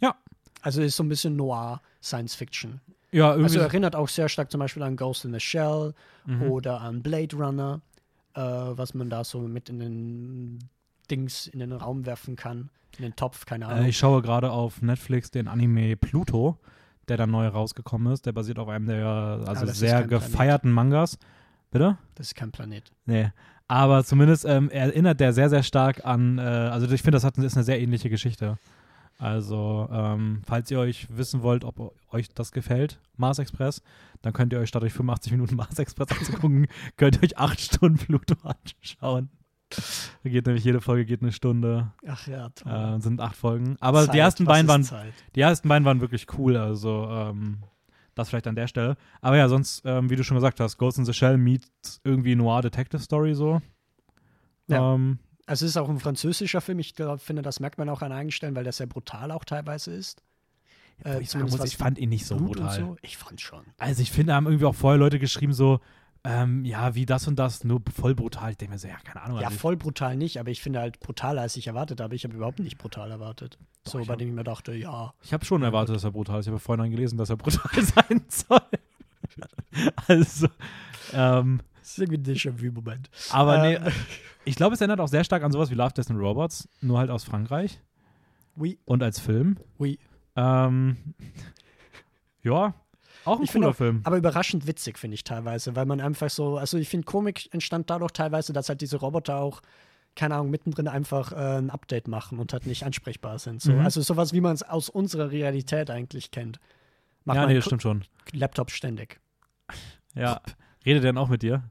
[0.00, 0.16] Ja.
[0.60, 2.80] Also ist so ein bisschen Noir Science Fiction.
[3.10, 3.44] Ja, irgendwie.
[3.44, 5.94] Also erinnert auch sehr stark zum Beispiel an Ghost in the Shell
[6.24, 6.42] mhm.
[6.42, 7.80] oder an Blade Runner,
[8.34, 10.58] äh, was man da so mit in den
[11.12, 13.84] Dings in den Raum werfen kann, in den Topf, keine Ahnung.
[13.84, 16.58] äh, ich schaue gerade auf Netflix den Anime Pluto,
[17.08, 18.26] der dann neu rausgekommen ist.
[18.26, 20.30] Der basiert auf einem der also das ist sehr kein Planet.
[20.30, 21.18] gefeierten Mangas.
[21.70, 21.96] Bitte?
[22.14, 22.90] das ist kein Planet.
[23.06, 23.30] Nee.
[23.68, 27.38] Aber zumindest ähm, erinnert der sehr, sehr stark an, äh, also ich finde, das hat,
[27.38, 28.58] ist eine sehr ähnliche Geschichte.
[29.18, 33.82] Also, ähm, falls ihr euch wissen wollt, ob euch das gefällt, Mars Express,
[34.20, 37.60] dann könnt ihr euch statt euch 85 Minuten Mars Express anzugucken, könnt ihr euch 8
[37.60, 39.30] Stunden Pluto anschauen.
[40.22, 42.72] Da geht nämlich jede Folge geht eine Stunde, Ach ja, toll.
[42.72, 43.76] äh, sind acht Folgen.
[43.80, 45.12] Aber Zeit, die ersten beiden waren, Zeit?
[45.34, 47.58] die ersten beiden waren wirklich cool, also ähm,
[48.14, 48.96] das vielleicht an der Stelle.
[49.20, 52.34] Aber ja, sonst, ähm, wie du schon gesagt hast, Ghost in the Shell meets irgendwie
[52.36, 53.60] Noir Detective Story so.
[54.68, 54.94] Ja.
[54.94, 56.78] Ähm, Also es ist auch ein französischer Film.
[56.78, 59.44] Ich glaub, finde, das merkt man auch an einigen Stellen, weil der sehr brutal auch
[59.44, 60.22] teilweise ist.
[61.04, 62.78] Äh, ich, muss, ich fand ihn nicht so Blut brutal.
[62.78, 62.96] so.
[63.02, 63.64] Ich fand schon.
[63.78, 65.80] Also ich finde, da haben irgendwie auch vorher Leute geschrieben so,
[66.24, 68.52] ähm, ja, wie das und das, nur voll brutal.
[68.52, 69.40] Ich denke mir so, ja, keine Ahnung.
[69.40, 72.14] Ja, also voll brutal nicht, aber ich finde halt brutaler, als ich erwartet habe.
[72.14, 73.58] Ich habe überhaupt nicht brutal erwartet.
[73.84, 75.12] So, ich bei hab- dem ich mir dachte, ja.
[75.22, 76.46] ich, habe schon erwartet, dass er brutal ist.
[76.46, 78.60] Ich habe vorhin gelesen, dass er brutal sein soll.
[80.06, 80.48] also,
[81.12, 83.10] ähm, Das ist irgendwie ein Déjà-vu-Moment.
[83.30, 83.92] aber nee, Ähm.
[84.44, 86.98] ich glaube, es erinnert auch sehr stark an sowas wie Love, Death and Robots, nur
[86.98, 87.80] halt aus Frankreich
[88.56, 89.56] Oui, und als Film.
[89.78, 89.98] oui.
[90.36, 90.96] Ähm,
[92.42, 92.74] ja,
[93.24, 94.00] auch ein Ich cooler auch- Film.
[94.04, 97.90] Aber überraschend witzig, finde ich teilweise, weil man einfach so, also ich finde, Komik entstand
[97.90, 99.60] dadurch teilweise, dass halt diese Roboter auch,
[100.14, 103.62] keine Ahnung, mittendrin einfach äh, ein Update machen und halt nicht ansprechbar sind.
[103.62, 103.72] So.
[103.72, 103.80] Mhm.
[103.80, 106.60] Also sowas, wie man es aus unserer Realität eigentlich kennt.
[107.24, 108.04] Macht ja, nee, das stimmt schon.
[108.32, 109.20] Laptop ständig.
[110.14, 110.40] Ja.
[110.84, 111.62] Redet er dann auch mit dir?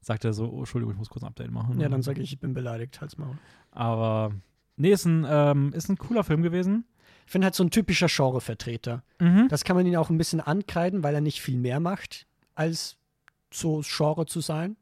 [0.00, 1.80] Sagt er so, oh, Entschuldigung, ich muss kurz ein Update machen.
[1.80, 3.38] Ja, dann sage ich, ich bin beleidigt, halt's Maul.
[3.70, 4.32] Aber
[4.76, 6.84] nee, ist ein, ähm, ist ein cooler Film gewesen.
[7.26, 9.02] Ich finde halt so ein typischer Genrevertreter.
[9.18, 9.48] Mhm.
[9.48, 12.96] Das kann man ihn auch ein bisschen ankreiden, weil er nicht viel mehr macht, als
[13.52, 14.76] so Genre zu sein.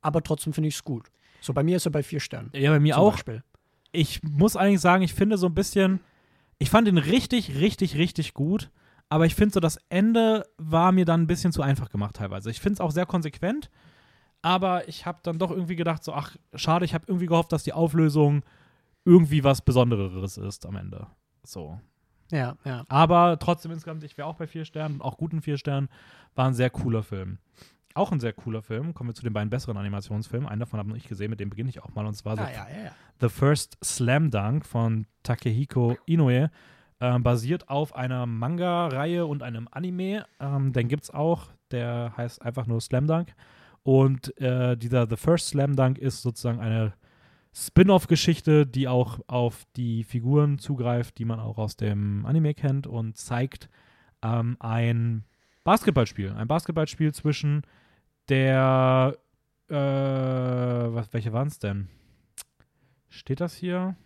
[0.00, 1.10] Aber trotzdem finde ich es gut.
[1.40, 2.50] So, bei mir ist er bei vier Sternen.
[2.54, 3.14] Ja, bei mir auch.
[3.14, 3.42] Beispiel.
[3.90, 6.00] Ich muss eigentlich sagen, ich finde so ein bisschen,
[6.58, 8.70] ich fand ihn richtig, richtig, richtig gut.
[9.08, 12.50] Aber ich finde so, das Ende war mir dann ein bisschen zu einfach gemacht teilweise.
[12.50, 13.70] Ich finde es auch sehr konsequent.
[14.42, 17.64] Aber ich habe dann doch irgendwie gedacht, so, ach, schade, ich habe irgendwie gehofft, dass
[17.64, 18.44] die Auflösung
[19.04, 21.08] irgendwie was Besondereres ist am Ende.
[21.46, 21.80] So.
[22.30, 22.84] Ja, ja.
[22.88, 25.88] Aber trotzdem insgesamt, ich wäre auch bei vier Sternen, auch guten vier Sternen,
[26.34, 27.38] war ein sehr cooler Film.
[27.94, 28.92] Auch ein sehr cooler Film.
[28.92, 30.48] Kommen wir zu den beiden besseren Animationsfilmen.
[30.48, 32.04] Einen davon habe ich gesehen, mit dem beginne ich auch mal.
[32.04, 32.90] Und zwar Ah, The, ja, ja, ja.
[33.20, 36.50] The First Slam Dunk von Takehiko Inoue.
[36.98, 40.26] Ähm, basiert auf einer Manga-Reihe und einem Anime.
[40.40, 41.48] Ähm, den gibt es auch.
[41.70, 43.34] Der heißt einfach nur Slam Dunk.
[43.82, 46.92] Und äh, dieser The First Slam Dunk ist sozusagen eine
[47.58, 53.16] Spin-off-Geschichte, die auch auf die Figuren zugreift, die man auch aus dem Anime kennt und
[53.16, 53.70] zeigt
[54.20, 55.24] ähm, ein
[55.64, 56.32] Basketballspiel.
[56.32, 57.62] Ein Basketballspiel zwischen
[58.28, 59.16] der,
[59.70, 61.88] äh, was, welche waren es denn?
[63.08, 63.96] Steht das hier?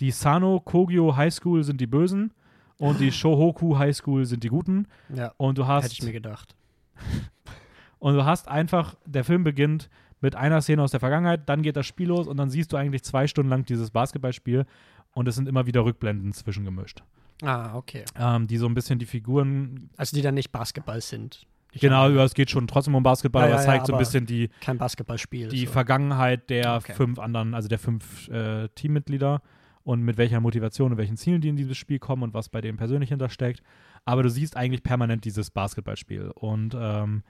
[0.00, 2.32] Die Sano Kogyo High School sind die Bösen
[2.78, 4.88] und die Shohoku High School sind die Guten.
[5.14, 6.56] Ja, Und du hast hätte ich mir gedacht.
[7.98, 11.76] und du hast einfach, der Film beginnt mit einer Szene aus der Vergangenheit, dann geht
[11.76, 14.66] das Spiel los und dann siehst du eigentlich zwei Stunden lang dieses Basketballspiel
[15.12, 17.02] und es sind immer wieder Rückblenden zwischengemischt,
[17.42, 18.04] Ah, okay.
[18.18, 21.46] ähm, die so ein bisschen die Figuren, Also die dann nicht Basketball sind.
[21.72, 23.86] Ich genau, ja, es geht schon trotzdem um Basketball, Ja, aber ja, es ja, zeigt
[23.86, 25.48] so ein bisschen die, kein Basketballspiel.
[25.48, 25.72] die so.
[25.72, 26.94] Vergangenheit der Okay.
[26.94, 29.40] fünf anderen, also der fünf äh, Teammitglieder
[29.84, 32.60] und mit welcher Motivation und welchen Zielen die in dieses Spiel kommen und was bei
[32.60, 33.62] denen persönlich hintersteckt.
[34.04, 36.30] Aber du siehst eigentlich permanent dieses Basketballspiel.
[36.34, 37.22] Und ähm,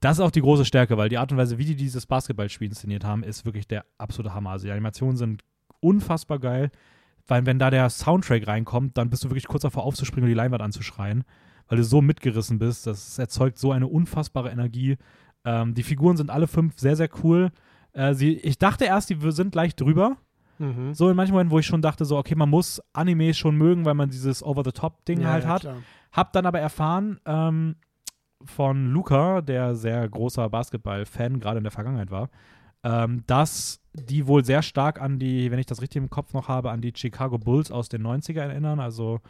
[0.00, 2.68] das ist auch die große Stärke, weil die Art und Weise, wie die dieses Basketballspiel
[2.68, 4.50] inszeniert haben, ist wirklich der absolute Hammer.
[4.50, 5.42] Also die Animationen sind
[5.80, 6.70] unfassbar geil,
[7.26, 10.34] weil wenn da der Soundtrack reinkommt, dann bist du wirklich kurz davor aufzuspringen und die
[10.36, 11.24] Leinwand anzuschreien,
[11.68, 12.86] weil du so mitgerissen bist.
[12.86, 14.96] Das erzeugt so eine unfassbare Energie.
[15.44, 17.50] Ähm, die Figuren sind alle fünf sehr, sehr cool.
[17.92, 20.16] Äh, sie, ich dachte erst, die sind leicht drüber.
[20.58, 20.94] Mhm.
[20.94, 23.84] So in manchen Momenten, wo ich schon dachte, so, okay, man muss Animes schon mögen,
[23.84, 25.60] weil man dieses Over-the-Top-Ding Ja, halt ja, hat.
[25.62, 25.76] klar.
[26.12, 27.76] Hab dann aber erfahren ähm,
[28.44, 32.30] von Luca, der sehr großer Basketball-Fan gerade in der Vergangenheit war,
[32.84, 36.48] ähm, dass die wohl sehr stark an die, wenn ich das richtig im Kopf noch
[36.48, 38.78] habe, an die Chicago Bulls aus den 90er erinnern.
[38.78, 39.20] Also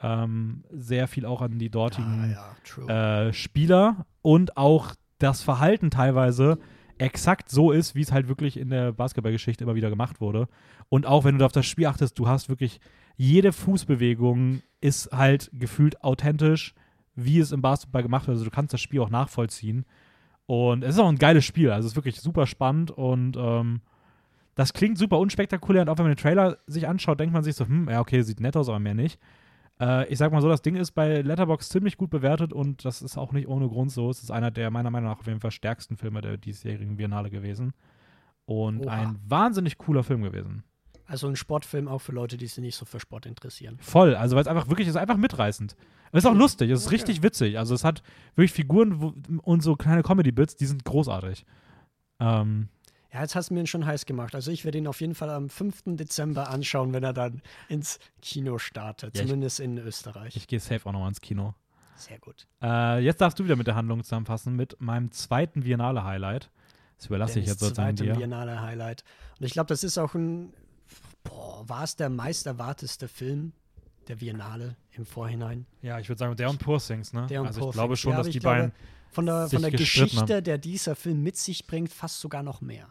[0.00, 2.88] ähm, sehr viel auch an die Ah, dortigen ja, true.
[3.28, 6.58] äh, Spieler und auch das Verhalten teilweise
[6.98, 10.46] exakt so ist, wie es halt wirklich in der Basketballgeschichte immer wieder gemacht wurde.
[10.88, 12.78] Und auch wenn du auf das Spiel achtest, du hast wirklich
[13.16, 16.74] jede Fußbewegung ist halt gefühlt authentisch,
[17.14, 18.36] wie es im Basketball gemacht wird.
[18.36, 19.84] Also du kannst das Spiel auch nachvollziehen.
[20.46, 21.70] Und es ist auch ein geiles Spiel.
[21.70, 23.80] Also es ist wirklich super spannend und ähm,
[24.54, 25.82] das klingt super unspektakulär.
[25.82, 28.22] Und auch wenn man den Trailer sich anschaut, denkt man sich so, hm, ja, okay,
[28.22, 29.18] sieht nett aus, aber mehr nicht.
[29.80, 33.00] Äh, ich sag mal so, das Ding ist bei Letterboxd ziemlich gut bewertet und das
[33.02, 34.10] ist auch nicht ohne Grund so.
[34.10, 37.30] Es ist einer der meiner Meinung nach auf jeden Fall stärksten Filme der diesjährigen Biennale
[37.30, 37.72] gewesen.
[38.44, 38.92] Und Oha.
[38.92, 40.62] ein wahnsinnig cooler Film gewesen.
[41.06, 43.76] also ein Sportfilm auch für Leute, die sich nicht so für Sport interessieren.
[43.80, 45.76] Voll, also weil es einfach wirklich, ist einfach mitreißend.
[46.16, 46.94] Es ist auch lustig, es ist Okay.
[46.96, 47.58] richtig witzig.
[47.58, 48.02] Also es hat
[48.36, 49.12] wirklich Figuren wo,
[49.42, 51.44] und so kleine Comedy-Bits, die sind großartig.
[52.20, 52.68] Ähm,
[53.12, 54.34] Ja, jetzt hast du mir ihn schon heiß gemacht.
[54.34, 55.82] Also ich werde ihn auf jeden Fall am 5.
[55.96, 59.14] Dezember anschauen, wenn er dann ins Kino startet.
[59.16, 60.36] Ja, ich- zumindest in Österreich.
[60.36, 61.54] ich gehe safe auch nochmal ins Kino.
[61.96, 62.46] Sehr gut.
[62.62, 66.50] Äh, jetzt darfst du wieder mit der Handlung zusammenfassen mit meinem zweiten Biennale-Highlight.
[66.96, 68.14] Das überlasse ich Dennis jetzt sozusagen dir.
[68.14, 69.04] Biennale Highlight.
[69.38, 70.52] Und ich glaube, das ist auch ein,
[71.22, 73.52] boah, war es der meist erwartetste Film
[74.08, 75.66] der Biennale im Vorhinein?
[75.82, 77.26] Ja, ich würde sagen, der und Poor Things, ne?
[77.28, 78.72] Der und also Poor ich glaube schon, Ja, dass die glaube, beiden
[79.10, 80.44] Von der, von der Geschichte, haben.
[80.44, 82.90] der dieser Film mit sich bringt, fast sogar noch mehr.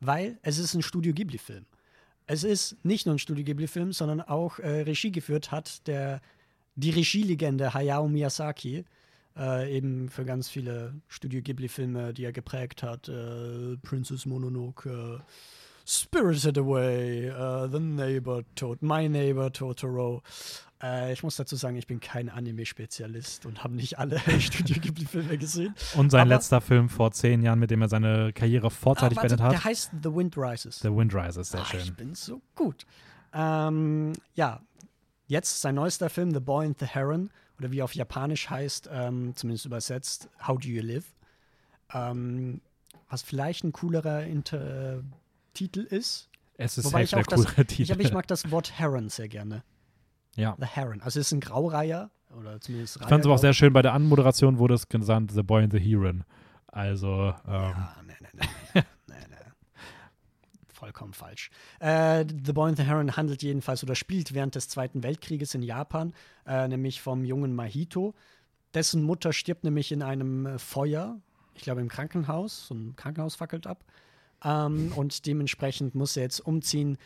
[0.00, 1.64] Weil es ist ein Studio Ghibli-Film.
[2.26, 6.20] Es ist nicht nur ein Studio Ghibli-Film, sondern auch äh, Regie geführt hat der,
[6.76, 8.84] die Regielegende Hayao Miyazaki.
[9.36, 13.08] Äh, eben für ganz viele Studio Ghibli-Filme, die er geprägt hat.
[13.08, 15.22] Äh, Princess Mononoke,
[15.86, 20.22] Spirited Away, äh, The Neighbor, Tot My Neighbor Totoro.
[20.82, 25.38] Äh, ich muss dazu sagen, ich bin kein Anime-Spezialist und habe nicht alle Studio Ghibli-Filme
[25.38, 25.74] gesehen.
[25.96, 29.22] und sein aber- letzter Film vor zehn Jahren, mit dem er seine Karriere vorzeitig Ah,
[29.22, 29.52] beendet hat.
[29.52, 30.80] Der heißt The Wind Rises.
[30.80, 31.94] The Wind Rises, sehr Ich schön.
[31.94, 32.84] bin so gut.
[33.34, 34.60] Ähm, ja,
[35.26, 38.88] jetzt sein neuester Film, The Boy and the Heron, oder wie er auf Japanisch heißt,
[38.92, 41.04] ähm, zumindest übersetzt, How Do You Live?
[41.94, 42.60] Ähm,
[43.08, 45.02] was vielleicht ein coolerer Inter
[45.54, 46.28] Titel ist.
[46.56, 47.82] Es ist Wobei safe ich der auch das- Titel.
[47.82, 49.62] Ich, ich mag das Wort Heron sehr gerne.
[50.36, 50.56] ja.
[50.58, 51.00] The Heron.
[51.02, 53.82] Also es ist ein Graureiher, oder zumindest Ich fand es aber auch sehr schön, bei
[53.82, 56.24] der Anmoderation wurde es genannt The Boy and the Heron.
[56.68, 58.82] Also, ähm, Ja, nee, nee, nee.
[59.08, 59.36] nee, nee.
[60.72, 61.50] Vollkommen falsch.
[61.80, 65.62] Äh, The Boy and the Heron handelt jedenfalls oder spielt während des Zweiten Weltkrieges in
[65.62, 66.12] Japan,
[66.46, 68.14] äh, nämlich vom jungen Mahito.
[68.74, 71.20] Dessen Mutter stirbt nämlich in einem äh, Feuer,
[71.54, 73.84] ich glaube im Krankenhaus, so ein Krankenhaus fackelt ab.
[74.44, 76.98] Ähm, und dementsprechend muss er jetzt umziehen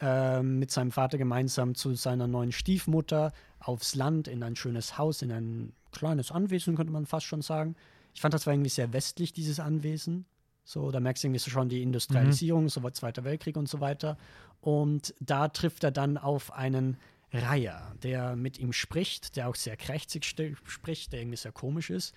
[0.00, 5.22] ähm, mit seinem Vater gemeinsam zu seiner neuen Stiefmutter aufs Land in ein schönes Haus,
[5.22, 7.76] in ein kleines Anwesen, könnte man fast schon sagen.
[8.14, 10.26] Ich fand, das war irgendwie sehr westlich, dieses Anwesen.
[10.64, 14.16] So, da merkst du irgendwie schon die Industrialisierung, so Zweiter Weltkrieg und so weiter.
[14.60, 16.98] Und da trifft er dann auf einen
[17.32, 22.14] Reiher, der mit ihm spricht, der auch sehr krächzig spricht, der irgendwie sehr komisch ist.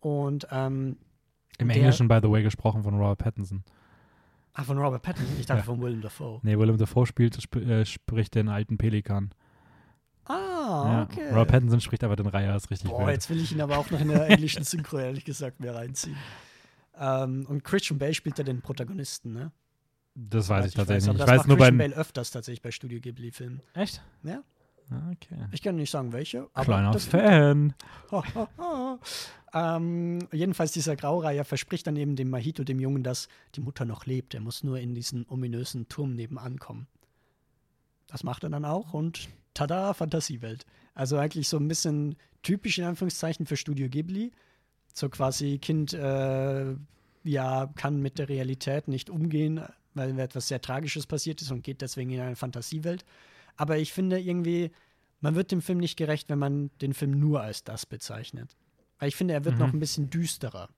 [0.00, 0.96] Und ähm,
[1.58, 3.64] im der- Englischen, by the way, gesprochen von Robert Pattinson.
[4.58, 5.64] Ah, von Robert Pattinson, ich dachte Ja.
[5.64, 6.40] von Willem Dafoe.
[6.42, 9.30] Nee, Willem Dafoe spielt, sp äh, spricht den alten Pelikan.
[10.24, 11.02] Ah, Ja.
[11.10, 11.28] okay.
[11.30, 13.10] Robert Pattinson spricht aber den Reiher, ist richtig Boah, wild.
[13.14, 16.16] jetzt will ich ihn aber auch noch in der englischen Synchro, ehrlich gesagt, mehr reinziehen.
[16.98, 19.52] Ähm, und Christian Bale spielt ja den Protagonisten, ne?
[20.14, 21.20] Das weiß ich, Soweit tatsächlich aber nicht.
[21.20, 21.88] Ich das weiß nur Christian bei.
[21.88, 23.62] Bale öfters tatsächlich bei Studio Ghibli-Filmen.
[23.74, 24.02] Echt?
[24.24, 24.42] Ja.
[24.90, 25.36] Ah, Okay.
[25.52, 26.48] Ich kann nicht sagen, welche.
[26.54, 27.74] Aber Kleiner das Fan.
[29.54, 34.06] ähm, jedenfalls dieser Graureiher verspricht dann eben dem Mahito, dem Jungen, dass die Mutter noch
[34.06, 34.34] lebt.
[34.34, 36.86] Er muss nur in diesen ominösen Turm nebenan kommen.
[38.06, 40.64] Das macht er dann auch und tada, Fantasiewelt.
[40.94, 44.32] Also eigentlich so ein bisschen typisch in Anführungszeichen für Studio Ghibli.
[44.94, 46.74] So quasi Kind, äh,
[47.24, 49.60] ja, kann mit der Realität nicht umgehen,
[49.94, 53.04] weil etwas sehr Tragisches passiert ist und geht deswegen in eine Fantasiewelt.
[53.58, 54.70] Aber ich finde irgendwie,
[55.20, 58.56] man wird dem Film nicht gerecht, wenn man den Film nur als das bezeichnet.
[58.98, 59.60] Weil ich finde, er wird Mhm.
[59.60, 60.70] noch ein bisschen düsterer,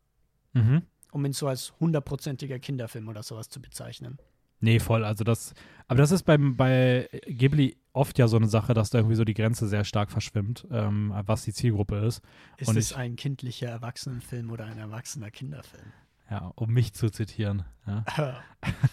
[0.54, 0.82] Mhm.
[1.12, 4.18] um ihn so als hundertprozentiger Kinderfilm oder sowas zu bezeichnen.
[4.62, 5.04] Nee, voll.
[5.04, 5.54] Also das,
[5.88, 9.24] aber das ist beim, bei Ghibli oft ja so eine Sache, dass da irgendwie so
[9.24, 12.20] die Grenze sehr stark verschwimmt, ähm, was die Zielgruppe ist.
[12.58, 15.92] Ist Und es ich- ein kindlicher Erwachsenenfilm oder ein erwachsener Kinderfilm?
[16.30, 17.64] Ja, um mich zu zitieren.
[17.86, 18.04] Ja.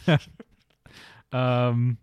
[1.32, 1.98] Ähm,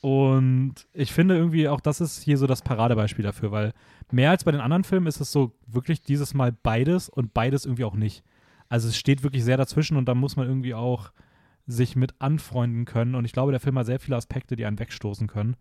[0.00, 3.72] und ich finde irgendwie auch, das ist hier so das Paradebeispiel dafür, weil
[4.12, 7.64] mehr als bei den anderen Filmen ist es so wirklich dieses Mal beides und beides
[7.64, 8.22] irgendwie auch nicht.
[8.68, 11.10] Also es steht wirklich sehr dazwischen und da muss man irgendwie auch
[11.66, 13.14] sich mit anfreunden können.
[13.14, 15.56] Und ich glaube, der Film hat sehr viele Aspekte, die einen wegstoßen können.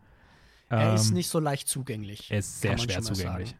[0.70, 2.30] er ist Ähm, nicht so leicht zugänglich.
[2.32, 3.50] er ist sehr schwer zugänglich.
[3.50, 3.60] sagen.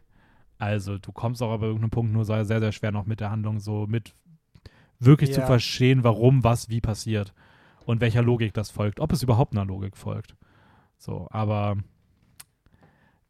[0.58, 3.58] Also du kommst auch aber irgendeinem Punkt nur sehr, sehr schwer noch mit der Handlung
[3.60, 4.14] so mit
[5.00, 5.46] wirklich zu Ja.
[5.46, 7.32] verstehen, warum was wie passiert
[7.84, 10.34] und welcher Logik das folgt, ob es überhaupt einer Logik folgt.
[10.98, 11.76] So, aber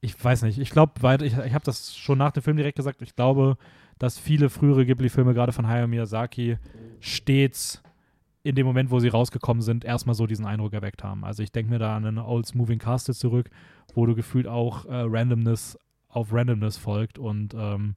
[0.01, 0.59] ich weiß nicht.
[0.59, 0.93] Ich glaube,
[1.25, 3.03] ich, ich habe das schon nach dem Film direkt gesagt.
[3.03, 3.57] Ich glaube,
[3.99, 6.59] dass viele frühere Ghibli-Filme, gerade von Hayao Miyazaki,
[7.01, 7.83] stets
[8.45, 11.25] in dem Moment, wo sie rausgekommen sind, erstmal so diesen Eindruck erweckt haben.
[11.25, 13.51] Also ich denke mir da an einen Olds Moving Castle zurück,
[13.95, 15.79] wo du gefühlt auch äh, Randomness
[16.09, 17.95] auf Randomness folgt und ähm,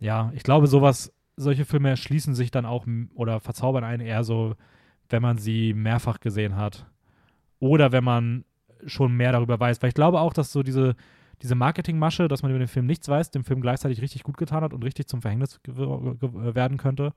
[0.00, 4.56] ja, ich glaube, sowas, solche Filme erschließen sich dann auch oder verzaubern einen eher so,
[5.08, 6.86] wenn man sie mehrfach gesehen hat
[7.60, 8.44] oder wenn man
[8.86, 9.82] schon mehr darüber weiß.
[9.82, 10.94] Weil ich glaube auch, dass so diese,
[11.42, 14.62] diese Marketingmasche, dass man über den Film nichts weiß, dem Film gleichzeitig richtig gut getan
[14.62, 17.12] hat und richtig zum Verhängnis gew- werden könnte.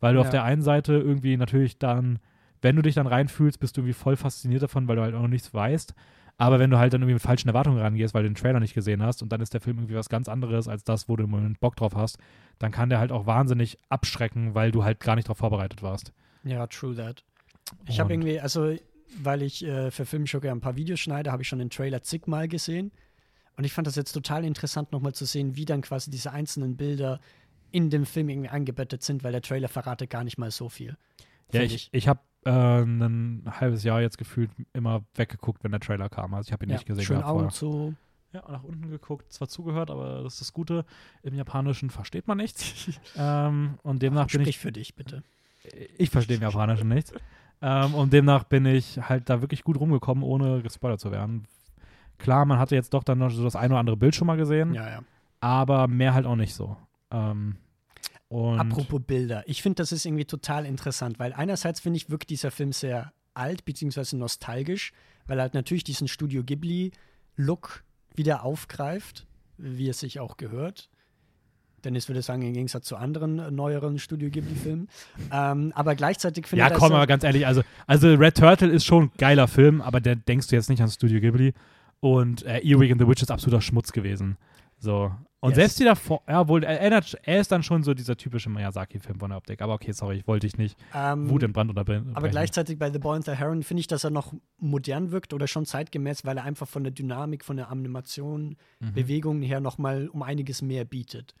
[0.00, 0.32] Weil du auf Ja.
[0.32, 2.18] der einen Seite irgendwie natürlich dann,
[2.62, 5.22] wenn du dich dann reinfühlst, bist du irgendwie voll fasziniert davon, weil du halt auch
[5.22, 5.94] noch nichts weißt.
[6.40, 8.74] Aber wenn du halt dann irgendwie mit falschen Erwartungen rangehst, weil du den Trailer nicht
[8.74, 11.24] gesehen hast und dann ist der Film irgendwie was ganz anderes als das, wo du
[11.24, 12.18] im Moment Bock drauf hast,
[12.60, 16.12] dann kann der halt auch wahnsinnig abschrecken, weil du halt gar nicht darauf vorbereitet warst.
[16.44, 17.24] Ja, true that.
[17.88, 18.72] Ich habe irgendwie, also
[19.22, 22.48] weil ich äh, für Filmschocker ein paar Videos schneide, habe ich schon den Trailer zigmal
[22.48, 22.92] gesehen.
[23.56, 26.76] Und ich fand das jetzt total interessant, nochmal zu sehen, wie dann quasi diese einzelnen
[26.76, 27.20] Bilder
[27.72, 30.96] in dem Film irgendwie eingebettet sind, weil der Trailer verratet gar nicht mal so viel.
[31.52, 35.80] Ja, find ich, ich habe äh, ein halbes Jahr jetzt gefühlt immer weggeguckt, wenn der
[35.80, 36.34] Trailer kam.
[36.34, 37.50] Also ich habe ihn Ja, nicht gesehen schön Augen vorher.
[37.50, 37.94] zu.
[38.32, 40.84] Ja, nach unten geguckt, zwar zugehört, aber das ist das Gute.
[41.22, 42.90] Im Japanischen versteht man nichts.
[43.16, 45.22] ähm, und demnach bin ich Sprich für dich, bitte.
[45.96, 47.12] ich verstehe im Japanischen nichts.
[47.60, 51.46] Ähm, und demnach bin ich halt da wirklich gut rumgekommen, ohne gespoilert zu werden.
[52.18, 54.36] Klar, man hatte jetzt doch dann noch so das ein oder andere Bild schon mal
[54.36, 55.00] gesehen, Ja, ja.
[55.40, 56.76] aber mehr halt auch nicht so.
[57.10, 57.56] Ähm,
[58.28, 59.42] und Apropos Bilder.
[59.46, 63.12] Ich finde, das ist irgendwie total interessant, weil einerseits finde ich, wirkt dieser Film sehr
[63.34, 64.16] alt bzw.
[64.16, 64.92] nostalgisch,
[65.26, 69.26] weil er halt natürlich diesen Studio Ghibli-Look wieder aufgreift,
[69.56, 70.90] wie es sich auch gehört.
[71.84, 74.88] Dennis würde sagen, im Gegensatz zu anderen äh, neueren Studio Ghibli-Filmen.
[75.32, 76.74] Ähm, aber gleichzeitig finde ja, ich.
[76.78, 80.16] komm, aber ganz ehrlich, also, also Red Turtle ist schon ein geiler Film, aber der
[80.16, 81.52] denkst du jetzt nicht an Studio Ghibli.
[82.00, 84.36] Und äh, Earwig and the Witch ist absoluter Schmutz gewesen.
[84.78, 85.10] So.
[85.40, 85.56] Und Yes.
[85.56, 89.20] selbst die davor, ja, wohl, er, erinnert, er ist dann schon so dieser typische Miyazaki-Film
[89.20, 89.62] von der Optik.
[89.62, 92.10] Aber okay, sorry, ich wollte dich nicht ähm, Wut in Brand unterbrechen.
[92.14, 95.32] Aber gleichzeitig bei The Boy and the Heron finde ich, dass er noch modern wirkt
[95.32, 98.92] oder schon zeitgemäß, weil er einfach von der Dynamik, von der Animation, Mhm.
[98.94, 101.34] Bewegungen her nochmal um einiges mehr bietet.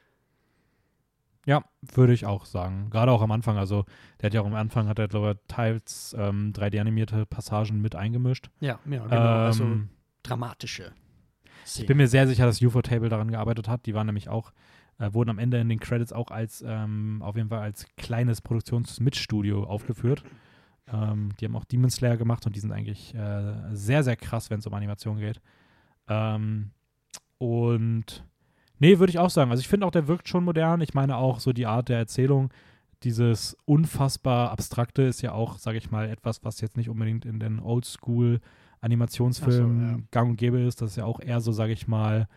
[1.48, 1.64] Ja,
[1.94, 2.90] würde ich auch sagen.
[2.90, 3.56] Gerade auch am Anfang.
[3.56, 3.86] Also,
[4.20, 7.96] der hat ja auch am Anfang, hat er, glaube ich, teils ähm, 3D-animierte Passagen mit
[7.96, 8.50] eingemischt.
[8.60, 9.16] Ja, ja genau.
[9.16, 9.88] also Ähm,
[10.22, 10.92] dramatische
[11.64, 11.86] ich Szenen.
[11.86, 13.86] bin mir sehr sicher, dass UFO Table daran gearbeitet hat.
[13.86, 14.52] Die waren nämlich auch,
[14.98, 18.42] äh, wurden am Ende in den Credits auch als, ähm, auf jeden Fall als kleines
[18.42, 20.24] Produktionsmitstudio aufgeführt.
[20.92, 24.50] Ähm, die haben auch Demon Slayer gemacht und die sind eigentlich äh, sehr, sehr krass,
[24.50, 25.40] wenn es um Animation geht.
[26.08, 26.72] Ähm,
[27.38, 28.22] und
[28.78, 29.50] nee, würde ich auch sagen.
[29.50, 30.80] Also ich finde auch, der wirkt schon modern.
[30.80, 32.50] Ich meine auch so die Art der Erzählung,
[33.04, 37.38] dieses unfassbar abstrakte ist ja auch, sage ich mal, etwas, was jetzt nicht unbedingt in
[37.38, 38.40] den Oldschool
[38.80, 40.04] Animationsfilmen Ach so, ja.
[40.10, 40.80] gang und gäbe ist.
[40.80, 42.28] Das ist ja auch eher so, sage ich mal,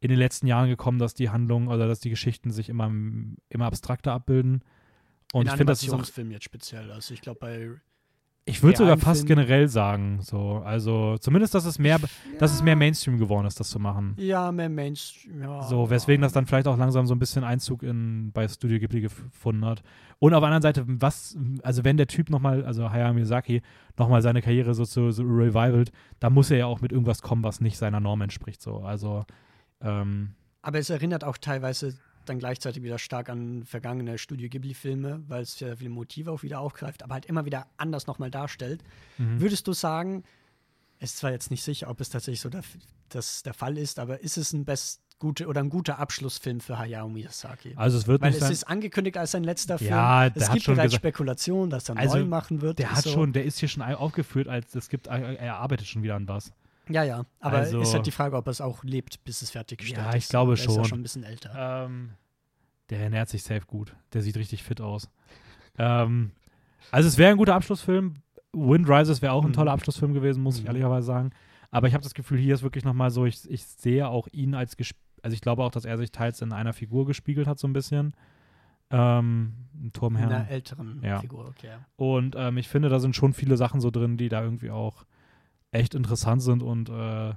[0.00, 2.86] in den letzten Jahren gekommen, dass die Handlungen oder dass die Geschichten sich immer,
[3.48, 4.62] immer abstrakter abbilden.
[5.32, 6.92] Und In ich finde, das auch Animationsfilm jetzt speziell.
[6.92, 7.70] Also ich glaube, bei
[8.48, 10.62] Ich würde sogar fast Film- generell sagen, so.
[10.64, 11.98] Also zumindest, dass es mehr,
[12.38, 14.14] dass es mehr Mainstream geworden ist, das zu machen.
[14.18, 15.42] Ja, mehr Mainstream.
[15.42, 18.78] Ja, So, weswegen das dann vielleicht auch langsam so ein bisschen Einzug in, bei Studio
[18.78, 19.82] Ghibli gefunden hat.
[20.18, 23.62] Und auf der anderen Seite, was, also wenn der Typ nochmal, also Hayao Miyazaki,
[23.96, 27.44] nochmal seine Karriere so, so, so revivalt, da muss er ja auch mit irgendwas kommen,
[27.44, 28.60] was nicht seiner Norm entspricht.
[28.62, 29.24] So, also,
[29.80, 30.30] ähm,
[30.62, 31.94] Aber es erinnert auch teilweise
[32.28, 36.60] dann gleichzeitig wieder stark an vergangene Studio Ghibli-Filme, weil es sehr viele Motive auch wieder
[36.60, 38.82] aufgreift, aber halt immer wieder anders nochmal darstellt.
[39.18, 39.40] mhm.
[39.40, 40.24] Würdest du sagen,
[40.98, 42.62] es ist zwar jetzt nicht sicher, ob es tatsächlich so der,
[43.08, 46.78] das der Fall ist, aber ist es ein best gute oder ein guter Abschlussfilm für
[46.78, 47.72] Hayao Miyazaki?
[47.76, 49.90] also es wird Weil nicht es ist angekündigt als sein letzter Film.
[49.90, 52.78] Ja, der es gibt schon bereits Spekulationen, dass er einen Also, neuen machen wird.
[52.78, 53.10] der hat so.
[53.10, 56.14] schon, der ist hier schon au- aufgeführt, als es gibt, er er arbeitet schon wieder
[56.16, 56.52] an was.
[56.90, 57.24] Ja, ja.
[57.40, 60.10] Aber Also- ist halt die Frage, ob er es auch lebt, bis es fertiggestellt Ja,
[60.12, 60.24] ist.
[60.24, 60.84] ich glaube der Ist ja schon.
[60.84, 61.84] schon ein bisschen älter.
[61.86, 62.10] Ähm,
[62.90, 63.94] der ernährt sich safe gut.
[64.12, 65.08] Der sieht richtig fit aus.
[65.78, 66.32] ähm,
[66.90, 68.16] also es wäre ein guter Abschlussfilm.
[68.52, 69.54] Wind Rises wäre auch ein Mhm.
[69.54, 70.68] toller Abschlussfilm gewesen, muss ich Mhm.
[70.68, 71.30] ehrlicherweise sagen.
[71.70, 74.54] Aber ich habe das Gefühl, hier ist wirklich nochmal so, ich, ich sehe auch ihn
[74.54, 74.74] als,
[75.22, 77.72] also ich glaube auch, dass er sich teils in einer Figur gespiegelt hat, so ein
[77.74, 78.14] bisschen.
[78.90, 80.32] Ähm, ein In Turmherrn.
[80.32, 81.20] einer älteren Ja.
[81.20, 81.72] Figur, okay.
[81.96, 85.04] Und ähm, ich finde, da sind schon viele Sachen so drin, die da irgendwie auch
[85.72, 87.34] echt interessant sind und äh,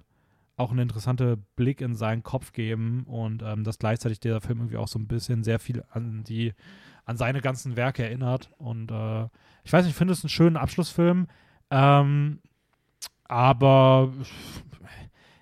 [0.57, 4.77] auch einen interessanten Blick in seinen Kopf geben und ähm, dass gleichzeitig dieser Film irgendwie
[4.77, 6.53] auch so ein bisschen sehr viel an die
[7.05, 9.23] an seine ganzen Werke erinnert und äh,
[9.63, 11.27] ich weiß nicht, ich finde es einen schönen Abschlussfilm,
[11.71, 12.39] ähm,
[13.25, 14.13] aber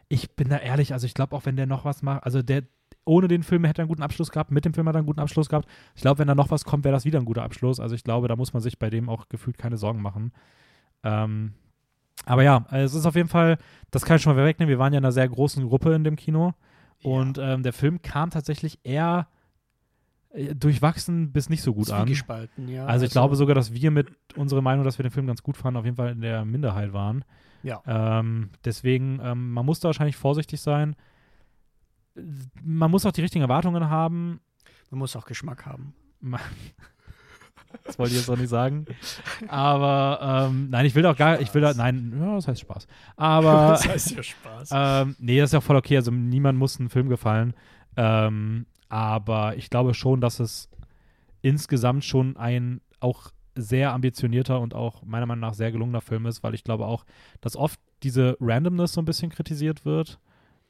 [0.07, 2.63] ich bin da ehrlich, also ich glaube auch, wenn der noch was macht, also der
[3.05, 5.07] ohne den Film hätte er einen guten Abschluss gehabt, mit dem Film hat er einen
[5.07, 5.67] guten Abschluss gehabt.
[5.95, 7.79] Ich glaube, wenn da noch was kommt, wäre das wieder ein guter Abschluss.
[7.79, 10.31] Also ich glaube, da muss man sich bei dem auch gefühlt keine Sorgen machen.
[11.03, 11.53] Ähm,
[12.25, 13.57] aber ja, es ist auf jeden Fall,
[13.91, 14.69] das kann ich schon mal wegnehmen.
[14.69, 16.53] Wir waren ja in einer sehr großen Gruppe in dem Kino
[17.03, 19.27] und ähm, der Film kam tatsächlich eher
[20.31, 22.05] äh, durchwachsen bis nicht so gut an.
[22.05, 22.85] Zwiegespalten, ja.
[22.85, 25.57] Also ich glaube sogar, dass wir mit unserer Meinung, dass wir den Film ganz gut
[25.57, 27.23] fanden, auf jeden Fall in der Minderheit waren.
[27.63, 27.81] Ja.
[27.85, 30.95] Ähm, deswegen, ähm, man muss da wahrscheinlich vorsichtig sein.
[32.61, 34.39] Man muss auch die richtigen Erwartungen haben.
[34.91, 35.93] Man muss auch Geschmack haben.
[37.85, 38.85] Das wollte ich jetzt auch nicht sagen.
[39.47, 42.87] Aber ähm, nein, ich will doch gar, ich will da, nein, ja, das heißt Spaß.
[43.15, 44.69] Aber heißt ja Spaß.
[44.71, 45.97] ähm, nee, das ist ja voll okay.
[45.97, 47.53] Also niemand muss einen Film gefallen.
[47.95, 50.69] Ähm, aber ich glaube schon, dass es
[51.41, 56.43] insgesamt schon ein auch sehr ambitionierter und auch meiner Meinung nach sehr gelungener Film ist,
[56.43, 57.05] weil ich glaube auch,
[57.41, 60.19] dass oft diese Randomness so ein bisschen kritisiert wird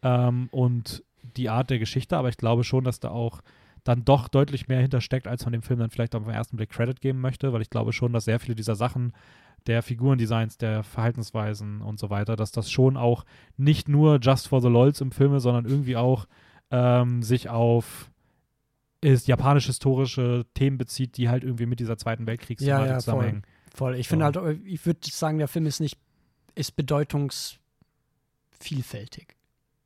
[0.02, 1.04] ähm, und
[1.38, 3.42] die Art der Geschichte, aber ich glaube schon, dass da auch
[3.84, 6.70] dann doch deutlich mehr hintersteckt, als man dem Film dann vielleicht auf den ersten Blick
[6.70, 9.14] Credit geben möchte, weil ich glaube schon, dass sehr viele dieser Sachen,
[9.68, 13.26] der Figurendesigns, der Verhaltensweisen und so weiter, dass das schon auch
[13.58, 16.26] nicht nur just for the lols im Film ist, sondern irgendwie auch
[16.72, 18.10] ähm, sich auf
[19.02, 23.00] ist japanisch-historische Themen bezieht, die halt irgendwie mit dieser Zweiten Weltkriegsthematik Ja, ja, voll.
[23.02, 23.44] zusammenhängen.
[23.74, 23.96] Voll.
[23.96, 24.18] Ich So.
[24.18, 25.98] finde halt, ich würde sagen, der Film ist nicht,
[26.56, 29.38] ist bedeutungsvielfältig,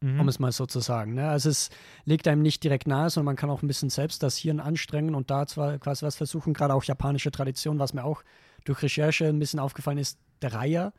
[0.04, 0.20] Mhm.
[0.20, 1.14] um es mal so zu sagen.
[1.14, 1.30] Ne?
[1.30, 1.70] Also es
[2.04, 5.16] legt einem nicht direkt nahe, sondern man kann auch ein bisschen selbst das Hirn anstrengen
[5.16, 8.22] und da zwar quasi was versuchen, gerade auch japanische Tradition, was mir auch
[8.66, 10.92] durch Recherche ein bisschen aufgefallen ist, der Reiher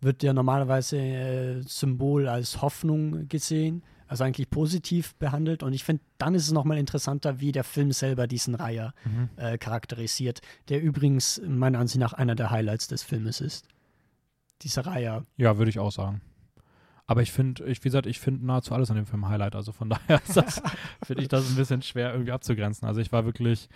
[0.00, 6.02] wird ja normalerweise äh, Symbol als Hoffnung gesehen, also eigentlich positiv behandelt und ich finde,
[6.18, 9.28] dann ist es nochmal interessanter, wie der Film selber diesen Reiher Mhm.
[9.36, 13.68] äh, charakterisiert, der übrigens meiner Ansicht nach einer der Highlights des Filmes ist.
[14.62, 15.24] Dieser Reiher.
[15.36, 16.20] Ja, würde ich auch sagen.
[17.10, 19.56] Aber ich finde, ich, wie gesagt, ich finde nahezu alles an dem Film Highlight.
[19.56, 20.20] Also von daher
[21.02, 22.86] finde ich das ein bisschen schwer irgendwie abzugrenzen.
[22.86, 23.68] Also ich war wirklich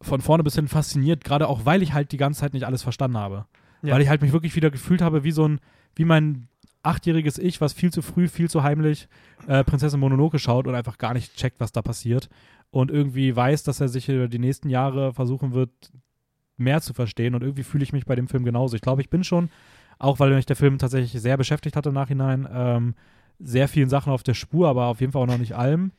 [0.00, 2.82] von vorne bis hin fasziniert, gerade auch, weil ich halt die ganze Zeit nicht alles
[2.82, 3.46] verstanden habe.
[3.82, 3.94] Ja.
[3.94, 5.60] Weil ich halt mich wirklich wieder gefühlt habe, wie so ein,
[5.94, 6.48] wie mein
[6.82, 9.08] achtjähriges Ich, was viel zu früh, viel zu heimlich
[9.46, 12.28] äh, Prinzessin Mononoke schaut und einfach gar nicht checkt, was da passiert.
[12.72, 15.70] Und irgendwie weiß, dass er sich über die nächsten Jahre versuchen wird,
[16.56, 17.36] mehr zu verstehen.
[17.36, 18.74] Und irgendwie fühle ich mich bei dem Film genauso.
[18.74, 19.50] Ich glaube, ich bin schon,
[19.98, 22.94] auch weil mich der Film tatsächlich sehr beschäftigt hat im Nachhinein, ähm,
[23.38, 25.92] sehr vielen Sachen auf der Spur, aber auf jeden Fall auch noch nicht allem.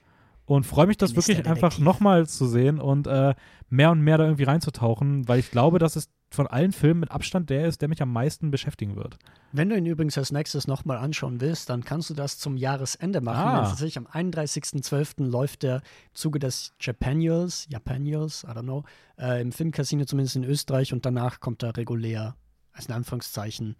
[0.46, 3.36] Und freue mich, das wirklich einfach nochmal zu sehen und äh,
[3.70, 7.12] mehr und mehr da irgendwie reinzutauchen, weil ich glaube, dass es von allen Filmen mit
[7.12, 9.18] Abstand der ist, der mich am meisten beschäftigen wird.
[9.52, 13.22] Wenn du ihn übrigens als nächstes nochmal anschauen willst, dann kannst du das zum Jahresende
[13.22, 13.48] machen.
[13.48, 13.60] Ah.
[13.60, 15.26] Also tatsächlich am 31.12.
[15.26, 15.82] läuft der
[16.14, 18.84] Zuge des Japanuals, Japanuals, I don't know,
[19.18, 22.36] äh, im Filmcasino zumindest in Österreich und danach kommt er regulär,
[22.80, 23.76] also in Anführungszeichen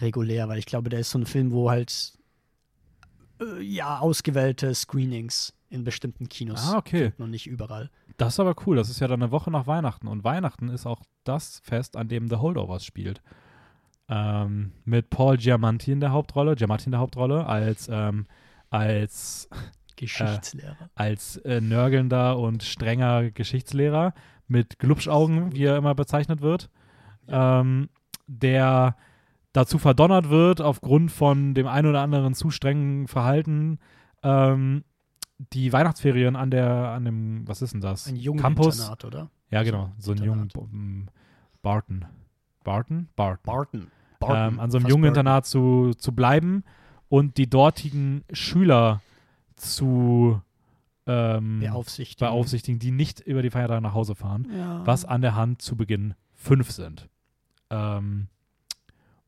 [0.00, 2.18] regulär, weil ich glaube, der ist so ein Film, wo halt
[3.40, 7.12] äh, ja ausgewählte Screenings in bestimmten Kinos Ah, okay.
[7.18, 7.90] noch nicht überall.
[8.16, 8.76] Das ist aber cool.
[8.76, 10.08] Das ist ja dann eine Woche nach Weihnachten.
[10.08, 13.22] Und Weihnachten ist auch das Fest, an dem The Holdovers spielt.
[14.08, 18.26] Ähm, mit Paul Giamatti in der Hauptrolle, Giamatti in der Hauptrolle, als, ähm,
[18.68, 19.48] als,
[19.96, 20.76] Geschichtslehrer.
[20.94, 24.12] als äh, nörgelnder und strenger Geschichtslehrer
[24.48, 26.68] mit Glubschaugen, wie er immer bezeichnet wird.
[27.28, 27.88] Ähm,
[28.30, 28.96] der
[29.52, 33.78] dazu verdonnert wird, aufgrund von dem ein oder anderen zu strengen Verhalten,
[34.22, 34.84] ähm,
[35.52, 38.06] die Weihnachtsferien an der, an dem, was ist denn das?
[38.06, 38.78] Ein jungen Campus.
[38.78, 39.30] Internat, oder?
[39.50, 41.06] Ja, genau, so ein jungen ähm,
[41.62, 42.04] Barton.
[42.62, 43.08] Barton?
[43.16, 43.88] Barton.
[44.20, 44.52] Barton.
[44.54, 45.08] ähm, an so einem jungen Barton.
[45.20, 46.62] Internat zu, zu bleiben
[47.08, 49.00] und die dortigen Schüler
[49.56, 50.40] zu
[51.06, 52.28] ähm, Beaufsichtigen.
[52.28, 54.86] beaufsichtigen, die nicht über die Feiertage nach Hause fahren, Ja.
[54.86, 57.08] was an der Hand zu Beginn fünf sind.
[57.70, 58.26] Ähm,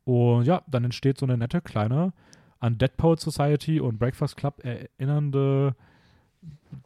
[0.05, 2.13] und ja, dann entsteht so eine nette kleine
[2.59, 5.75] an Dead Poet Society und Breakfast Club erinnernde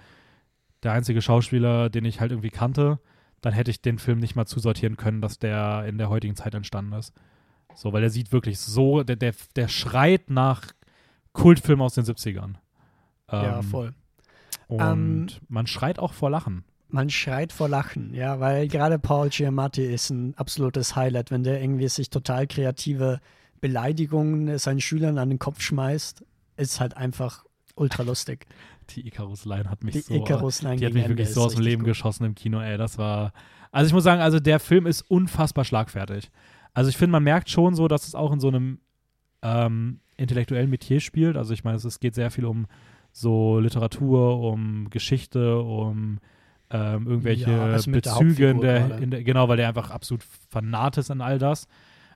[0.82, 2.98] der einzige Schauspieler, den ich halt irgendwie kannte,
[3.40, 6.54] dann hätte ich den Film nicht mal zusortieren können, dass der in der heutigen Zeit
[6.54, 7.12] entstanden ist.
[7.74, 10.66] So, weil der sieht wirklich so, der, der, der schreit nach
[11.32, 12.54] Kultfilm aus den 70ern.
[13.30, 13.94] ja, Ähm, voll.
[14.66, 16.64] Und Ähm, man schreit auch vor Lachen.
[16.90, 21.60] Man schreit vor Lachen, ja, weil gerade Paul Giamatti ist ein absolutes Highlight, wenn der
[21.60, 23.20] irgendwie sich total kreative
[23.60, 26.24] Beleidigungen seinen Schülern an den Kopf schmeißt,
[26.56, 27.44] ist halt einfach
[27.74, 28.46] ultra lustig.
[28.90, 30.14] Die Icarus-Line hat mich Die so.
[30.14, 31.90] Icarus-Line die hat mich Ende wirklich so aus dem Leben gut.
[31.90, 32.78] geschossen im Kino, ey.
[32.78, 33.32] Das war.
[33.70, 36.30] Also ich muss sagen, also der Film ist unfassbar schlagfertig.
[36.72, 38.78] Also ich finde, man merkt schon so, dass es auch in so einem
[39.42, 41.36] ähm, intellektuellen Metier spielt.
[41.36, 42.66] Also ich meine, es, es geht sehr viel um
[43.12, 46.18] so Literatur, um Geschichte, um
[46.70, 50.98] ähm, irgendwelche Ja, also Bezüge in der, in der, genau, weil der einfach absolut fanat
[50.98, 51.66] ist an all das.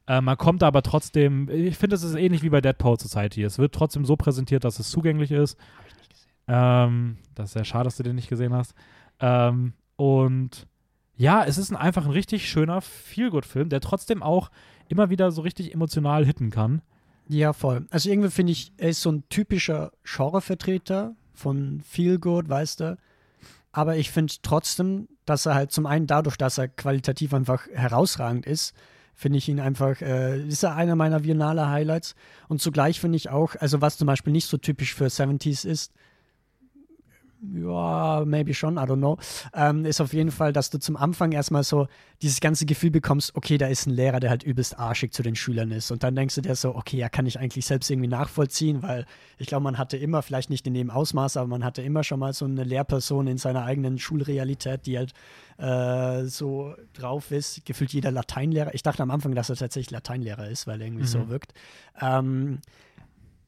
[0.07, 3.43] Äh, man kommt aber trotzdem, ich finde, es ist ähnlich wie bei Dead Poet Society.
[3.43, 5.57] Es wird trotzdem so präsentiert, dass es zugänglich ist.
[6.49, 8.75] Ähm, das ist sehr schade, dass du den nicht gesehen hast.
[9.21, 10.67] Ähm, und
[11.17, 14.51] ja, es ist ein, einfach ein richtig schöner Feelgood-Film, der trotzdem auch
[14.89, 16.83] immer wieder so richtig emotional hitten kann.
[17.29, 17.87] Ja, voll.
[17.91, 22.99] Also irgendwie finde ich, er ist so ein typischer Genrevertreter von Feel Good, weißt du.
[23.73, 28.47] Aber ich finde trotzdem, dass er halt zum einen dadurch, dass er qualitativ einfach herausragend
[28.47, 28.75] ist,
[29.15, 32.15] finde ich ihn einfach, äh, ist er einer meiner Viennale Highlights.
[32.49, 35.93] Und zugleich finde ich auch, also was zum Beispiel nicht so typisch für 70s ist,
[37.55, 39.19] ja, maybe schon, I don't know,
[39.53, 41.89] ähm, ist auf jeden Fall, dass du zum Anfang erstmal so
[42.23, 45.35] dieses ganze Gefühl bekommst, okay, da ist ein Lehrer, der halt übelst arschig zu den
[45.35, 45.91] Schülern ist.
[45.91, 49.07] Und dann denkst du dir so, okay, ja, kann ich eigentlich selbst irgendwie nachvollziehen, weil
[49.39, 52.21] ich glaube, man hatte immer, vielleicht nicht in dem Ausmaß, aber man hatte immer schon
[52.21, 55.13] mal so eine Lehrperson in seiner eigenen Schulrealität, die halt
[55.59, 57.65] äh, so drauf ist.
[57.67, 58.75] Gefühlt jeder Lateinlehrer.
[58.75, 61.29] Ich dachte am Anfang, dass er tatsächlich Lateinlehrer ist, weil er irgendwie so Mhm.
[61.29, 61.55] wirkt.
[62.01, 62.61] Ähm,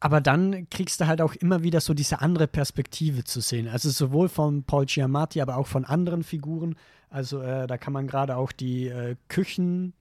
[0.05, 3.69] aber dann kriegst du halt auch immer wieder so diese andere Perspektive zu sehen.
[3.69, 6.75] Also sowohl von Paul Giamatti, aber auch von anderen Figuren.
[7.09, 9.95] Also äh, da kann man gerade auch die äh, Küchen,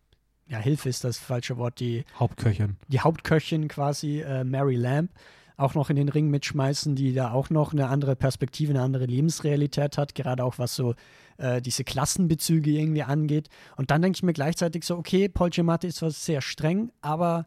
[0.45, 2.75] ja, Hilfe ist das falsche Wort, die, Hauptköchin.
[2.89, 5.09] die Hauptköchin quasi, äh, Mary Lamb,
[5.55, 9.05] auch noch in den Ring mitschmeißen, die da auch noch eine andere Perspektive, eine andere
[9.05, 10.95] Lebensrealität hat, gerade auch was so
[11.37, 13.47] äh, diese Klassenbezüge irgendwie angeht.
[13.77, 17.45] Und dann denke ich mir gleichzeitig so, okay, Paul Giamatti ist zwar sehr streng, aber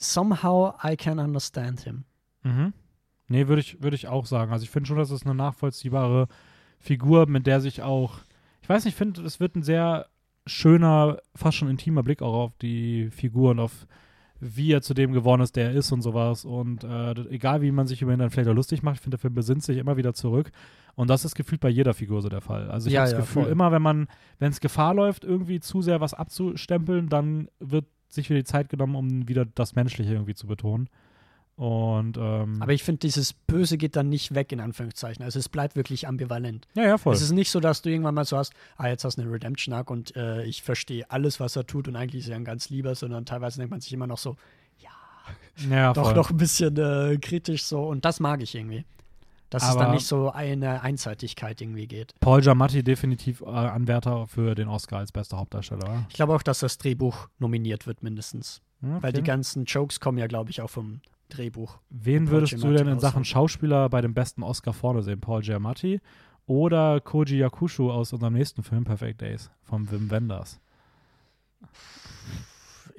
[0.00, 2.04] somehow I can understand him.
[2.42, 2.72] Mhm.
[3.28, 4.52] Nee, würde ich, würd ich auch sagen.
[4.52, 6.26] Also ich finde schon, dass es eine nachvollziehbare
[6.80, 8.18] Figur, mit der sich auch,
[8.62, 10.06] ich weiß nicht, ich finde, es wird ein sehr
[10.46, 13.86] schöner, fast schon intimer Blick auch auf die Figur und auf
[14.42, 16.46] wie er zu dem geworden ist, der er ist und sowas.
[16.46, 19.16] Und äh, egal, wie man sich über ihn dann vielleicht auch lustig macht, ich finde,
[19.18, 20.50] der Film besinnt sich immer wieder zurück.
[20.94, 22.70] Und das ist gefühlt bei jeder Figur so der Fall.
[22.70, 23.52] Also ich Ja, habe das ja, Gefühl, voll.
[23.52, 24.08] immer wenn man,
[24.38, 28.68] wenn es Gefahr läuft, irgendwie zu sehr was abzustempeln, dann wird sich wieder die Zeit
[28.68, 30.88] genommen, um wieder das Menschliche irgendwie zu betonen.
[31.56, 35.22] Und ähm, Aber ich finde, dieses Böse geht dann nicht weg, in Anführungszeichen.
[35.22, 36.66] Also es bleibt wirklich ambivalent.
[36.74, 37.14] ja, ja, voll.
[37.14, 39.30] Es ist nicht so, dass du irgendwann mal so hast, ah, jetzt hast du eine
[39.30, 42.70] Redemption-Arc und äh, ich verstehe alles, was er tut und eigentlich ist er ein ganz
[42.70, 44.36] lieber, sondern teilweise denkt man sich immer noch so,
[45.68, 46.14] ja, doch voll.
[46.14, 48.84] noch ein bisschen äh, kritisch so und das mag ich irgendwie.
[49.50, 52.14] Dass es Aber- dann nicht so eine Einseitigkeit irgendwie geht.
[52.20, 56.06] Paul Giamatti definitiv äh, Anwärter für den Oscar als bester Hauptdarsteller.
[56.08, 58.62] Ich glaube auch, dass das Drehbuch nominiert wird mindestens.
[58.80, 59.26] Ja, Weil die okay.
[59.26, 61.78] ganzen Jokes kommen ja, glaube ich, auch vom Drehbuch.
[61.90, 63.24] Wen würdest du Giamatti denn in Sachen.
[63.24, 65.20] Schauspieler bei dem besten Oscar vorne sehen?
[65.20, 66.00] Paul Giamatti
[66.46, 70.60] oder Koji Yakusho aus unserem nächsten Film Perfect Days von Wim Wenders?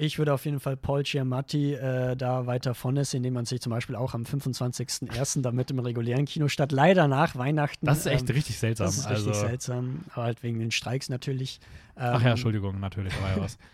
[0.01, 3.61] Ich würde auf jeden Fall Paul Giamatti äh, da weiter vorne sehen, indem man sich
[3.61, 5.43] zum Beispiel auch am 25.01.
[5.43, 7.85] damit im regulären Kino statt leider nach Weihnachten.
[7.85, 8.87] Das ist echt ähm, richtig seltsam.
[8.87, 11.59] Das ist also, richtig seltsam, aber halt wegen den Streiks natürlich.
[11.95, 13.59] Ach Ähm, ja, Entschuldigung, natürlich, da war ja was.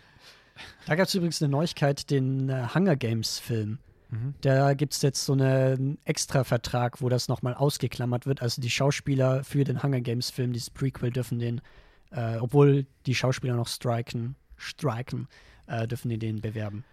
[0.86, 3.78] Da gab es übrigens eine Neuigkeit, den äh, Hunger Games-Film.
[4.10, 4.34] Mhm.
[4.42, 8.42] Da gibt es jetzt so einen Extra-Vertrag, wo das nochmal ausgeklammert wird.
[8.42, 11.62] Also die Schauspieler für den Hunger Games-Film, dieses Prequel, dürfen den,
[12.10, 15.28] äh, obwohl die Schauspieler noch striken, striken,
[15.68, 16.84] äh, dürfen die den bewerben.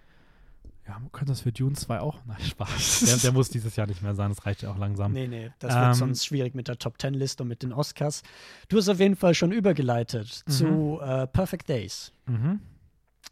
[0.88, 2.20] Ja, man könnte das für Dune 2 auch?
[2.28, 3.00] Nein, Spaß.
[3.08, 5.14] Der, der muss dieses Jahr nicht mehr sein, das reicht ja auch langsam.
[5.14, 8.22] Nee, nee, das Ähm, wird sonst schwierig mit der Top Ten-Liste und mit den Oscars.
[8.70, 10.52] Du hast auf jeden Fall schon übergeleitet Mhm.
[10.52, 12.14] zu äh, Perfect Days.
[12.28, 12.60] Mhm.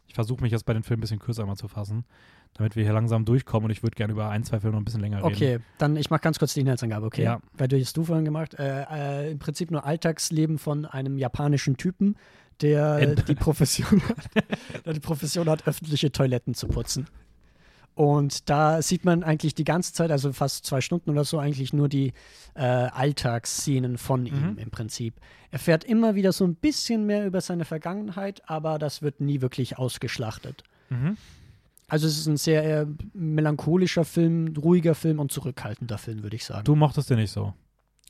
[0.08, 2.04] Ich versuche mich jetzt bei den Filmen ein bisschen kürzer mal zu fassen,
[2.54, 4.84] damit wir hier langsam durchkommen und ich würde gerne über ein, zwei Filme noch ein
[4.84, 5.26] bisschen länger reden.
[5.34, 7.22] Okay, dann ich mache ganz kurz die Inhaltsangabe, okay?
[7.22, 7.40] Ja.
[7.52, 8.54] Weil du hast du vorhin gemacht.
[8.54, 12.16] Äh, äh, Im Prinzip nur Alltagsleben von einem japanischen Typen,
[12.62, 17.06] der Ent- die Profession hat, der die Profession hat, öffentliche Toiletten zu putzen.
[17.96, 21.72] Und da sieht man eigentlich die ganze Zeit, also fast zwei Stunden oder so, eigentlich
[21.72, 22.12] nur die
[22.54, 24.58] äh, Alltagsszenen von ihm Mhm.
[24.58, 25.14] im Prinzip.
[25.52, 29.40] Er fährt immer wieder so ein bisschen mehr über seine Vergangenheit, aber das wird nie
[29.42, 30.64] wirklich ausgeschlachtet.
[30.90, 31.16] Mhm.
[31.86, 36.64] Also es ist ein sehr melancholischer Film, ruhiger Film und zurückhaltender Film, würde ich sagen.
[36.64, 37.54] Du mochtest den nicht so.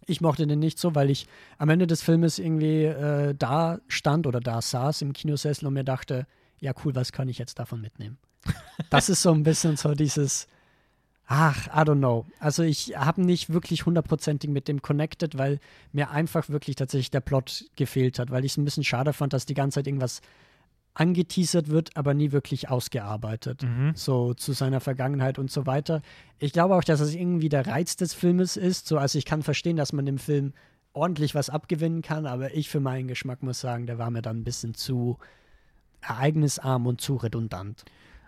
[0.07, 1.27] Ich mochte den nicht so, weil ich
[1.59, 5.85] am Ende des Filmes irgendwie äh, da stand oder da saß im Kinosessel und mir
[5.85, 6.27] dachte,
[6.61, 8.19] ja cool, was kann ich jetzt davon mitnehmen?
[8.91, 10.49] Das ist so ein bisschen so dieses,
[11.27, 12.27] ach, I don't know.
[12.41, 15.61] Also ich habe nicht wirklich hundertprozentig mit dem connected, weil
[15.93, 19.33] mir einfach wirklich tatsächlich der Plot gefehlt hat, weil ich es ein bisschen schade fand,
[19.33, 20.21] dass die ganze Zeit irgendwas
[20.95, 23.93] angeteasert wird, aber nie wirklich ausgearbeitet Mhm.
[23.95, 26.03] so zu seiner Vergangenheit und so weiter.
[26.39, 28.87] Ich glaube auch, dass es irgendwie der Reiz des Filmes ist.
[28.87, 30.53] So, also ich kann verstehen, dass man dem Film
[30.93, 34.39] ordentlich was abgewinnen kann, aber ich für meinen Geschmack muss sagen, der war mir dann
[34.39, 35.19] ein bisschen zu
[36.01, 37.85] ereignisarm und zu redundant.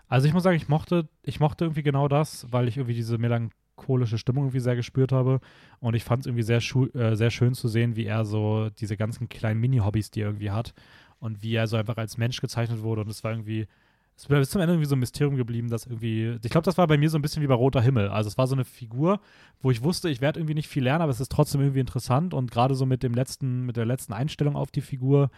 [0.09, 3.17] Also ich muss sagen, ich mochte, ich mochte irgendwie genau das, weil ich irgendwie diese
[3.17, 5.39] melancholische Stimmung irgendwie sehr gespürt habe.
[5.79, 6.61] Und ich fand es irgendwie sehr,
[6.95, 10.51] äh, sehr schön zu sehen, wie er so diese ganzen kleinen Mini-Hobbys, die er irgendwie
[10.51, 10.73] hat
[11.19, 13.01] und wie er so einfach als Mensch gezeichnet wurde.
[13.01, 13.67] Und es war irgendwie,
[14.15, 16.77] es ist bis zum Ende irgendwie so ein Mysterium geblieben, dass irgendwie, ich glaube, das
[16.77, 18.09] war bei mir so ein bisschen wie bei Roter Himmel.
[18.09, 19.19] Also es war so eine Figur,
[19.61, 22.33] wo ich wusste, ich werde irgendwie nicht viel lernen, aber es ist trotzdem irgendwie interessant.
[22.33, 25.29] Und gerade so mit dem letzten, mit der letzten Einstellung auf die Figur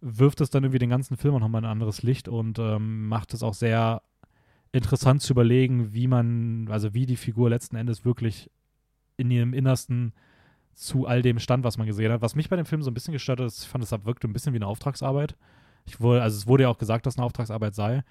[0.00, 3.42] wirft es dann irgendwie den ganzen Film nochmal ein anderes Licht und ähm, macht es
[3.42, 4.02] auch sehr
[4.72, 8.50] interessant zu überlegen, wie man, also wie die Figur letzten Endes wirklich
[9.16, 10.12] in ihrem Innersten
[10.74, 12.22] zu all dem stand, was man gesehen hat.
[12.22, 14.26] Was mich bei dem Film so ein bisschen gestört hat, ist, ich fand, es wirkte
[14.28, 15.36] ein bisschen wie eine Auftragsarbeit.
[15.84, 18.04] Ich wurde, also es wurde ja auch gesagt, dass es eine Auftragsarbeit sei.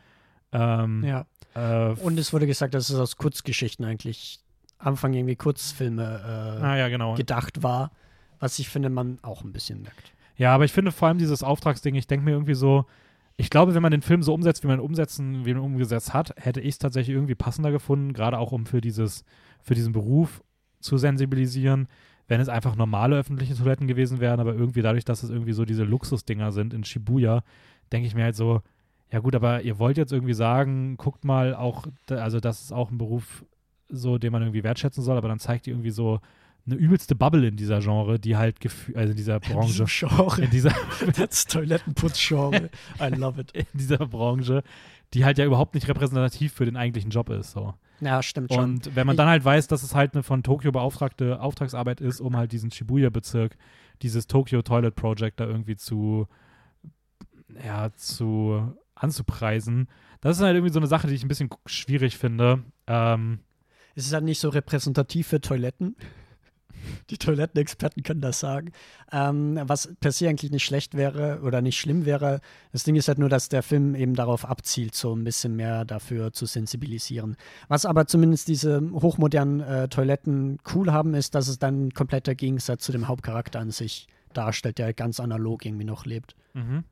[0.51, 1.25] Ähm, Ja.
[1.55, 4.39] äh, Und es wurde gesagt, dass es aus Kurzgeschichten eigentlich
[4.77, 7.15] Anfang irgendwie Kurzfilme äh, ah, ja, genau.
[7.15, 7.91] gedacht war,
[8.39, 10.11] was ich finde, man auch ein bisschen merkt.
[10.38, 12.85] Ja, aber ich finde vor allem dieses Auftragsding, ich denke mir irgendwie so,
[13.38, 16.13] ich glaube, wenn man den Film so umsetzt, wie man ihn umsetzen, wie man umgesetzt
[16.13, 19.23] hat, hätte ich es tatsächlich irgendwie passender gefunden, gerade auch um für dieses,
[19.61, 20.43] für diesen Beruf
[20.79, 21.88] zu sensibilisieren,
[22.27, 25.65] wenn es einfach normale öffentliche Toiletten gewesen wären, aber irgendwie dadurch, dass es irgendwie so
[25.65, 27.43] diese Luxusdinger sind in Shibuya,
[27.91, 28.61] denke ich mir halt so,
[29.11, 32.91] ja gut, aber ihr wollt jetzt irgendwie sagen, guckt mal auch, also das ist auch
[32.91, 33.43] ein Beruf,
[33.89, 36.19] so, den man irgendwie wertschätzen soll, aber dann zeigt ihr irgendwie so
[36.65, 40.41] eine übelste Bubble in dieser Genre, die halt, gefü- also in dieser Branche, Genre.
[40.43, 40.72] in dieser,
[41.18, 42.69] Das Toilettenputzgenre.
[43.02, 43.52] I love it.
[43.53, 44.64] in dieser Branche,
[45.14, 47.52] die halt ja überhaupt nicht repräsentativ für den eigentlichen Job ist.
[47.52, 47.73] So.
[48.02, 48.64] Ja, stimmt schon.
[48.64, 52.19] Und wenn man dann halt weiß, dass es halt eine von Tokio beauftragte Auftragsarbeit ist,
[52.19, 53.56] um halt diesen Shibuya-Bezirk,
[54.02, 56.28] dieses Tokyo Toilet Project da irgendwie zu,
[57.64, 59.88] ja, zu anzupreisen,
[60.22, 62.64] das ist halt irgendwie so eine Sache, die ich ein bisschen schwierig finde.
[62.88, 63.40] Ähm,
[63.95, 65.95] Es ist halt nicht so repräsentativ für Toiletten.
[67.09, 68.71] Die Toilettenexperten können das sagen.
[69.11, 72.41] Ähm, was per se eigentlich nicht schlecht wäre oder nicht schlimm wäre.
[72.71, 75.85] Das Ding ist halt nur, dass der Film eben darauf abzielt, so ein bisschen mehr
[75.85, 77.35] dafür zu sensibilisieren.
[77.67, 82.35] Was aber zumindest diese hochmodernen äh, Toiletten cool haben, ist, dass es dann ein kompletter
[82.35, 86.35] Gegensatz zu dem Hauptcharakter an sich darstellt, der ganz analog irgendwie noch lebt.
[86.53, 86.83] mhm.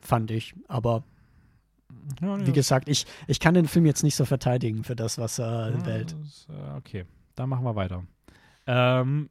[0.00, 0.54] Fand ich.
[0.68, 1.02] Aber
[2.22, 5.40] ja, wie gesagt, ich, ich kann den Film jetzt nicht so verteidigen für das, was
[5.40, 6.14] er Ja, wählt.
[6.22, 8.04] das, äh, okay, dann machen wir weiter.
[8.70, 9.30] Ähm,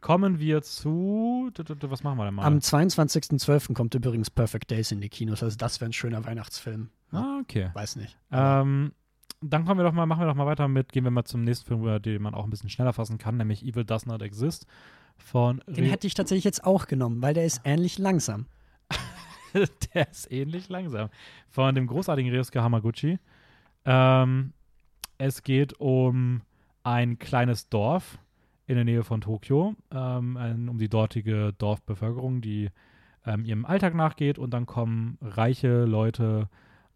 [0.00, 1.50] kommen wir zu.
[1.82, 2.44] Was machen wir denn mal?
[2.44, 3.74] Am 22.12.
[3.74, 5.42] kommt übrigens Perfect Days in die Kinos.
[5.42, 6.88] Also das wäre ein schöner Weihnachtsfilm.
[7.12, 7.70] ah, okay.
[7.74, 8.16] Weiß nicht.
[8.32, 8.92] Ähm,
[9.40, 11.42] dann kommen wir doch mal, machen wir doch mal weiter mit, gehen wir mal zum
[11.44, 14.22] nächsten Film, über den man auch ein bisschen schneller fassen kann, nämlich Evil Does Not
[14.22, 14.66] Exist
[15.16, 18.46] von Den Re- hätte ich tatsächlich jetzt auch genommen, weil der ist ähnlich langsam.
[19.94, 21.08] Der ist ähnlich langsam.
[21.48, 23.18] Von dem großartigen Ryosuke Hamaguchi.
[23.84, 24.52] Ähm,
[25.16, 26.42] es geht um
[26.84, 28.18] ein kleines Dorf
[28.68, 32.68] in der Nähe von Tokio, ähm, um die dortige Dorfbevölkerung, die
[33.24, 36.50] ähm, ihrem Alltag nachgeht und dann kommen reiche Leute,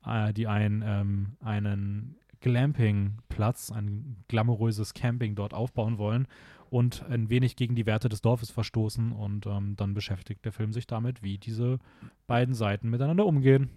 [0.04, 6.28] äh, die ein, ähm, einen Glamping-Platz, ein glamouröses Camping dort aufbauen wollen
[6.68, 10.74] und ein wenig gegen die Werte des Dorfes verstoßen und ähm, dann beschäftigt der Film
[10.74, 11.78] sich damit, wie diese
[12.26, 13.70] beiden Seiten miteinander umgehen.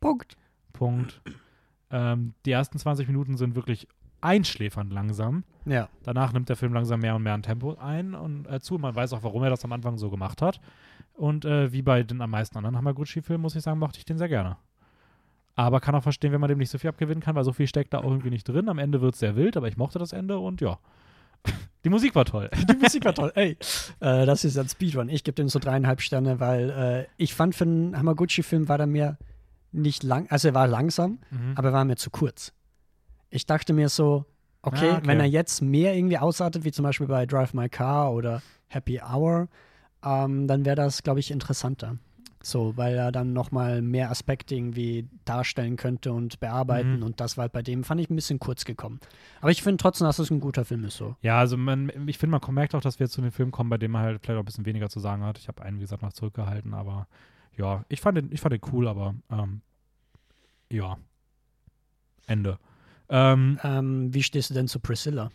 [0.00, 0.38] Punkt.
[0.72, 1.20] Punkt.
[1.90, 3.88] Ähm, die ersten 20 Minuten sind wirklich
[4.20, 5.44] einschläfernd langsam.
[5.64, 5.88] Ja.
[6.02, 8.78] Danach nimmt der Film langsam mehr und mehr an Tempo ein und äh, zu.
[8.78, 10.60] Man weiß auch, warum er das am Anfang so gemacht hat.
[11.14, 14.18] Und äh, wie bei den am meisten anderen Hamaguchi-Filmen, muss ich sagen, mochte ich den
[14.18, 14.56] sehr gerne.
[15.54, 17.66] Aber kann auch verstehen, wenn man dem nicht so viel abgewinnen kann, weil so viel
[17.66, 18.68] steckt da auch irgendwie nicht drin.
[18.68, 20.78] Am Ende wird es sehr wild, aber ich mochte das Ende und ja.
[21.84, 22.50] Die Musik war toll.
[22.68, 23.32] Die Musik war toll.
[23.34, 23.56] Ey,
[24.00, 25.08] äh, das ist ein Speedrun.
[25.08, 28.86] Ich gebe dem so dreieinhalb Sterne, weil äh, ich fand, für einen Hamaguchi-Film war der
[28.86, 29.16] mir
[29.72, 31.52] nicht lang, also er war langsam, Mhm.
[31.54, 32.52] aber er war mir zu kurz.
[33.36, 34.24] Ich dachte mir so,
[34.62, 35.06] okay, Ah, okay.
[35.06, 39.00] wenn er jetzt mehr irgendwie ausartet, wie zum Beispiel bei Drive My Car oder Happy
[39.00, 39.48] Hour,
[40.02, 41.98] ähm, dann wäre das, glaube ich, interessanter.
[42.42, 47.02] So, weil er dann nochmal mehr Aspekte irgendwie darstellen könnte und bearbeiten Mhm.
[47.02, 49.00] und das war halt bei dem, fand ich ein bisschen kurz gekommen.
[49.40, 51.16] Aber ich finde trotzdem, dass es ein guter Film ist so.
[51.22, 53.68] Ja, also man, ich finde, man merkt auch, dass wir jetzt zu einem Film kommen,
[53.68, 55.38] bei dem man halt vielleicht auch ein bisschen weniger zu sagen hat.
[55.38, 57.08] Ich habe einen, wie gesagt, noch zurückgehalten, aber
[57.56, 59.60] ja, ich fand den, ich fand den cool, aber ähm,
[60.70, 60.96] ja.
[62.28, 62.58] Ende.
[63.08, 65.30] Ähm, Ähm, wie stehst du denn zu Priscilla?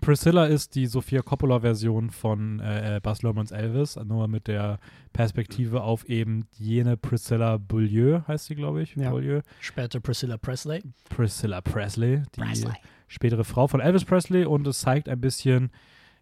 [0.00, 4.78] Priscilla ist die Sofia Coppola-Version von äh, äh, Baz Luhrmanns Elvis, nur mit der
[5.12, 8.94] Perspektive auf eben jene Priscilla Beaulieu, heißt sie, glaube ich.
[8.94, 9.10] Ja.
[9.10, 9.40] Beaulieu.
[9.60, 10.82] Später Priscilla Presley.
[11.08, 12.68] Priscilla Presley, die
[13.08, 15.70] spätere Frau von Elvis Presley und es zeigt ein bisschen,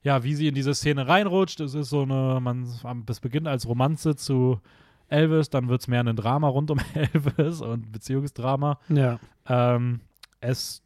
[0.02, 1.60] ja, wie sie in diese Szene reinrutscht.
[1.60, 2.66] Es ist so eine, man,
[3.08, 4.60] es beginnt als Romanze zu
[5.08, 8.78] Elvis, dann wird es mehr ein Drama rund um Elvis und Beziehungsdrama.
[8.88, 9.18] Ja.
[9.48, 10.00] Ähm,
[10.46, 10.82] es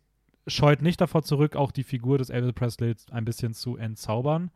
[0.46, 4.50] scheut nicht davor zurück, auch die Figur des Elvis Presley ein bisschen zu entzaubern.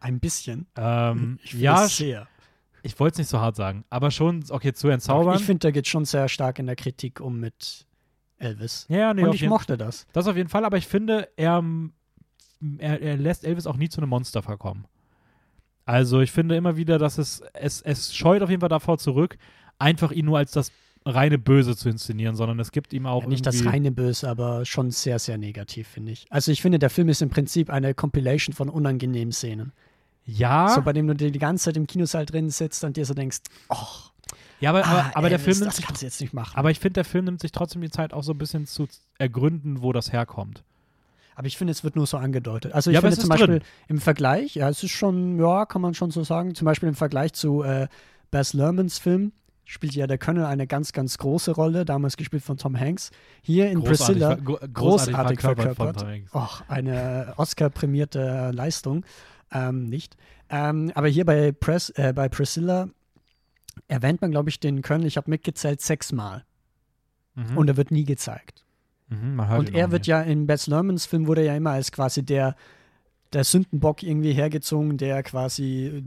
[0.00, 0.66] Ein bisschen.
[0.76, 2.28] Ähm, Ich finde ja, sehr.
[2.82, 5.36] ich wollte es nicht so hart sagen, aber schon, okay, zu entzaubern.
[5.36, 7.86] Ich finde, da geht schon sehr stark in der Kritik um mit
[8.38, 8.86] Elvis.
[8.88, 10.06] ja, nee, Und ich jeden- mochte das.
[10.12, 11.62] Das auf jeden Fall, aber ich finde, er,
[12.78, 14.86] er, er lässt Elvis auch nie zu einem Monster verkommen.
[15.84, 19.36] Also ich finde immer wieder, dass es, es, es scheut auf jeden Fall davor zurück,
[19.78, 20.70] einfach ihn nur als das
[21.10, 24.64] reine Böse zu inszenieren, sondern es gibt ihm auch Ja, nicht das reine Böse, aber
[24.64, 26.26] schon sehr, sehr negativ, finde ich.
[26.30, 29.72] Also ich finde, der Film ist im Prinzip eine Compilation von unangenehmen Szenen.
[30.24, 33.14] Ja, So bei dem du die ganze Zeit im Kinosaal drin sitzt und dir so
[33.14, 33.38] denkst,
[33.68, 33.76] oh,
[34.60, 36.34] ja aber, aber, ah, aber der Elvis, Film nimmt das sich, kannst du jetzt nicht
[36.34, 36.56] machen.
[36.56, 38.86] aber ich finde, der Film nimmt sich trotzdem die Zeit auch so ein bisschen zu
[39.18, 40.62] ergründen, wo das herkommt.
[41.34, 42.72] Aber ich finde, es wird nur so angedeutet.
[42.74, 43.62] Also ich Ja, finde zum Beispiel drin.
[43.88, 46.94] im Vergleich, ja, es ist schon, ja, kann man schon so sagen, zum Beispiel im
[46.94, 47.88] Vergleich zu äh,
[48.30, 49.32] Baz Luhrmanns Film
[49.70, 53.10] spielt ja der Colonel eine ganz, ganz große Rolle, damals gespielt von Tom Hanks.
[53.40, 55.96] Hier in Priscilla ver- gro- großartig verkörpert verkörpert.
[56.00, 56.34] von Tom Hanks.
[56.34, 59.04] Och, eine Oscar-prämierte Leistung.
[59.52, 60.16] Ähm, nicht.
[60.48, 62.88] Ähm, aber hier bei, Pres äh, bei Priscilla
[63.88, 66.44] erwähnt man, glaube ich, den Colonel, ich habe mitgezählt, sechsmal.
[67.36, 67.56] Mhm.
[67.56, 68.64] Und er wird nie gezeigt.
[69.08, 70.08] mhm, Und er wird nicht.
[70.08, 72.56] ja in Baz Luhrmanns Film wurde er ja immer als quasi der,
[73.32, 76.04] der Sündenbock irgendwie hergezogen, der quasi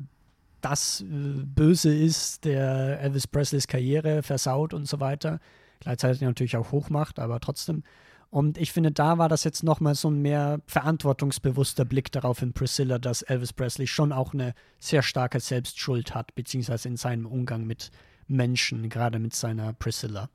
[0.63, 5.39] das äh, Böse ist, der Elvis Presleys Karriere versaut und so weiter.
[5.79, 7.83] Gleichzeitig natürlich auch hochmacht, aber trotzdem.
[8.29, 12.53] Und ich finde, da war das jetzt nochmal so ein mehr verantwortungsbewusster Blick darauf in
[12.53, 17.65] Priscilla, dass Elvis Presley schon auch eine sehr starke Selbstschuld hat, beziehungsweise in seinem Umgang
[17.65, 17.91] mit
[18.27, 20.29] Menschen, gerade mit seiner Priscilla.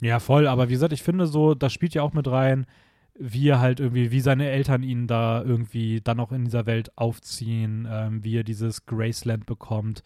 [0.00, 2.66] Ja, voll, aber wie gesagt, ich finde so, das spielt ja auch mit rein,
[3.14, 6.96] wie er halt irgendwie, wie seine Eltern ihn da irgendwie dann auch in dieser Welt
[6.96, 10.02] aufziehen, ähm, wie er dieses Graceland bekommt,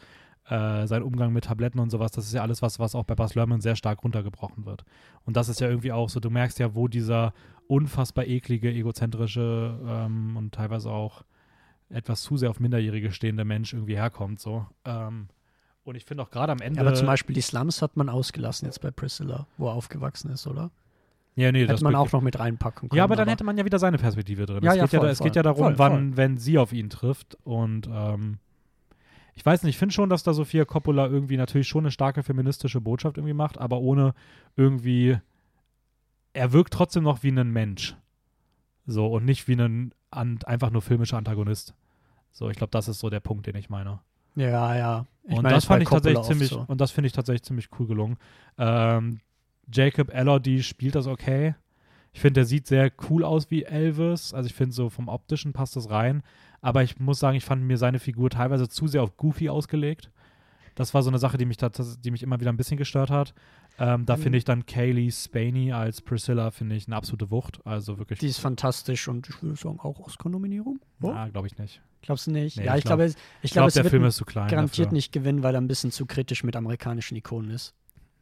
[0.49, 3.15] äh, sein Umgang mit Tabletten und sowas, das ist ja alles was, was auch bei
[3.15, 4.85] Bas Lerman sehr stark runtergebrochen wird.
[5.25, 7.33] Und das ist ja irgendwie auch so, du merkst ja, wo dieser
[7.69, 11.25] unfassbar eklige, egozentrische ähm, und teilweise auch
[11.89, 14.67] etwas zu sehr auf Minderjährige stehende Mensch irgendwie herkommt, so.
[14.85, 15.29] Ähm,
[15.85, 16.81] und ich finde auch gerade am Ende.
[16.81, 20.31] Ja, aber zum Beispiel die Slums hat man ausgelassen jetzt bei Priscilla, wo er aufgewachsen
[20.31, 20.73] ist, oder?
[21.37, 22.97] Ja, nee, Hätte das man auch noch mit reinpacken können.
[22.97, 24.65] Ja, aber dann hätte man ja wieder seine Perspektive drin.
[24.65, 26.57] Ja, es, ja, geht ja, voll, da- es geht ja darum, Voll, wann, wenn sie
[26.59, 27.37] auf ihn trifft.
[27.45, 28.39] Und ähm,
[29.35, 32.23] ich weiß nicht, ich finde schon, dass da Sophia Coppola irgendwie natürlich schon eine starke
[32.23, 34.15] feministische Botschaft irgendwie macht, aber ohne
[34.57, 35.19] irgendwie.
[36.33, 37.97] Er wirkt trotzdem noch wie ein Mensch.
[38.87, 41.75] So, und nicht wie ein an, einfach nur filmischer Antagonist.
[42.33, 44.01] So, ich glaube, das ist so der Punkt, den ich meine.
[44.37, 45.07] Ja, ja.
[45.25, 46.65] Ich und meine, das fand ich tatsächlich ziemlich, so.
[46.67, 48.17] und das finde ich tatsächlich ziemlich cool gelungen.
[48.59, 49.21] Ähm,
[49.73, 51.55] Jacob Elordi spielt das okay.
[52.13, 54.33] Ich finde, der sieht sehr cool aus wie Elvis.
[54.33, 56.23] Also ich finde, so vom optischen passt das rein.
[56.63, 60.11] Aber ich muss sagen, ich fand mir seine Figur teilweise zu sehr auf Goofy ausgelegt.
[60.75, 63.35] Das war so eine Sache, die mich, die mich immer wieder ein bisschen gestört hat.
[63.79, 64.21] Ähm, da Mhm.
[64.23, 67.61] finde ich dann Kaylee Spaney als Priscilla, finde ich, eine absolute Wucht.
[67.67, 70.79] Also wirklich, Die ist fantastisch und ich würde sagen auch Oscar-Nominierung.
[71.03, 71.11] Oh?
[71.13, 71.83] na, glaube ich nicht.
[72.03, 72.57] Glaubst du nicht?
[72.59, 74.49] Nee, ja, ich glaube, es- ich Ich glaube, glaube, es der Film ist zu klein
[74.49, 74.97] garantiert dafür.
[74.97, 77.75] nicht gewinnen, weil er ein bisschen zu kritisch mit amerikanischen Ikonen ist.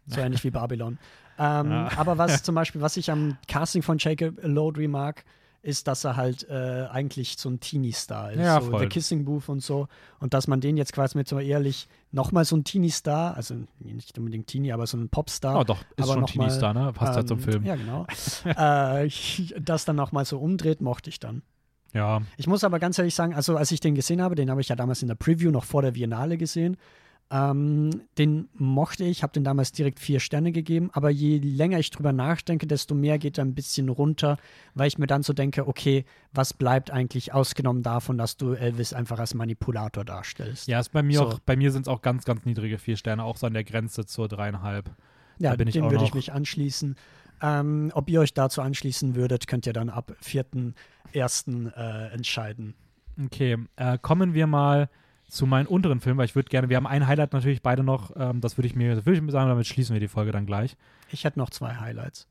[0.07, 0.99] So ähnlich wie Babylon.
[1.39, 1.91] Ähm, Ja.
[1.97, 5.25] Aber was zum Beispiel, was ich am Casting von Jacob Elordi mag,
[5.65, 8.41] ist, dass er halt äh, eigentlich so ein Teenie-Star ist.
[8.41, 8.81] Ja, so voll.
[8.81, 9.89] The Kissing Booth und so.
[10.21, 14.17] Und dass man den jetzt quasi mit so ehrlich nochmal so ein Teenie-Star, also nicht
[14.19, 15.59] unbedingt Teenie, aber so ein Popstar.
[15.59, 16.93] Oh, doch, ist aber schon Teenie-Star, ne?
[16.93, 17.65] Passt halt zum ähm, Film.
[17.65, 18.07] Ja, genau.
[18.45, 19.09] äh,
[19.61, 21.43] das dann nochmal so umdreht, mochte ich dann.
[21.95, 22.23] Ja.
[22.37, 24.69] Ich muss aber ganz ehrlich sagen, also als ich den gesehen habe, den habe ich
[24.69, 26.77] ja damals in der Preview noch vor der Biennale gesehen.
[27.31, 31.91] Ähm, den mochte ich, habe den damals direkt vier Sterne gegeben, aber je länger ich
[31.91, 34.37] drüber nachdenke, desto mehr geht er ein bisschen runter,
[34.75, 38.93] weil ich mir dann so denke, okay, was bleibt eigentlich ausgenommen davon, dass du Elvis
[38.93, 40.69] einfach als Manipulator darstellst?
[40.69, 41.27] Ja, ist bei mir So.
[41.27, 43.65] auch, bei mir sind es auch ganz, ganz niedrige vier Sterne, auch so an der
[43.65, 44.91] Grenze zur dreieinhalb.
[45.39, 46.95] Ja, Da bin ich dem würde ich mich anschließen.
[47.43, 51.73] Ähm, ob ihr euch dazu anschließen würdet, könnt ihr dann ab 4.1.
[51.77, 52.75] Äh, entscheiden.
[53.23, 54.89] Okay, äh, kommen wir mal
[55.35, 58.13] zu meinen unteren Filmen, weil ich würde gerne, wir haben ein Highlight natürlich beide noch,
[58.17, 60.33] ähm, das würde ich mir, das würde ich mir sagen, damit schließen wir die Folge
[60.33, 60.77] dann gleich.
[61.11, 62.29] Ich hätte noch zwei Highlights.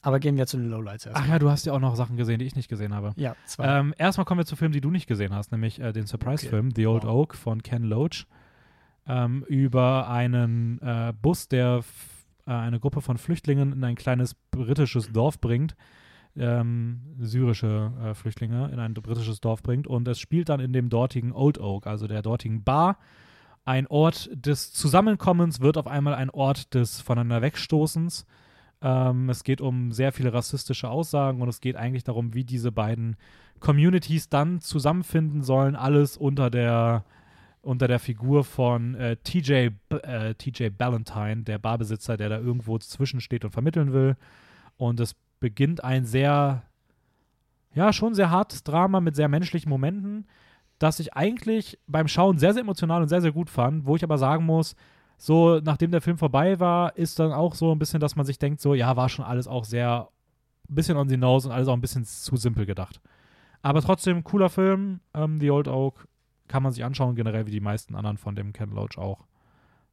[0.00, 1.18] Aber gehen wir zu den Lowlights erst.
[1.20, 3.12] Ach ja, du hast ja auch noch Sachen gesehen, die ich nicht gesehen habe.
[3.16, 3.80] Ja, zwei.
[3.80, 6.70] Ähm, erstmal kommen wir zu Filmen, die du nicht gesehen hast, nämlich äh, den Surprise-Film
[6.74, 7.10] The Old Wow.
[7.10, 8.26] Oak von Ken Loach
[9.06, 11.82] ähm, über einen äh, Bus, der
[12.46, 15.74] äh, eine Gruppe von Flüchtlingen in ein kleines britisches Dorf bringt,
[16.38, 20.88] ähm, syrische äh, Flüchtlinge in ein britisches Dorf bringt und es spielt dann in dem
[20.88, 22.98] dortigen Old Oak, also der dortigen Bar.
[23.64, 28.26] Ein Ort des Zusammenkommens wird auf einmal ein Ort des Voneinander Wegstoßens.
[28.80, 32.72] Ähm, es geht um sehr viele rassistische Aussagen und es geht eigentlich darum, wie diese
[32.72, 33.16] beiden
[33.60, 35.76] Communities dann zusammenfinden sollen.
[35.76, 37.04] Alles unter der,
[37.60, 43.44] unter der Figur von äh, TJ, äh, TJ Ballantyne, der Barbesitzer, der da irgendwo zwischensteht
[43.44, 44.16] und vermitteln will.
[44.76, 46.62] Und es beginnt ein sehr,
[47.74, 50.26] ja, schon sehr hartes Drama mit sehr menschlichen Momenten,
[50.78, 54.04] das ich eigentlich beim Schauen sehr, sehr emotional und sehr, sehr gut fand, wo ich
[54.04, 54.74] aber sagen muss,
[55.16, 58.38] so, nachdem der Film vorbei war, ist dann auch so ein bisschen, dass man sich
[58.38, 60.08] denkt, so, ja, war schon alles auch sehr,
[60.68, 63.00] ein bisschen on the nose und alles auch ein bisschen zu simpel gedacht.
[63.60, 66.06] Aber trotzdem, cooler Film, ähm, The Old Oak,
[66.46, 69.26] kann man sich anschauen, generell wie die meisten anderen von dem Ken Loach auch.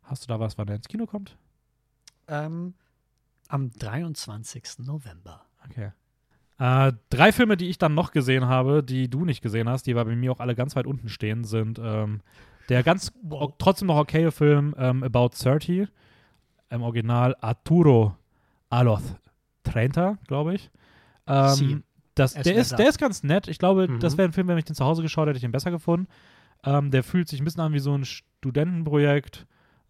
[0.03, 1.35] Hast du da was, wann der ins Kino kommt?
[2.27, 2.75] Ähm,
[3.55, 4.63] am 23.
[4.85, 5.41] November.
[5.69, 5.91] Okay.
[6.59, 9.93] Äh, drei Filme, die ich dann noch gesehen habe, die du nicht gesehen hast, die
[9.93, 12.21] bei mir auch alle ganz weit unten stehen, sind ähm,
[12.69, 15.87] der ganz o- trotzdem noch okaye Film ähm, About 30,
[16.69, 18.15] im Original Arturo
[18.69, 19.01] a los
[19.63, 20.69] 30, glaube ich.
[21.27, 21.83] Ähm, Sie.
[22.15, 23.47] das, Es der, ist, der ist ganz nett.
[23.47, 23.99] Ich glaube, Mhm.
[23.99, 26.07] das wäre ein Film, wenn ich den zu Hause geschaut hätte, ich den besser gefunden.
[26.63, 29.45] Ähm, der fühlt sich ein bisschen an wie so ein Studentenprojekt.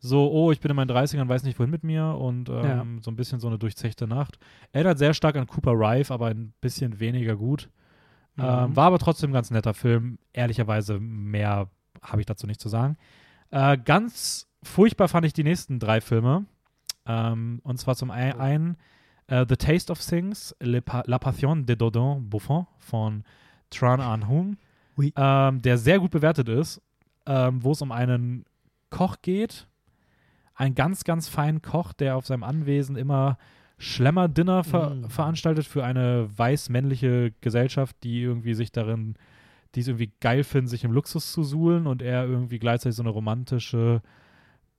[0.07, 2.85] So, oh, ich bin in meinen 30ern, weiß nicht wohin mit mir und ähm, Ja.
[3.01, 4.37] so ein bisschen so eine durchzechte Nacht.
[4.71, 7.69] Erinnert sehr stark an Cooper Rife, aber ein bisschen weniger gut.
[8.37, 8.75] Ähm, Mhm.
[8.75, 10.19] war aber trotzdem ein ganz netter Film.
[10.33, 11.69] Ehrlicherweise mehr
[12.03, 12.97] habe ich dazu nicht zu sagen.
[13.49, 16.45] Äh, ganz furchtbar fand ich die nächsten drei Filme.
[17.07, 18.77] Ähm, und zwar zum ein- einen
[19.27, 23.23] äh, The Taste of Things, Le pa La Passion de Dodon Buffon von
[23.71, 24.57] Tran An Hung,
[24.97, 25.11] Oui.
[25.15, 26.79] ähm, der sehr gut bewertet ist,
[27.25, 28.45] ähm, wo es um einen
[28.91, 29.67] Koch geht.
[30.55, 33.37] Ein ganz, ganz feinen Koch, der auf seinem Anwesen immer
[33.77, 35.09] Schlemmer-Dinner ver Mm.
[35.09, 39.15] veranstaltet für eine weiß-männliche Gesellschaft, die irgendwie sich darin,
[39.75, 43.03] die es irgendwie geil finden, sich im Luxus zu suhlen und er irgendwie gleichzeitig so
[43.03, 44.01] eine romantische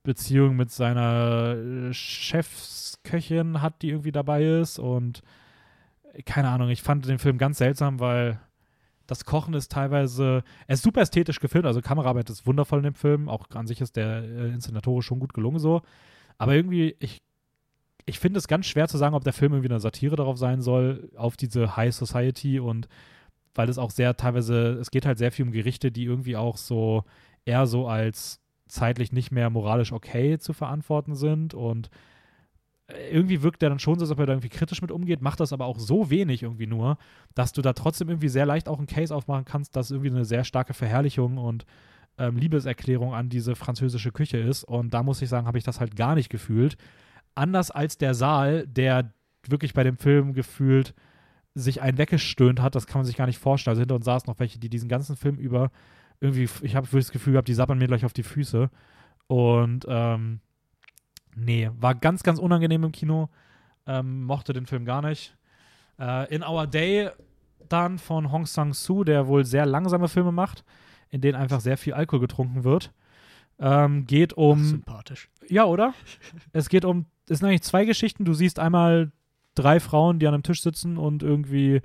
[0.01, 5.21] Beziehung mit seiner äh, Chefsköchin hat, die irgendwie dabei ist und
[6.13, 8.39] äh, keine Ahnung, ich fand den Film ganz seltsam, weil
[9.07, 12.93] das Kochen ist teilweise, er ist super ästhetisch gefilmt, also Kameraarbeit ist wundervoll in dem
[12.93, 15.81] Film, auch an sich ist der äh, inszenatorisch schon gut gelungen so,
[16.37, 17.21] aber irgendwie, ich,
[18.05, 20.61] ich finde es ganz schwer zu sagen, ob der Film irgendwie eine Satire darauf sein
[20.61, 22.87] soll, auf diese High Society und
[23.55, 26.57] weil es auch sehr teilweise, es geht halt sehr viel um Gerichte, die irgendwie auch
[26.57, 27.03] so
[27.45, 31.89] eher so als zeitlich nicht mehr moralisch okay zu verantworten sind und
[33.11, 35.39] irgendwie wirkt der dann schon so, als ob er da irgendwie kritisch mit umgeht, macht
[35.39, 36.97] das aber auch so wenig irgendwie nur,
[37.35, 40.25] dass du da trotzdem irgendwie sehr leicht auch einen Case aufmachen kannst, dass irgendwie eine
[40.25, 41.65] sehr starke Verherrlichung und
[42.17, 44.63] ähm, Liebeserklärung an diese französische Küche ist.
[44.63, 46.77] Und da muss ich sagen, habe ich das halt gar nicht gefühlt.
[47.35, 49.13] Anders als der Saal, der
[49.45, 50.93] wirklich bei dem Film gefühlt
[51.55, 53.73] sich einen weggestöhnt hat, das kann man sich gar nicht vorstellen.
[53.73, 55.71] Also hinter uns saßen noch welche, die diesen ganzen Film über
[56.19, 58.69] irgendwie, ich habe das Gefühl gehabt, die sabbern mir gleich auf die Füße.
[59.27, 60.39] Und ähm,
[61.37, 63.29] nee, war ganz, ganz unangenehm im Kino.
[63.85, 65.35] Ähm, mochte den Film gar nicht.
[65.99, 67.09] Äh, In Our Day
[67.69, 70.63] dann von Hong Sang-soo, der wohl sehr langsame Filme macht,
[71.09, 72.93] in denen einfach sehr viel Alkohol getrunken wird.
[73.59, 74.63] Ähm, geht um.
[74.63, 75.29] Sympathisch.
[75.49, 75.93] Ja, oder?
[76.53, 78.25] es geht um, es sind eigentlich zwei Geschichten.
[78.25, 79.11] Du siehst einmal
[79.55, 81.81] drei Frauen, die an einem Tisch sitzen und irgendwie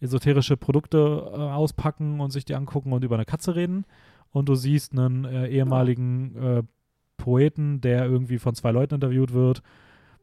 [0.00, 3.84] esoterische Produkte äh, auspacken und sich die angucken und über eine Katze reden.
[4.30, 6.62] Und du siehst einen äh, ehemaligen äh,
[7.20, 9.62] Poeten, der irgendwie von zwei Leuten interviewt wird.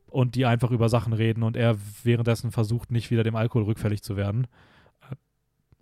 [0.10, 4.02] und die einfach über Sachen reden und er währenddessen versucht, nicht wieder dem Alkohol rückfällig
[4.02, 4.48] zu werden.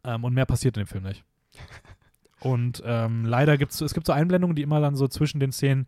[0.03, 1.23] Ähm, und mehr passiert in dem Film nicht.
[2.41, 5.51] Und ähm, leider gibt es, es gibt so Einblendungen, die immer dann so zwischen den
[5.51, 5.87] Szenen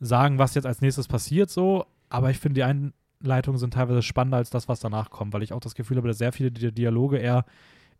[0.00, 1.84] sagen, was jetzt als nächstes passiert, so.
[2.08, 5.52] Aber ich finde, die Einleitungen sind teilweise spannender als das, was danach kommt, weil ich
[5.52, 7.44] auch das Gefühl habe, dass sehr viele Dialoge eher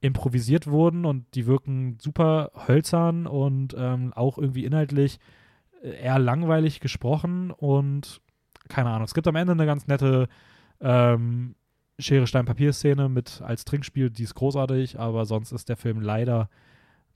[0.00, 5.41] improvisiert wurden und die wirken super hölzern und ähm, auch irgendwie inhaltlich äh,
[5.82, 8.20] eher langweilig gesprochen und
[8.68, 9.04] keine Ahnung.
[9.04, 10.28] Es gibt am Ende eine ganz nette
[10.80, 11.54] ähm,
[11.98, 16.48] Schere, Stein, Papier-Szene mit als Trinkspiel, die ist großartig, aber sonst ist der Film leider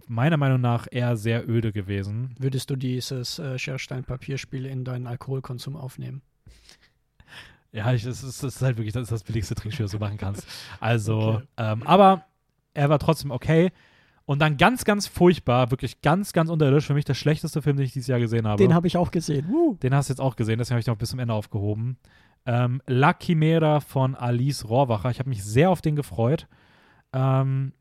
[0.07, 2.35] meiner Meinung nach eher sehr öde gewesen.
[2.39, 6.23] Würdest du dieses äh, Schere, Stein, Papier-Spiel in deinen Alkoholkonsum aufnehmen?
[7.73, 10.47] Ja, es ist, ist, halt wirklich das, ist das billigste Trinkspiel, das du machen kannst.
[10.81, 11.45] Also, okay.
[11.57, 12.25] ähm, aber
[12.75, 13.73] er war trotzdem okay.
[14.27, 17.87] Und dann ganz, ganz furchtbar, wirklich ganz, ganz unterirdisch, für mich der schlechteste Film, den
[17.87, 18.63] ich dieses Jahr gesehen habe.
[18.63, 19.47] Den habe ich auch gesehen.
[19.49, 19.77] Uh.
[19.77, 21.97] Den hast du jetzt auch gesehen, deswegen habe ich noch bis zum Ende aufgehoben.
[22.45, 25.11] Ähm, La Chimera von Alice Rohrwacher.
[25.11, 26.49] Ich habe mich sehr auf den gefreut.
[27.13, 27.73] Ähm,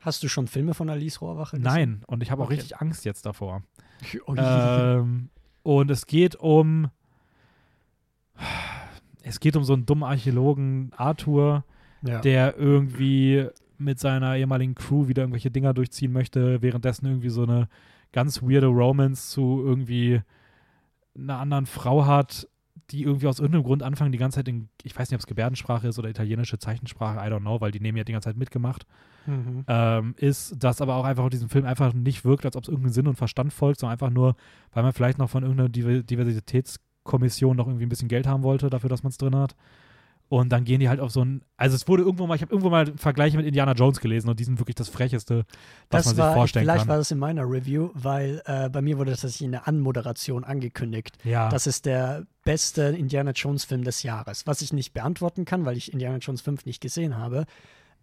[0.00, 1.72] Hast du schon Filme von Alice Rohrwacher gesehen?
[1.72, 2.54] Nein, und ich habe auch okay.
[2.54, 3.62] richtig Angst jetzt davor.
[4.26, 5.28] Oh ähm,
[5.62, 6.88] und es geht um.
[9.22, 11.64] Es geht um so einen dummen Archäologen, Arthur,
[12.00, 12.22] ja.
[12.22, 13.46] der irgendwie
[13.80, 17.68] mit seiner ehemaligen Crew wieder irgendwelche Dinger durchziehen möchte, währenddessen irgendwie so eine
[18.12, 20.20] ganz weirde Romance zu irgendwie
[21.16, 22.46] einer anderen Frau hat,
[22.90, 25.26] die irgendwie aus irgendeinem Grund anfangen, die ganze Zeit in, ich weiß nicht, ob es
[25.26, 28.36] Gebärdensprache ist oder italienische Zeichensprache, I don't know, weil die nehmen ja die ganze Zeit
[28.36, 28.84] mitgemacht,
[29.26, 29.64] mhm.
[29.68, 32.68] ähm, ist, dass aber auch einfach auf diesem Film einfach nicht wirkt, als ob es
[32.68, 34.34] irgendeinen Sinn und Verstand folgt, sondern einfach nur,
[34.72, 35.68] weil man vielleicht noch von irgendeiner
[36.02, 39.54] Diversitätskommission noch irgendwie ein bisschen Geld haben wollte, dafür, dass man es drin hat.
[40.30, 41.42] Und dann gehen die halt auf so ein.
[41.56, 44.38] Also es wurde irgendwo mal, ich habe irgendwo mal Vergleiche mit Indiana Jones gelesen und
[44.38, 45.44] die sind wirklich das Frecheste,
[45.90, 46.84] was das man sich war, vorstellen vielleicht kann.
[46.84, 50.44] Vielleicht war das in meiner Review, weil äh, bei mir wurde das in der Anmoderation
[50.44, 51.18] angekündigt.
[51.24, 51.48] Ja.
[51.48, 54.46] Das ist der beste Indiana Jones-Film des Jahres.
[54.46, 57.44] Was ich nicht beantworten kann, weil ich Indiana Jones 5 nicht gesehen habe.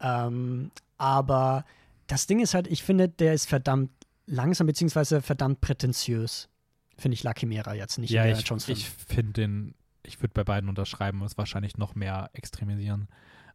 [0.01, 1.63] Ähm, aber
[2.07, 3.91] das Ding ist halt, ich finde, der ist verdammt
[4.25, 6.49] langsam beziehungsweise verdammt prätentiös.
[6.97, 8.77] Finde ich Lucky Mera jetzt nicht ja, Indiana ich, Jones 5.
[8.77, 9.75] Ich finde den
[10.07, 13.07] ich würde bei beiden unterschreiben und es wahrscheinlich noch mehr extremisieren.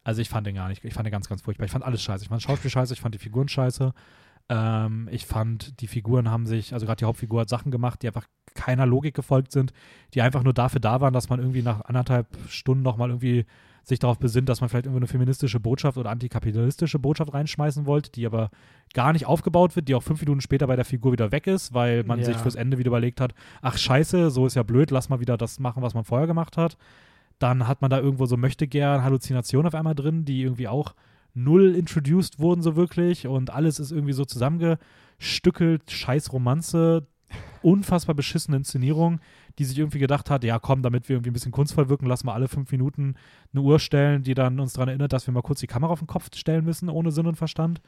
[0.03, 1.65] Also ich fand den gar nicht, ich fand den ganz, ganz furchtbar.
[1.65, 2.23] Ich fand alles scheiße.
[2.23, 3.93] Ich fand Schauspiel scheiße, ich fand die Figuren scheiße.
[4.49, 8.07] Ähm, ich fand, die Figuren haben sich, also gerade die Hauptfigur hat Sachen gemacht, die
[8.07, 9.73] einfach keiner Logik gefolgt sind,
[10.13, 13.45] die einfach nur dafür da waren, dass man irgendwie nach anderthalb Stunden nochmal irgendwie
[13.83, 18.11] sich darauf besinnt, dass man vielleicht irgendwie eine feministische Botschaft oder antikapitalistische Botschaft reinschmeißen wollte,
[18.11, 18.49] die aber
[18.93, 21.73] gar nicht aufgebaut wird, die auch fünf Minuten später bei der Figur wieder weg ist,
[21.73, 22.25] weil man ja.
[22.25, 25.37] sich fürs Ende wieder überlegt hat, ach scheiße, so ist ja blöd, lass mal wieder
[25.37, 26.77] das machen, was man vorher gemacht hat.
[27.39, 30.95] Dann hat man da irgendwo so möchte gern Halluzinationen auf einmal drin, die irgendwie auch
[31.33, 37.07] null introduced wurden so wirklich und alles ist irgendwie so zusammengestückelt, scheiß Romanze,
[37.61, 39.19] unfassbar beschissene Inszenierung,
[39.59, 42.27] die sich irgendwie gedacht hat, ja komm, damit wir irgendwie ein bisschen kunstvoll wirken, lassen
[42.27, 43.15] wir alle fünf Minuten
[43.53, 45.99] eine Uhr stellen, die dann uns daran erinnert, dass wir mal kurz die Kamera auf
[45.99, 47.81] den Kopf stellen müssen, ohne Sinn und Verstand.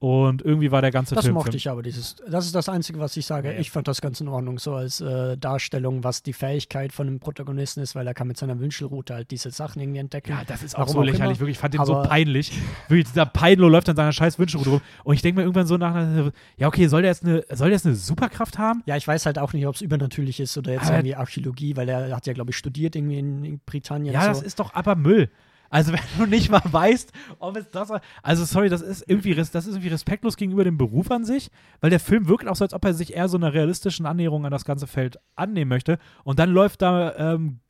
[0.00, 1.34] Und irgendwie war der ganze das Film.
[1.34, 2.14] Das mochte ich aber, dieses.
[2.30, 3.52] Das ist das Einzige, was ich sage.
[3.52, 3.58] Ja.
[3.58, 7.18] Ich fand das ganz in Ordnung, so als äh, Darstellung, was die Fähigkeit von dem
[7.18, 10.30] Protagonisten ist, weil er kann mit seiner Wünschelroute halt diese Sachen irgendwie entdecken.
[10.30, 11.56] Ja, das ist auch Warum so lächerlich, wirklich.
[11.56, 12.52] Ich fand den so peinlich.
[12.86, 14.80] Wirklich, dieser Peinlo läuft an seiner scheiß Wünschelroute rum.
[15.02, 17.76] Und ich denke mir irgendwann so nach, ja, okay, soll der jetzt eine, soll der
[17.76, 18.84] jetzt eine Superkraft haben?
[18.86, 21.76] Ja, ich weiß halt auch nicht, ob es übernatürlich ist oder jetzt aber irgendwie Archäologie,
[21.76, 24.14] weil er hat ja, glaube ich, studiert irgendwie in Britannien.
[24.14, 24.28] Ja, so.
[24.28, 25.28] das ist doch aber Müll.
[25.70, 27.92] Also wenn du nicht mal weißt, ob es das
[28.22, 31.50] Also sorry, das ist irgendwie das ist irgendwie respektlos gegenüber dem Beruf an sich,
[31.80, 34.44] weil der Film wirkt auch so, als ob er sich eher so einer realistischen Annäherung
[34.44, 35.98] an das ganze Feld annehmen möchte.
[36.24, 37.60] Und dann läuft da ähm,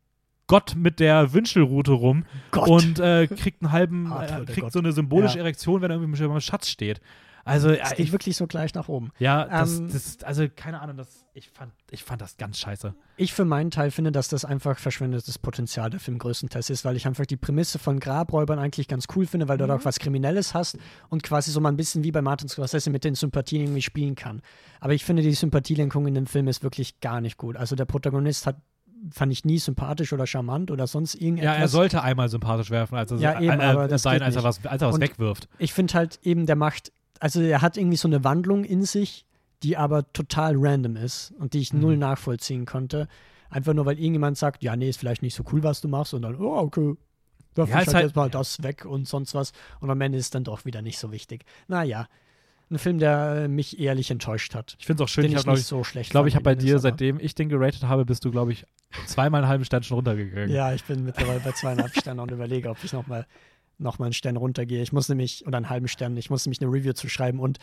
[0.47, 2.69] Gott mit der Wünschelrute rum Gott.
[2.69, 5.45] und äh, kriegt einen halben, äh, kriegt so eine symbolische ja.
[5.45, 7.01] Erektion, wenn er irgendwie beim Schatz steht.
[7.49, 9.11] Also, es geht ich, wirklich so gleich nach oben.
[9.19, 12.95] Ja, das, ähm, das, also keine Ahnung, das, ich, fand, ich fand das ganz scheiße.
[13.17, 16.97] Ich für meinen Teil finde, dass das einfach verschwendetes Potenzial der Film größtenteils ist, weil
[16.97, 19.69] ich einfach die Prämisse von Grabräubern eigentlich ganz cool finde, weil du mhm.
[19.69, 22.91] da auch was Kriminelles hast und quasi so mal ein bisschen wie bei Martin Scorsese
[22.91, 24.43] mit den Sympathien irgendwie spielen kann.
[24.81, 27.57] Aber ich finde, die Sympathielenkung in dem Film ist wirklich gar nicht gut.
[27.57, 28.57] Also der Protagonist hat
[29.11, 31.55] fand ich nie sympathisch oder charmant oder sonst irgendetwas.
[31.55, 34.65] Ja, er sollte einmal sympathisch werfen, als er, ja, eben, äh, sein, als er was,
[34.65, 35.49] als er was wegwirft.
[35.59, 39.27] Ich finde halt eben, der macht also er hat irgendwie so eine Wandlung in sich,
[39.63, 41.81] die aber total random ist und die ich mhm.
[41.81, 43.09] null nachvollziehen konnte.
[43.51, 46.13] Einfach nur, weil irgendjemand sagt, ja, nee, ist vielleicht nicht so cool, was du machst,
[46.13, 46.95] und dann, oh, okay,
[47.55, 49.53] da ja, halt, halt jetzt mal das weg und sonst was.
[49.81, 51.45] Und am Ende ist es dann doch wieder nicht so wichtig.
[51.67, 52.07] Naja,
[52.71, 54.77] ein Film, der mich ehrlich enttäuscht hat.
[54.79, 56.45] Ich finde es auch schön, ich, ich glaube, ich, so schlecht ich, glaub, ich habe
[56.45, 58.67] bei dir, seitdem ich den geratet habe, bist du, glaube ich,
[59.07, 60.51] zweimal einen halben Stern schon runtergegangen.
[60.51, 63.27] Ja, ich bin mittlerweile bei zweieinhalb Sternen und überlege, ob ich nochmal
[63.79, 64.83] nochmal einen Stern runtergehe.
[64.83, 67.59] Ich muss nämlich, oder einen halben Stern, ich muss nämlich eine Review zu schreiben und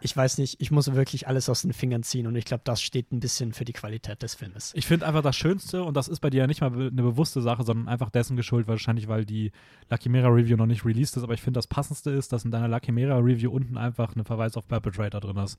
[0.00, 2.82] ich weiß nicht, ich muss wirklich alles aus den Fingern ziehen und ich glaube, das
[2.82, 4.72] steht ein bisschen für die Qualität des Filmes.
[4.74, 7.40] Ich finde einfach das Schönste, und das ist bei dir ja nicht mal eine bewusste
[7.40, 9.52] Sache, sondern einfach dessen geschuldet, wahrscheinlich, weil die
[9.90, 12.50] Lucky Mera Review noch nicht released ist, aber ich finde das Passendste ist, dass in
[12.50, 15.58] deiner Lucky Mera Review unten einfach ein Verweis auf Perpetrator drin ist.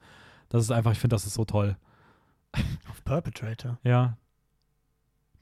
[0.49, 1.77] Das ist einfach, ich finde, das ist so toll.
[2.89, 3.79] Auf Perpetrator?
[3.83, 4.17] Ja,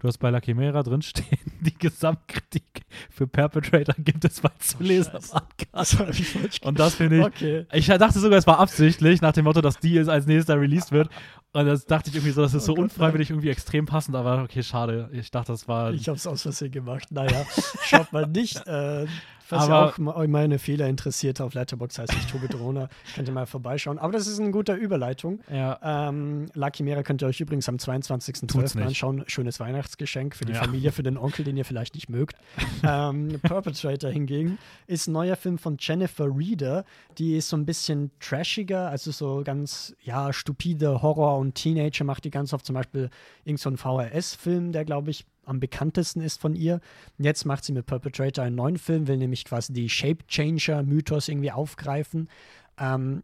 [0.01, 4.83] Du hast bei La Chimera drinstehen, die Gesamtkritik für Perpetrator gibt es mal zu oh,
[4.83, 6.63] lesen am Podcast.
[6.63, 7.23] Und das finde ich.
[7.23, 7.65] Okay.
[7.71, 10.91] Ich dachte sogar, es war absichtlich, nach dem Motto, dass die jetzt als nächster released
[10.91, 11.09] wird.
[11.53, 13.35] Und das dachte ich irgendwie so, das ist oh so Gott, unfreiwillig nein.
[13.35, 15.07] irgendwie extrem passend, aber okay, schade.
[15.13, 15.93] Ich dachte, das war.
[15.93, 17.11] Ich habe es aus Versehen gemacht.
[17.11, 17.45] Naja,
[17.83, 18.65] schaut mal nicht.
[18.65, 19.05] Äh,
[19.51, 23.33] Falls aber ihr auch meine Fehler interessiert, auf Letterbox heißt ich Tobi Drohner, könnt ihr
[23.33, 23.99] mal vorbeischauen.
[23.99, 25.41] Aber das ist eine gute Überleitung.
[25.51, 26.07] Ja.
[26.07, 28.81] Ähm, Lucky Mera könnt ihr euch übrigens am 22.12.
[28.81, 29.25] anschauen.
[29.27, 30.59] Schönes Weihnachtsgeschenk für die ja.
[30.59, 32.37] Familie, für den Onkel, den ihr vielleicht nicht mögt.
[32.87, 34.57] ähm, Perpetrator hingegen
[34.87, 36.85] ist ein neuer Film von Jennifer Reeder.
[37.17, 42.23] Die ist so ein bisschen trashiger, also so ganz, ja, stupide Horror und Teenager macht
[42.23, 42.65] die ganz oft.
[42.65, 43.09] Zum Beispiel
[43.43, 46.79] irgendein so VHS-Film, der, glaube ich, am bekanntesten ist von ihr.
[47.17, 51.51] Jetzt macht sie mit Perpetrator einen neuen Film, will nämlich quasi die Shape Changer-Mythos irgendwie
[51.51, 52.29] aufgreifen.
[52.77, 53.23] Ähm,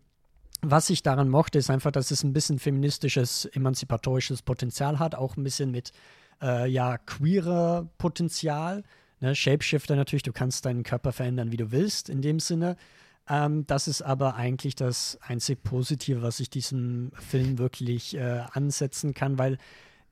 [0.61, 5.37] was ich daran mochte, ist einfach, dass es ein bisschen feministisches, emanzipatorisches Potenzial hat, auch
[5.37, 5.91] ein bisschen mit
[6.41, 8.83] äh, ja, queerer Potenzial.
[9.19, 9.35] Ne?
[9.35, 12.75] Shapeshifter natürlich, du kannst deinen Körper verändern, wie du willst, in dem Sinne.
[13.29, 19.13] Ähm, das ist aber eigentlich das einzig Positive, was ich diesem Film wirklich äh, ansetzen
[19.13, 19.57] kann, weil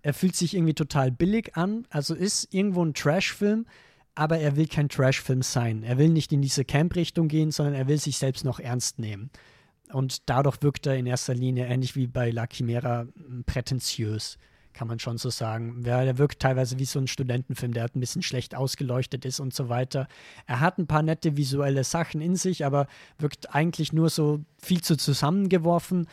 [0.06, 1.88] er fühlt sich irgendwie total billig an.
[1.90, 3.66] Also ist irgendwo ein Trash-Film,
[4.14, 5.82] aber er will kein Trash-Film sein.
[5.82, 9.32] Er will nicht in diese Camp-Richtung gehen, sondern er will sich selbst noch ernst nehmen.
[9.92, 13.08] Und dadurch wirkt er in erster Linie ähnlich wie bei La Chimera
[13.48, 14.38] prätentiös,
[14.74, 15.82] kann man schon so sagen.
[15.84, 19.56] Ja, er wirkt teilweise wie so ein Studentenfilm, der ein bisschen schlecht ausgeleuchtet ist und
[19.56, 20.08] so weiter.
[20.46, 22.86] Er hat ein paar nette visuelle Sachen in sich, aber
[23.18, 26.08] wirkt eigentlich nur so viel zu zusammengeworfen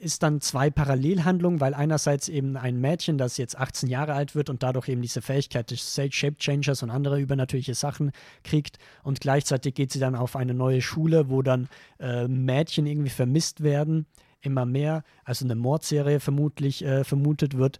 [0.00, 4.48] ist dann zwei Parallelhandlungen, weil einerseits eben ein Mädchen, das jetzt 18 Jahre alt wird
[4.48, 8.12] und dadurch eben diese Fähigkeit des Shape Changers und andere übernatürliche Sachen
[8.42, 13.10] kriegt und gleichzeitig geht sie dann auf eine neue Schule, wo dann äh, Mädchen irgendwie
[13.10, 14.06] vermisst werden,
[14.40, 17.78] immer mehr, also eine Mordserie vermutlich äh, vermutet wird.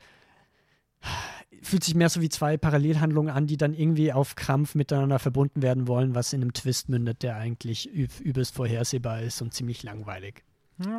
[1.62, 5.62] Fühlt sich mehr so wie zwei Parallelhandlungen an, die dann irgendwie auf Krampf miteinander verbunden
[5.62, 10.44] werden wollen, was in einem Twist mündet, der eigentlich übelst vorhersehbar ist und ziemlich langweilig.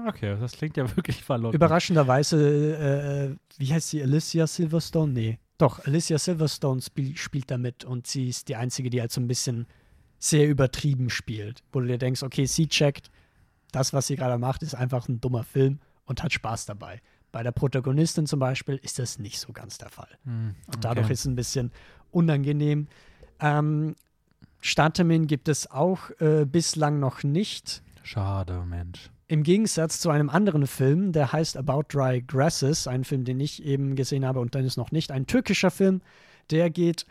[0.07, 1.55] Okay, das klingt ja wirklich verlockend.
[1.55, 5.11] Überraschenderweise, äh, äh, wie heißt sie, Alicia Silverstone?
[5.11, 5.39] Nee.
[5.57, 9.27] Doch, Alicia Silverstone spiel, spielt damit und sie ist die Einzige, die halt so ein
[9.27, 9.67] bisschen
[10.19, 11.63] sehr übertrieben spielt.
[11.71, 13.11] Wo du dir denkst, okay, sie checkt,
[13.71, 17.01] das, was sie gerade macht, ist einfach ein dummer Film und hat Spaß dabei.
[17.31, 20.09] Bei der Protagonistin zum Beispiel ist das nicht so ganz der Fall.
[20.23, 20.75] Hm, okay.
[20.75, 21.71] Und dadurch ist es ein bisschen
[22.11, 22.87] unangenehm.
[23.39, 23.95] Ähm,
[24.61, 27.83] Starttermin gibt es auch äh, bislang noch nicht.
[28.03, 29.11] Schade, Mensch.
[29.29, 33.63] Im Gegensatz zu einem anderen Film, der heißt About Dry Grasses, ein Film, den ich
[33.63, 36.01] eben gesehen habe und dann ist noch nicht, ein türkischer Film,
[36.49, 37.05] der geht,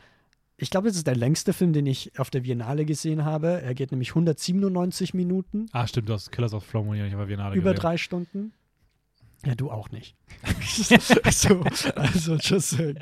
[0.56, 3.60] ich glaube, es ist der längste Film, den ich auf der Biennale gesehen habe.
[3.60, 5.66] Er geht nämlich 197 Minuten.
[5.72, 7.82] Ah, stimmt, du hast Killers of Flow nicht auf der Biennale Über gesehen.
[7.82, 8.52] drei Stunden.
[9.44, 10.16] Ja, du auch nicht.
[11.30, 11.60] so,
[11.94, 12.98] also, just saying.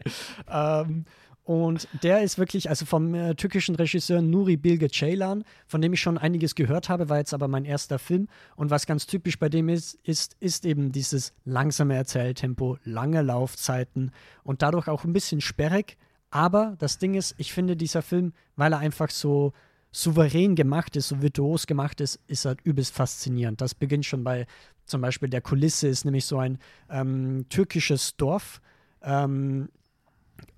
[0.49, 1.05] Ähm,
[1.45, 6.01] und der ist wirklich, also vom äh, türkischen Regisseur Nuri Bilge Ceylan, von dem ich
[6.01, 8.29] schon einiges gehört habe, war jetzt aber mein erster Film.
[8.57, 14.11] Und was ganz typisch bei dem ist, ist, ist eben dieses langsame Erzähltempo, lange Laufzeiten
[14.43, 15.99] und dadurch auch ein bisschen sperrig.
[16.31, 19.53] Aber das Ding ist, ich finde dieser Film, weil er einfach so
[19.93, 23.61] souverän gemacht ist, so virtuos gemacht ist, ist er übelst faszinierend.
[23.61, 24.47] Das beginnt schon bei
[24.87, 26.59] zum Beispiel der Kulisse, ist nämlich so ein
[26.91, 28.61] ähm, türkisches Dorf.
[29.03, 29.69] Ähm,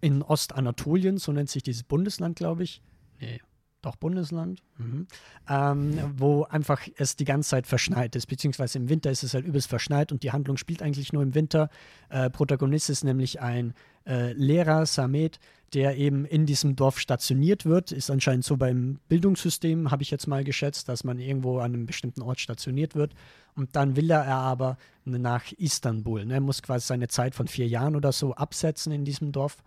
[0.00, 2.82] in Ostanatolien, so nennt sich dieses Bundesland, glaube ich.
[3.20, 3.40] Nee,
[3.86, 5.06] doch Bundesland, mhm.
[5.48, 9.46] ähm, wo einfach es die ganze Zeit verschneit ist, beziehungsweise im Winter ist es halt
[9.46, 11.70] übelst verschneit und die Handlung spielt eigentlich nur im Winter.
[12.08, 13.74] Äh, Protagonist ist nämlich ein
[14.06, 15.38] äh, Lehrer, Samet,
[15.72, 17.92] der eben in diesem Dorf stationiert wird.
[17.92, 21.86] Ist anscheinend so beim Bildungssystem, habe ich jetzt mal geschätzt, dass man irgendwo an einem
[21.86, 23.14] bestimmten Ort stationiert wird.
[23.56, 26.24] Und dann will er aber nach Istanbul.
[26.24, 26.34] Ne?
[26.34, 29.58] Er muss quasi seine Zeit von vier Jahren oder so absetzen in diesem Dorf.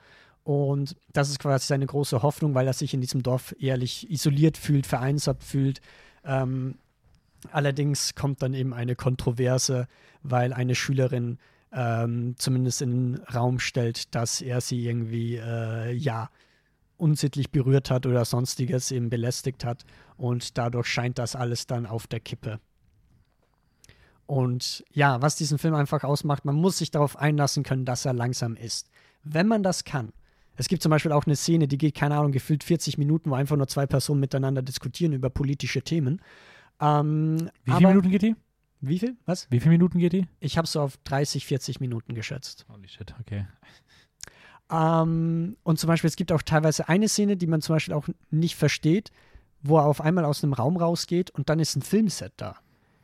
[0.49, 4.57] Und das ist quasi seine große Hoffnung, weil er sich in diesem Dorf ehrlich isoliert
[4.57, 5.79] fühlt, vereinsamt fühlt.
[6.25, 6.79] Ähm,
[7.51, 9.87] allerdings kommt dann eben eine Kontroverse,
[10.23, 11.37] weil eine Schülerin
[11.71, 16.31] ähm, zumindest in den Raum stellt, dass er sie irgendwie, äh, ja,
[16.97, 19.85] unsittlich berührt hat oder sonstiges eben belästigt hat.
[20.17, 22.59] Und dadurch scheint das alles dann auf der Kippe.
[24.25, 28.13] Und ja, was diesen Film einfach ausmacht, man muss sich darauf einlassen können, dass er
[28.13, 28.89] langsam ist.
[29.23, 30.11] Wenn man das kann,
[30.59, 33.35] Es gibt zum Beispiel auch eine Szene, die geht, keine Ahnung, gefühlt 40 Minuten, wo
[33.35, 36.21] einfach nur zwei Personen miteinander diskutieren über politische Themen.
[36.81, 38.35] Ähm, Wie viele Minuten geht die?
[38.81, 39.15] Wie viel?
[39.25, 39.47] Was?
[39.49, 40.27] Wie viele Minuten geht die?
[40.41, 42.65] Ich habe so auf 30, 40 Minuten geschätzt.
[42.69, 43.45] Holy shit, okay.
[44.69, 48.09] Ähm, und zum Beispiel, es gibt auch teilweise eine Szene, die man zum Beispiel auch
[48.29, 49.11] nicht versteht,
[49.61, 52.57] wo er auf einmal aus einem Raum rausgeht und dann ist ein Filmset da.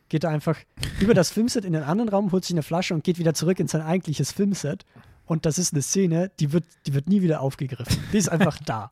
[0.09, 0.57] Geht er einfach
[0.99, 3.61] über das Filmset in den anderen Raum, holt sich eine Flasche und geht wieder zurück
[3.61, 4.85] in sein eigentliches Filmset.
[5.25, 7.97] Und das ist eine Szene, die wird, die wird nie wieder aufgegriffen.
[8.13, 8.89] Die ist einfach da.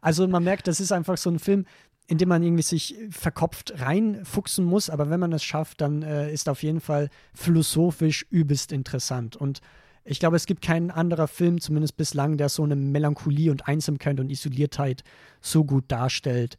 [0.00, 1.64] Also man merkt, das ist einfach so ein Film,
[2.06, 6.32] in dem man irgendwie sich verkopft reinfuchsen muss, aber wenn man es schafft, dann äh,
[6.32, 9.36] ist auf jeden Fall philosophisch übelst interessant.
[9.36, 9.60] Und
[10.04, 14.18] ich glaube, es gibt keinen anderen Film, zumindest bislang, der so eine Melancholie und Einsamkeit
[14.18, 15.04] und Isoliertheit
[15.40, 16.58] so gut darstellt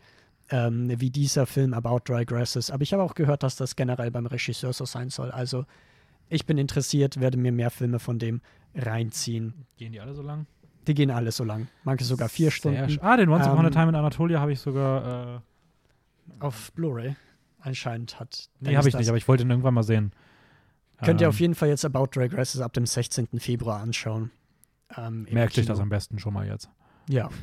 [0.51, 2.71] ähm, wie dieser Film About Dry Grasses.
[2.71, 5.31] Aber ich habe auch gehört, dass das generell beim Regisseur so sein soll.
[5.31, 5.65] Also
[6.31, 8.41] ich bin interessiert, werde mir mehr Filme von dem
[8.73, 9.65] reinziehen.
[9.77, 10.47] Gehen die alle so lang?
[10.87, 11.67] Die gehen alle so lang.
[11.83, 12.97] Manche sogar vier Sehr Stunden.
[13.01, 15.35] Ah, den Once Upon a Ähm, Time in Anatolia habe ich sogar.
[15.37, 15.39] Äh,
[16.39, 17.15] Auf Blu-ray
[17.59, 18.49] anscheinend hat.
[18.59, 20.11] nee, habe ich nicht, aber ich wollte ihn irgendwann mal sehen.
[21.03, 23.27] Könnt ihr Ähm, auf jeden Fall jetzt About Dry Grasses ab dem 16.
[23.39, 24.31] Februar anschauen.
[24.97, 26.69] Ähm, Merkt euch das am besten schon mal jetzt.
[27.07, 27.29] Ja.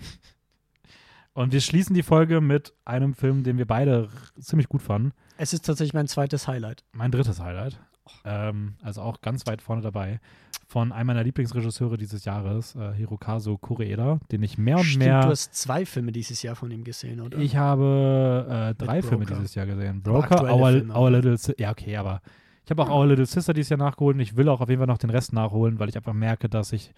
[1.34, 4.08] Und wir schließen die Folge mit einem Film, den wir beide
[4.40, 5.12] ziemlich gut fanden.
[5.36, 6.84] Es ist tatsächlich mein zweites Highlight.
[6.92, 7.78] Mein drittes Highlight.
[8.24, 10.20] Ähm, also auch ganz weit vorne dabei.
[10.66, 15.22] Von einem meiner Lieblingsregisseure dieses Jahres, äh, Hirokazu Koreeda, den ich mehr und Stimmt, mehr.
[15.22, 17.38] du hast zwei Filme dieses Jahr von ihm gesehen, oder?
[17.38, 20.02] Ich habe äh, drei Filme dieses Jahr gesehen.
[20.02, 20.94] Broker, Our, Filme.
[20.94, 21.60] Our Little Sister.
[21.60, 22.20] Ja, okay, aber
[22.64, 24.80] ich habe auch Our Little Sister dieses Jahr nachgeholt und ich will auch auf jeden
[24.80, 26.92] Fall noch den Rest nachholen, weil ich einfach merke, dass ich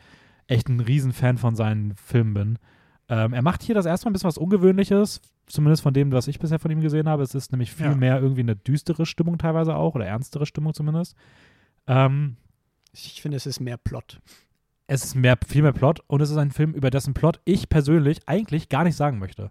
[0.49, 2.59] echt ein Riesenfan von seinen Filmen bin.
[3.09, 5.21] Ähm, er macht hier das erstmal ein bisschen was Ungewöhnliches,
[5.51, 7.23] zumindest von dem, was ich bisher von ihm gesehen habe.
[7.23, 7.95] Es ist nämlich viel Ja.
[7.95, 11.17] mehr irgendwie eine düstere Stimmung teilweise auch oder ernstere Stimmung zumindest.
[11.87, 12.37] Ähm,
[12.93, 14.21] Ich finde, es ist mehr Plot.
[14.87, 17.69] es ist mehr, viel mehr Plot und es ist ein Film, über dessen Plot ich
[17.69, 19.51] persönlich eigentlich gar nicht sagen möchte.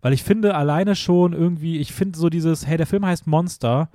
[0.00, 3.90] Weil ich finde alleine schon irgendwie, ich finde so dieses, hey, der Film heißt Monster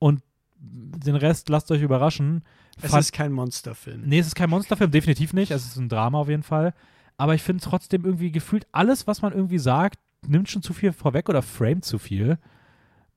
[0.00, 0.20] und
[0.58, 2.42] den Rest lasst euch überraschen.
[2.80, 4.02] Es Fand- ist kein Monsterfilm.
[4.04, 5.50] nee, es ist kein Monsterfilm, definitiv nicht.
[5.52, 6.74] Es ist ein Drama auf jeden Fall.
[7.18, 10.92] Aber ich finde trotzdem irgendwie gefühlt, alles, was man irgendwie sagt, nimmt schon zu viel
[10.92, 12.38] vorweg oder framet zu viel.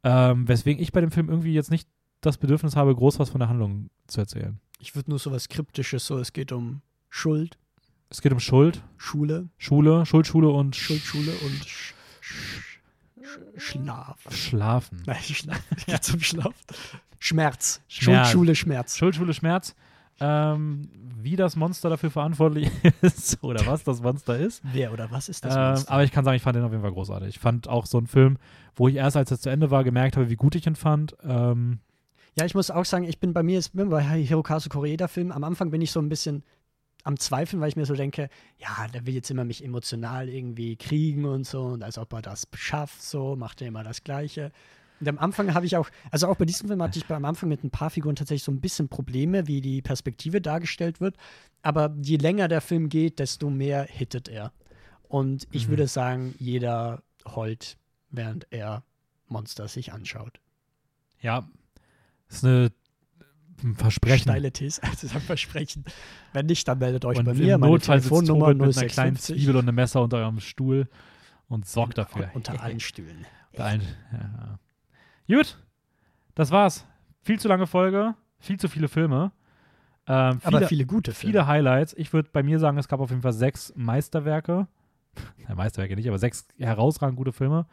[0.03, 1.87] Ähm, weswegen ich bei dem Film irgendwie jetzt nicht
[2.21, 4.59] das Bedürfnis habe, groß was von der Handlung zu erzählen.
[4.79, 7.57] Ich würde nur so was Kryptisches, so es geht um Schuld,
[8.09, 12.79] Es geht um Schuld, Schule, Schule, Schuldschule und Schuldschule und Sch Sch
[13.23, 14.19] Sch Schlaf.
[14.31, 15.03] Schlafen.
[15.05, 15.61] Nein, Schlaf.
[15.85, 16.53] Geht zum Schlaf.
[17.19, 17.81] Schmerz.
[17.87, 18.29] Schmerz.
[18.29, 18.97] Schuldschule, Schmerz.
[18.97, 19.75] Schuldschule, Schmerz.
[20.19, 20.89] Ähm,
[21.25, 22.69] wie das Monster dafür verantwortlich
[23.01, 24.61] ist oder was das Monster ist.
[24.71, 25.91] Wer oder was ist das Ähm, Monster?
[25.91, 27.27] aber ich kann sagen, ich fand den auf jeden Fall großartig.
[27.29, 28.37] Ich fand auch so einen Film,
[28.75, 31.15] wo ich erst, als es zu Ende war, gemerkt habe, wie gut ich ihn fand.
[31.23, 31.79] Ähm,
[32.37, 35.43] Ja, ich muss auch sagen, ich bin bei mir, bin bei Hirokazu Koreeda Film, am
[35.43, 36.43] Anfang bin ich so ein bisschen
[37.03, 40.75] am Zweifeln, weil ich mir so denke, ja, der will jetzt immer mich emotional irgendwie
[40.75, 44.51] kriegen und so und als ob er das schafft, so, macht er immer das Gleiche.
[44.99, 47.49] Und am Anfang habe ich auch, also auch bei diesem Film hatte ich am Anfang
[47.49, 51.17] mit ein paar Figuren tatsächlich so ein bisschen Probleme, wie die Perspektive dargestellt wird.
[51.61, 54.53] Aber je länger der Film geht, desto mehr hittet er.
[55.07, 55.71] Und ich Mhm.
[55.71, 57.77] würde sagen, jeder heult,
[58.09, 58.83] während er
[59.27, 60.39] Monster sich anschaut.
[61.19, 61.47] ja,
[62.29, 62.71] ist eine,
[63.63, 64.23] ein Versprechen.
[64.23, 65.85] Steile These, also das ist ein Versprechen.
[66.33, 67.57] Wenn nicht, dann meldet euch und bei mir.
[67.57, 69.35] Meine Notfall Telefonnummer mit einer kleinen 0650.
[69.37, 70.87] Zwiebel und einem Messer unter eurem Stuhl
[71.47, 72.29] und sorgt dafür.
[72.33, 73.25] Unter allen Stühlen.
[73.51, 73.81] Unter allen,
[74.11, 74.59] ja.
[75.27, 75.57] Gut,
[76.35, 76.85] das war's.
[77.21, 79.31] Viel zu lange Folge, viel zu viele Filme.
[80.07, 81.31] Ähm, viele, Aber viele gute Filme.
[81.31, 81.93] viele Highlights.
[81.97, 84.67] Ich würde bei mir sagen, es gab auf jeden Fall sechs Meisterwerke.
[85.47, 87.65] Ja, Meisterwerke nicht, aber sechs herausragend gute Filme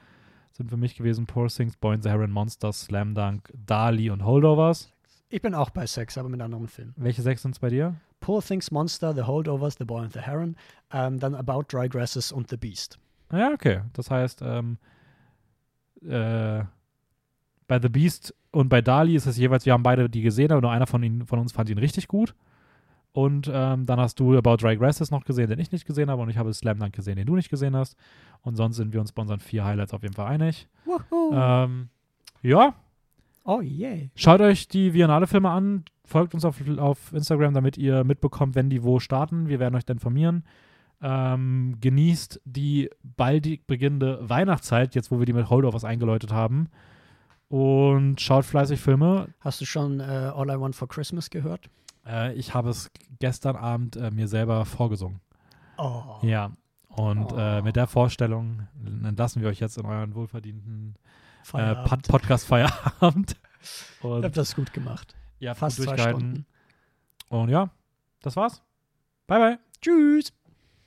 [0.53, 1.27] sind für mich gewesen.
[1.27, 4.93] Poor Things, Boy and the Heron, Monsters, Slam Dunk, Dali und Holdovers.
[5.29, 6.95] Ich bin auch bei Sex, aber mit anderen Filmen.
[6.97, 7.97] Welche sechs sind es bei dir?
[8.20, 10.57] Poor Things, Monster, The Holdovers, The Boy and the Heron,
[10.93, 12.99] ähm, dann About Dry Grasses und The Beast.
[13.33, 13.81] Ja, okay.
[13.95, 14.79] Das heißt, ähm,
[16.03, 16.62] äh,
[17.66, 20.60] bei The Beast und bei Dali ist es jeweils, wir haben beide die gesehen, aber
[20.60, 22.34] nur einer von, ihnen, von uns fand ihn richtig gut.
[23.12, 26.22] Und ähm, dann hast du About Dry Grasses noch gesehen, den ich nicht gesehen habe.
[26.22, 27.97] Und ich habe Slam Dunk gesehen, den du nicht gesehen hast.
[28.40, 30.66] Und sonst sind wir uns bei unseren vier Highlights auf jeden Fall einig.
[31.32, 31.89] Ähm,
[32.40, 32.74] ja,
[33.44, 33.98] oh yeah.
[34.14, 35.84] schaut euch die Viennale-Filme an.
[36.05, 39.48] Folgt uns auf, auf Instagram, damit ihr mitbekommt, wenn die wo starten.
[39.48, 40.44] Wir werden euch dann informieren.
[41.02, 46.68] Ähm, genießt die baldig beginnende Weihnachtszeit, jetzt wo wir die mit Holdovers eingeläutet haben.
[47.53, 49.29] Und schaut fleißig Filme.
[49.41, 51.69] Hast du schon äh, All I Want for Christmas gehört?
[52.07, 55.20] Äh, ich habe es gestern Abend äh, mir selber vorgesungen.
[55.77, 56.16] Oh.
[56.23, 56.53] Ja.
[56.89, 57.62] Und äh, Oh.
[57.62, 58.66] mit der Vorstellung
[59.05, 60.97] entlassen wir euch jetzt in euren wohlverdienten
[61.53, 61.74] äh.
[61.87, 63.37] Pod Podcast-Feierabend.
[64.03, 65.15] Ihr Und habt das gut gemacht.
[65.45, 66.20] habt Fast gut durchgehalten.
[66.20, 66.47] Stunden.
[67.29, 67.69] Und ja,
[68.23, 68.62] das war's.
[69.27, 69.59] Bye, bye.
[69.83, 70.33] Tschüss.